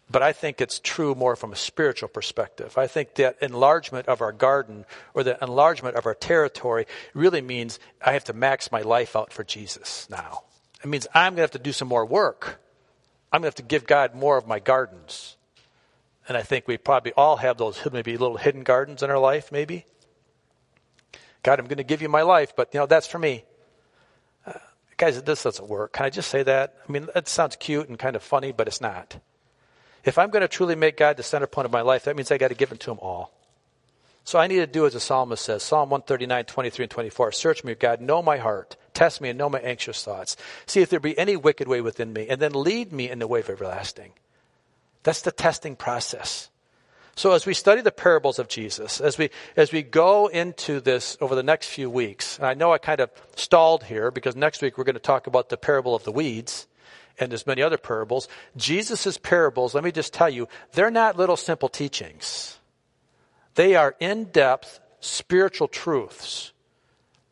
But 0.10 0.24
I 0.24 0.32
think 0.32 0.62
it's 0.62 0.80
true 0.80 1.16
more 1.16 1.36
from 1.36 1.52
a 1.52 1.58
spiritual 1.58 2.08
perspective. 2.08 2.78
I 2.78 2.88
think 2.88 3.16
that 3.16 3.38
enlargement 3.42 4.08
of 4.08 4.22
our 4.22 4.32
garden 4.32 4.86
or 5.14 5.24
the 5.24 5.38
enlargement 5.44 5.98
of 5.98 6.06
our 6.06 6.16
territory 6.16 6.86
really 7.14 7.42
means 7.42 7.78
I 8.02 8.14
have 8.14 8.24
to 8.26 8.34
max 8.34 8.72
my 8.72 8.82
life 8.82 9.18
out 9.18 9.34
for 9.34 9.44
Jesus 9.44 10.08
now. 10.10 10.44
It 10.82 10.88
means 10.88 11.08
I'm 11.14 11.34
going 11.34 11.38
to 11.38 11.42
have 11.42 11.52
to 11.52 11.60
do 11.60 11.74
some 11.74 11.90
more 11.90 12.06
work. 12.06 12.62
I'm 13.34 13.42
going 13.42 13.52
to 13.52 13.56
have 13.56 13.56
to 13.56 13.64
give 13.64 13.86
God 13.86 14.16
more 14.16 14.38
of 14.38 14.48
my 14.48 14.60
gardens. 14.60 15.37
And 16.28 16.36
I 16.36 16.42
think 16.42 16.68
we 16.68 16.78
probably 16.78 17.14
all 17.14 17.38
have 17.38 17.58
those 17.58 17.80
maybe 17.92 18.18
little 18.18 18.38
hidden 18.38 18.64
gardens 18.64 19.02
in 19.02 19.10
our 19.10 19.20
life, 19.20 19.52
maybe. 19.52 19.86
God, 21.44 21.60
I'm 21.60 21.68
going 21.68 21.78
to 21.78 21.84
give 21.84 22.02
you 22.02 22.10
my 22.10 22.24
life, 22.24 22.54
but 22.56 22.74
you 22.74 22.80
know, 22.80 22.86
that's 22.86 23.08
for 23.08 23.20
me. 23.20 23.46
Uh, 24.46 24.54
guys, 24.98 25.22
this 25.22 25.44
doesn't 25.44 25.70
work. 25.70 25.94
Can 25.94 26.06
I 26.06 26.10
just 26.10 26.30
say 26.30 26.44
that? 26.44 26.76
I 26.88 26.92
mean, 26.92 27.08
that 27.14 27.30
sounds 27.30 27.56
cute 27.56 27.88
and 27.88 27.98
kind 27.98 28.16
of 28.16 28.24
funny, 28.24 28.52
but 28.52 28.68
it's 28.68 28.82
not. 28.82 29.18
If 30.04 30.18
I'm 30.18 30.30
going 30.30 30.42
to 30.42 30.48
truly 30.48 30.76
make 30.76 30.98
God 30.98 31.18
the 31.18 31.24
center 31.24 31.48
point 31.48 31.66
of 31.66 31.72
my 31.72 31.82
life, 31.82 32.04
that 32.06 32.16
means 32.16 32.32
I 32.32 32.38
got 32.38 32.50
to 32.50 32.56
give 32.56 32.72
him 32.72 32.78
to 32.80 32.92
him 32.92 33.00
all. 33.02 33.34
So 34.26 34.38
I 34.38 34.48
need 34.48 34.58
to 34.58 34.68
do 34.68 34.86
as 34.86 34.92
the 34.92 35.00
psalmist 35.00 35.46
says, 35.46 35.64
Psalm 35.64 35.90
139, 35.90 36.44
23 36.44 36.84
and 36.84 36.92
24. 36.92 37.32
Search 37.32 37.64
me, 37.64 37.76
God, 37.76 38.02
know 38.02 38.22
my 38.22 38.36
heart. 38.38 38.76
Test 38.94 39.22
me 39.22 39.30
and 39.30 39.38
know 39.38 39.48
my 39.48 39.60
anxious 39.60 40.04
thoughts. 40.04 40.36
See 40.66 40.82
if 40.82 40.90
there 40.90 41.00
be 41.00 41.18
any 41.18 41.38
wicked 41.38 41.70
way 41.70 41.80
within 41.80 42.12
me, 42.12 42.28
and 42.28 42.42
then 42.42 42.52
lead 42.52 42.92
me 42.92 43.10
in 43.10 43.20
the 43.20 43.28
way 43.28 43.40
of 43.40 43.50
everlasting. 43.50 44.12
That's 45.08 45.22
the 45.22 45.32
testing 45.32 45.78
process. 45.78 46.50
So 47.16 47.32
as 47.32 47.46
we 47.46 47.54
study 47.54 47.80
the 47.80 47.94
parables 47.94 48.40
of 48.40 48.50
Jesus, 48.50 49.00
as 49.00 49.18
we 49.18 49.30
as 49.56 49.72
we 49.72 49.82
go 49.82 50.28
into 50.28 50.82
this 50.82 51.18
over 51.22 51.34
the 51.34 51.44
next 51.44 51.68
few 51.70 51.90
weeks, 51.90 52.38
and 52.38 52.46
I 52.46 52.56
know 52.56 52.74
I 52.74 52.78
kind 52.78 53.00
of 53.00 53.10
stalled 53.34 53.86
here 53.86 54.12
because 54.12 54.36
next 54.36 54.62
week 54.62 54.78
we're 54.78 54.84
going 54.84 54.96
to 54.96 55.00
talk 55.00 55.26
about 55.26 55.48
the 55.48 55.56
parable 55.56 55.96
of 55.96 56.04
the 56.04 56.12
weeds 56.12 56.68
and 57.18 57.32
there's 57.32 57.48
many 57.48 57.62
other 57.62 57.78
parables. 57.78 58.28
Jesus' 58.58 59.18
parables, 59.18 59.74
let 59.74 59.86
me 59.86 59.94
just 59.94 60.12
tell 60.12 60.30
you, 60.30 60.50
they're 60.74 60.92
not 60.92 61.16
little 61.16 61.38
simple 61.38 61.70
teachings. 61.70 62.60
They 63.56 63.76
are 63.76 63.96
in-depth 64.02 64.82
spiritual 65.00 65.70
truths 65.70 66.52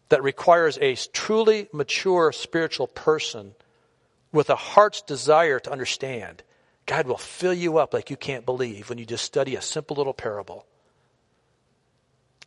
that 0.07 0.23
requires 0.23 0.77
a 0.79 0.95
truly 0.95 1.67
mature 1.73 2.31
spiritual 2.31 2.88
person 2.88 3.53
with 4.31 4.49
a 4.49 4.55
heart's 4.55 5.01
desire 5.01 5.59
to 5.59 5.71
understand. 5.73 6.41
God 6.85 7.07
will 7.07 7.17
fill 7.17 7.53
you 7.53 7.77
up 7.77 7.93
like 7.93 8.09
you 8.09 8.17
can't 8.17 8.45
believe 8.45 8.89
when 8.89 8.97
you 8.97 9.05
just 9.05 9.25
study 9.25 9.55
a 9.55 9.61
simple 9.61 9.95
little 9.95 10.13
parable. 10.13 10.65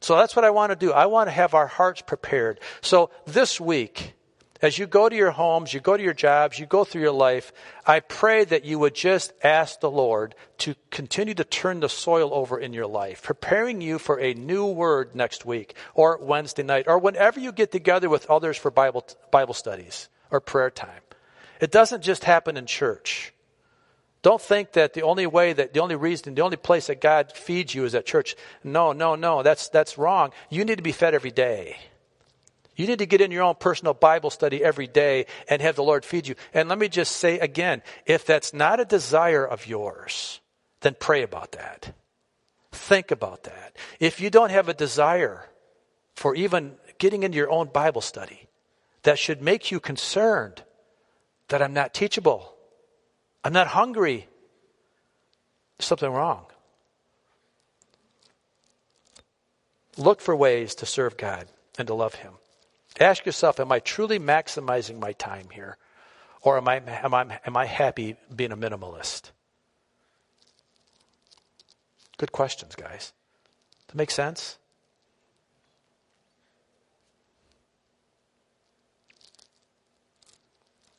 So 0.00 0.16
that's 0.16 0.36
what 0.36 0.44
I 0.44 0.50
want 0.50 0.70
to 0.70 0.76
do. 0.76 0.92
I 0.92 1.06
want 1.06 1.26
to 1.26 1.32
have 1.32 1.54
our 1.54 1.66
hearts 1.66 2.02
prepared. 2.02 2.60
So 2.80 3.10
this 3.26 3.60
week, 3.60 4.14
as 4.62 4.78
you 4.78 4.86
go 4.86 5.08
to 5.08 5.14
your 5.14 5.30
homes, 5.30 5.72
you 5.72 5.80
go 5.80 5.96
to 5.96 6.02
your 6.02 6.14
jobs, 6.14 6.58
you 6.58 6.66
go 6.66 6.84
through 6.84 7.02
your 7.02 7.12
life, 7.12 7.52
I 7.86 8.00
pray 8.00 8.44
that 8.44 8.64
you 8.64 8.78
would 8.78 8.94
just 8.94 9.32
ask 9.42 9.80
the 9.80 9.90
Lord 9.90 10.34
to 10.58 10.74
continue 10.90 11.34
to 11.34 11.44
turn 11.44 11.80
the 11.80 11.88
soil 11.88 12.32
over 12.32 12.58
in 12.58 12.72
your 12.72 12.86
life, 12.86 13.22
preparing 13.22 13.80
you 13.80 13.98
for 13.98 14.18
a 14.20 14.34
new 14.34 14.66
word 14.66 15.14
next 15.14 15.44
week 15.44 15.74
or 15.94 16.18
Wednesday 16.20 16.64
night 16.64 16.86
or 16.88 16.98
whenever 16.98 17.38
you 17.38 17.52
get 17.52 17.70
together 17.70 18.08
with 18.08 18.28
others 18.30 18.56
for 18.56 18.70
Bible, 18.70 19.04
Bible 19.30 19.54
studies 19.54 20.08
or 20.30 20.40
prayer 20.40 20.70
time. 20.70 21.02
It 21.60 21.70
doesn't 21.70 22.02
just 22.02 22.24
happen 22.24 22.56
in 22.56 22.66
church. 22.66 23.32
Don't 24.22 24.40
think 24.40 24.72
that 24.72 24.94
the 24.94 25.02
only 25.02 25.26
way 25.26 25.52
that 25.52 25.72
the 25.72 25.80
only 25.80 25.94
reason, 25.94 26.34
the 26.34 26.42
only 26.42 26.56
place 26.56 26.88
that 26.88 27.00
God 27.00 27.32
feeds 27.32 27.74
you 27.74 27.84
is 27.84 27.94
at 27.94 28.04
church. 28.04 28.34
No, 28.64 28.92
no, 28.92 29.14
no. 29.14 29.42
That's, 29.42 29.68
that's 29.68 29.96
wrong. 29.96 30.32
You 30.50 30.64
need 30.64 30.76
to 30.76 30.82
be 30.82 30.92
fed 30.92 31.14
every 31.14 31.30
day. 31.30 31.78
You 32.74 32.86
need 32.86 33.00
to 33.00 33.06
get 33.06 33.20
in 33.20 33.32
your 33.32 33.42
own 33.42 33.56
personal 33.58 33.94
Bible 33.94 34.30
study 34.30 34.62
every 34.62 34.86
day 34.86 35.26
and 35.48 35.60
have 35.60 35.76
the 35.76 35.82
Lord 35.82 36.04
feed 36.04 36.28
you. 36.28 36.36
And 36.54 36.68
let 36.68 36.78
me 36.78 36.88
just 36.88 37.16
say 37.16 37.38
again, 37.38 37.82
if 38.06 38.24
that's 38.24 38.54
not 38.54 38.80
a 38.80 38.84
desire 38.84 39.44
of 39.44 39.66
yours, 39.66 40.40
then 40.80 40.96
pray 40.98 41.22
about 41.22 41.52
that. 41.52 41.94
Think 42.70 43.10
about 43.10 43.44
that. 43.44 43.76
If 43.98 44.20
you 44.20 44.30
don't 44.30 44.50
have 44.50 44.68
a 44.68 44.74
desire 44.74 45.48
for 46.14 46.34
even 46.34 46.76
getting 46.98 47.22
into 47.22 47.36
your 47.36 47.50
own 47.50 47.68
Bible 47.68 48.00
study, 48.00 48.48
that 49.02 49.18
should 49.18 49.42
make 49.42 49.70
you 49.70 49.80
concerned 49.80 50.62
that 51.48 51.62
I'm 51.62 51.72
not 51.72 51.94
teachable. 51.94 52.54
I'm 53.44 53.52
not 53.52 53.68
hungry. 53.68 54.28
There's 55.78 55.86
something 55.86 56.10
wrong. 56.10 56.46
Look 59.96 60.20
for 60.20 60.34
ways 60.34 60.74
to 60.76 60.86
serve 60.86 61.16
God 61.16 61.48
and 61.78 61.88
to 61.88 61.94
love 61.94 62.14
Him. 62.16 62.34
Ask 63.00 63.26
yourself, 63.26 63.60
am 63.60 63.70
I 63.70 63.80
truly 63.80 64.18
maximizing 64.18 64.98
my 64.98 65.12
time 65.12 65.48
here? 65.52 65.76
Or 66.42 66.56
am 66.56 66.68
I, 66.68 66.82
am 66.86 67.14
I, 67.14 67.40
am 67.44 67.56
I 67.56 67.66
happy 67.66 68.16
being 68.34 68.52
a 68.52 68.56
minimalist? 68.56 69.30
Good 72.16 72.32
questions, 72.32 72.74
guys. 72.74 73.12
That 73.88 73.96
make 73.96 74.10
sense? 74.10 74.58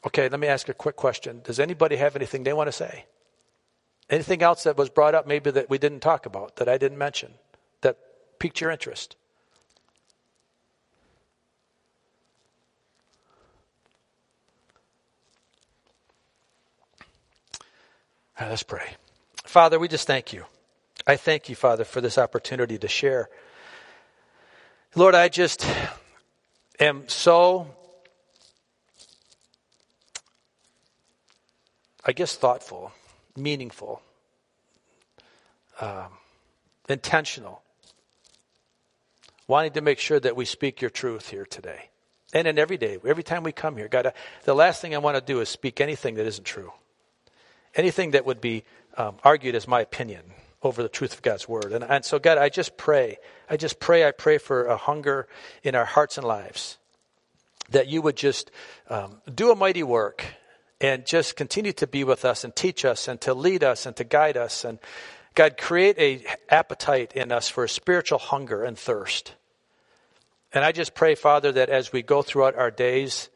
Okay, 0.06 0.30
let 0.30 0.40
me 0.40 0.48
ask 0.48 0.70
a 0.70 0.74
quick 0.74 0.96
question. 0.96 1.42
Does 1.44 1.60
anybody 1.60 1.98
have 1.98 2.16
anything 2.16 2.44
they 2.44 2.54
want 2.54 2.68
to 2.68 2.72
say? 2.72 3.06
Anything 4.10 4.42
else 4.42 4.64
that 4.64 4.78
was 4.78 4.90
brought 4.90 5.14
up, 5.14 5.28
maybe 5.28 5.52
that 5.52 5.70
we 5.70 5.78
didn't 5.78 6.00
talk 6.00 6.26
about, 6.26 6.56
that 6.56 6.70
I 6.70 6.78
didn't 6.78 6.98
mention, 6.98 7.34
that 7.82 7.98
piqued 8.40 8.62
your 8.62 8.72
interest? 8.72 9.16
Right, 18.40 18.50
let's 18.50 18.64
pray. 18.64 18.96
Father, 19.44 19.78
we 19.78 19.90
just 19.90 20.08
thank 20.08 20.32
you. 20.32 20.46
I 21.06 21.18
thank 21.18 21.50
you, 21.50 21.56
Father, 21.56 21.84
for 21.84 22.02
this 22.02 22.18
opportunity 22.18 22.78
to 22.78 22.88
share. 22.88 23.30
Lord, 24.96 25.14
I 25.14 25.28
just 25.28 25.66
am 26.80 27.08
so, 27.08 27.68
I 32.06 32.14
guess, 32.14 32.36
thoughtful, 32.36 32.92
meaningful, 33.36 34.02
um, 35.82 36.08
intentional, 36.88 37.62
wanting 39.48 39.74
to 39.74 39.82
make 39.82 40.00
sure 40.00 40.20
that 40.20 40.36
we 40.36 40.46
speak 40.46 40.82
your 40.82 40.90
truth 40.90 41.30
here 41.30 41.46
today. 41.46 41.90
And 42.34 42.48
in 42.48 42.60
every 42.60 42.78
day, 42.78 43.00
every 43.06 43.24
time 43.24 43.44
we 43.44 43.52
come 43.52 43.76
here, 43.76 43.88
God, 43.88 44.14
the 44.44 44.54
last 44.54 44.82
thing 44.82 44.94
I 44.94 45.00
want 45.00 45.18
to 45.18 45.22
do 45.22 45.42
is 45.42 45.50
speak 45.50 45.82
anything 45.82 46.16
that 46.16 46.26
isn't 46.26 46.46
true. 46.46 46.72
Anything 47.76 48.12
that 48.12 48.26
would 48.26 48.40
be 48.40 48.64
um, 48.98 49.18
argued 49.24 49.56
as 49.56 49.68
my 49.68 49.82
opinion 49.82 50.22
over 50.62 50.84
the 50.84 50.90
truth 50.90 51.14
of 51.14 51.22
God's 51.22 51.48
word. 51.48 51.72
And, 51.72 51.84
and 51.84 52.06
so, 52.06 52.20
God, 52.20 52.38
I 52.38 52.50
just 52.50 52.78
pray. 52.78 53.18
I 53.50 53.58
just 53.58 53.80
pray. 53.80 54.06
I 54.06 54.12
pray 54.12 54.38
for 54.38 54.66
a 54.66 54.78
hunger 54.78 55.28
in 55.64 55.76
our 55.76 55.86
hearts 55.86 56.18
and 56.18 56.28
lives 56.28 56.78
that 57.72 57.88
you 57.88 58.02
would 58.02 58.16
just 58.16 58.52
um, 58.90 59.22
do 59.34 59.52
a 59.52 59.56
mighty 59.56 59.84
work 59.84 60.26
and 60.82 61.06
just 61.06 61.36
continue 61.36 61.74
to 61.74 61.88
be 61.88 62.04
with 62.04 62.26
us 62.26 62.44
and 62.44 62.56
teach 62.56 62.86
us 62.86 63.08
and 63.08 63.20
to 63.22 63.34
lead 63.34 63.64
us 63.64 63.86
and 63.86 63.96
to 63.98 64.04
guide 64.04 64.38
us. 64.38 64.64
And 64.64 64.80
God, 65.36 65.58
create 65.58 65.98
a 66.00 66.24
appetite 66.50 67.14
in 67.14 67.32
us 67.32 67.50
for 67.50 67.64
a 67.64 67.70
spiritual 67.70 68.20
hunger 68.20 68.64
and 68.64 68.78
thirst. 68.78 69.36
And 70.54 70.64
I 70.66 70.72
just 70.72 70.96
pray, 70.96 71.16
Father, 71.16 71.52
that 71.52 71.70
as 71.70 71.92
we 71.92 72.02
go 72.02 72.22
throughout 72.22 72.56
our 72.56 72.72
days 72.72 73.30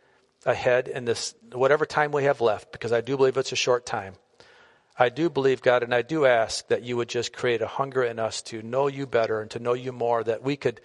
ahead 0.45 0.87
in 0.87 1.05
this, 1.05 1.35
whatever 1.51 1.85
time 1.85 2.11
we 2.11 2.23
have 2.23 2.41
left, 2.41 2.71
because 2.71 2.91
I 2.91 3.01
do 3.01 3.17
believe 3.17 3.37
it's 3.37 3.51
a 3.51 3.57
short 3.57 3.85
time, 3.85 4.15
I 4.97 5.09
do 5.09 5.29
believe, 5.29 5.61
God, 5.61 5.83
and 5.83 5.93
I 5.93 6.03
do 6.03 6.25
ask 6.25 6.67
that 6.67 6.83
you 6.83 6.97
would 6.97 7.09
just 7.09 7.33
create 7.33 7.61
a 7.61 7.67
hunger 7.67 8.03
in 8.03 8.19
us 8.19 8.41
to 8.43 8.61
know 8.61 8.87
you 8.87 9.07
better 9.07 9.41
and 9.41 9.49
to 9.51 9.59
know 9.59 9.73
you 9.73 9.91
more, 9.91 10.23
that 10.23 10.43
we 10.43 10.55
could 10.55 10.81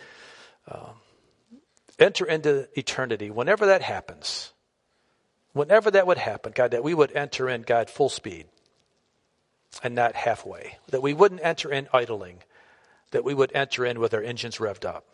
uh, 0.67 0.93
enter 1.99 2.25
into 2.25 2.69
eternity 2.79 3.31
whenever 3.31 3.67
that 3.67 3.83
happens. 3.83 4.53
Whenever 5.59 5.91
that 5.91 6.07
would 6.07 6.19
happen, 6.19 6.53
God, 6.55 6.71
that 6.71 6.85
we 6.85 6.95
would 6.95 7.11
enter 7.17 7.49
in, 7.49 7.63
God, 7.63 7.91
full 7.91 8.09
speed 8.09 8.47
and 9.83 9.93
not 9.93 10.15
halfway. 10.15 10.79
That 10.91 11.03
we 11.03 11.13
wouldn't 11.13 11.41
enter 11.43 11.73
in 11.73 11.89
idling, 11.93 12.45
that 13.11 13.25
we 13.25 13.35
would 13.35 13.51
enter 13.57 13.85
in 13.85 13.99
with 13.99 14.15
our 14.15 14.23
engines 14.23 14.59
revved 14.59 14.85
up, 14.85 15.05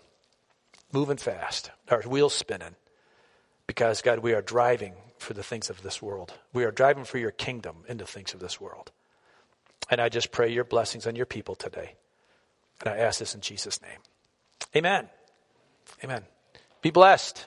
moving 0.92 1.16
fast, 1.16 1.70
our 1.88 2.02
wheels 2.02 2.34
spinning. 2.34 2.74
Because, 3.66 4.02
God, 4.02 4.18
we 4.18 4.34
are 4.34 4.42
driving 4.42 4.92
for 5.16 5.32
the 5.32 5.42
things 5.42 5.70
of 5.70 5.80
this 5.80 6.02
world. 6.02 6.34
We 6.52 6.64
are 6.64 6.70
driving 6.70 7.04
for 7.04 7.16
your 7.16 7.30
kingdom 7.30 7.76
into 7.88 8.04
things 8.04 8.34
of 8.34 8.40
this 8.40 8.60
world. 8.60 8.92
And 9.88 9.98
I 9.98 10.10
just 10.10 10.30
pray 10.30 10.52
your 10.52 10.64
blessings 10.64 11.06
on 11.06 11.16
your 11.16 11.24
people 11.24 11.54
today. 11.54 11.94
And 12.80 12.92
I 12.92 12.98
ask 12.98 13.18
this 13.18 13.34
in 13.34 13.40
Jesus' 13.40 13.80
name. 13.80 14.00
Amen. 14.76 15.08
Amen. 16.04 16.24
Be 16.82 16.90
blessed. 16.90 17.46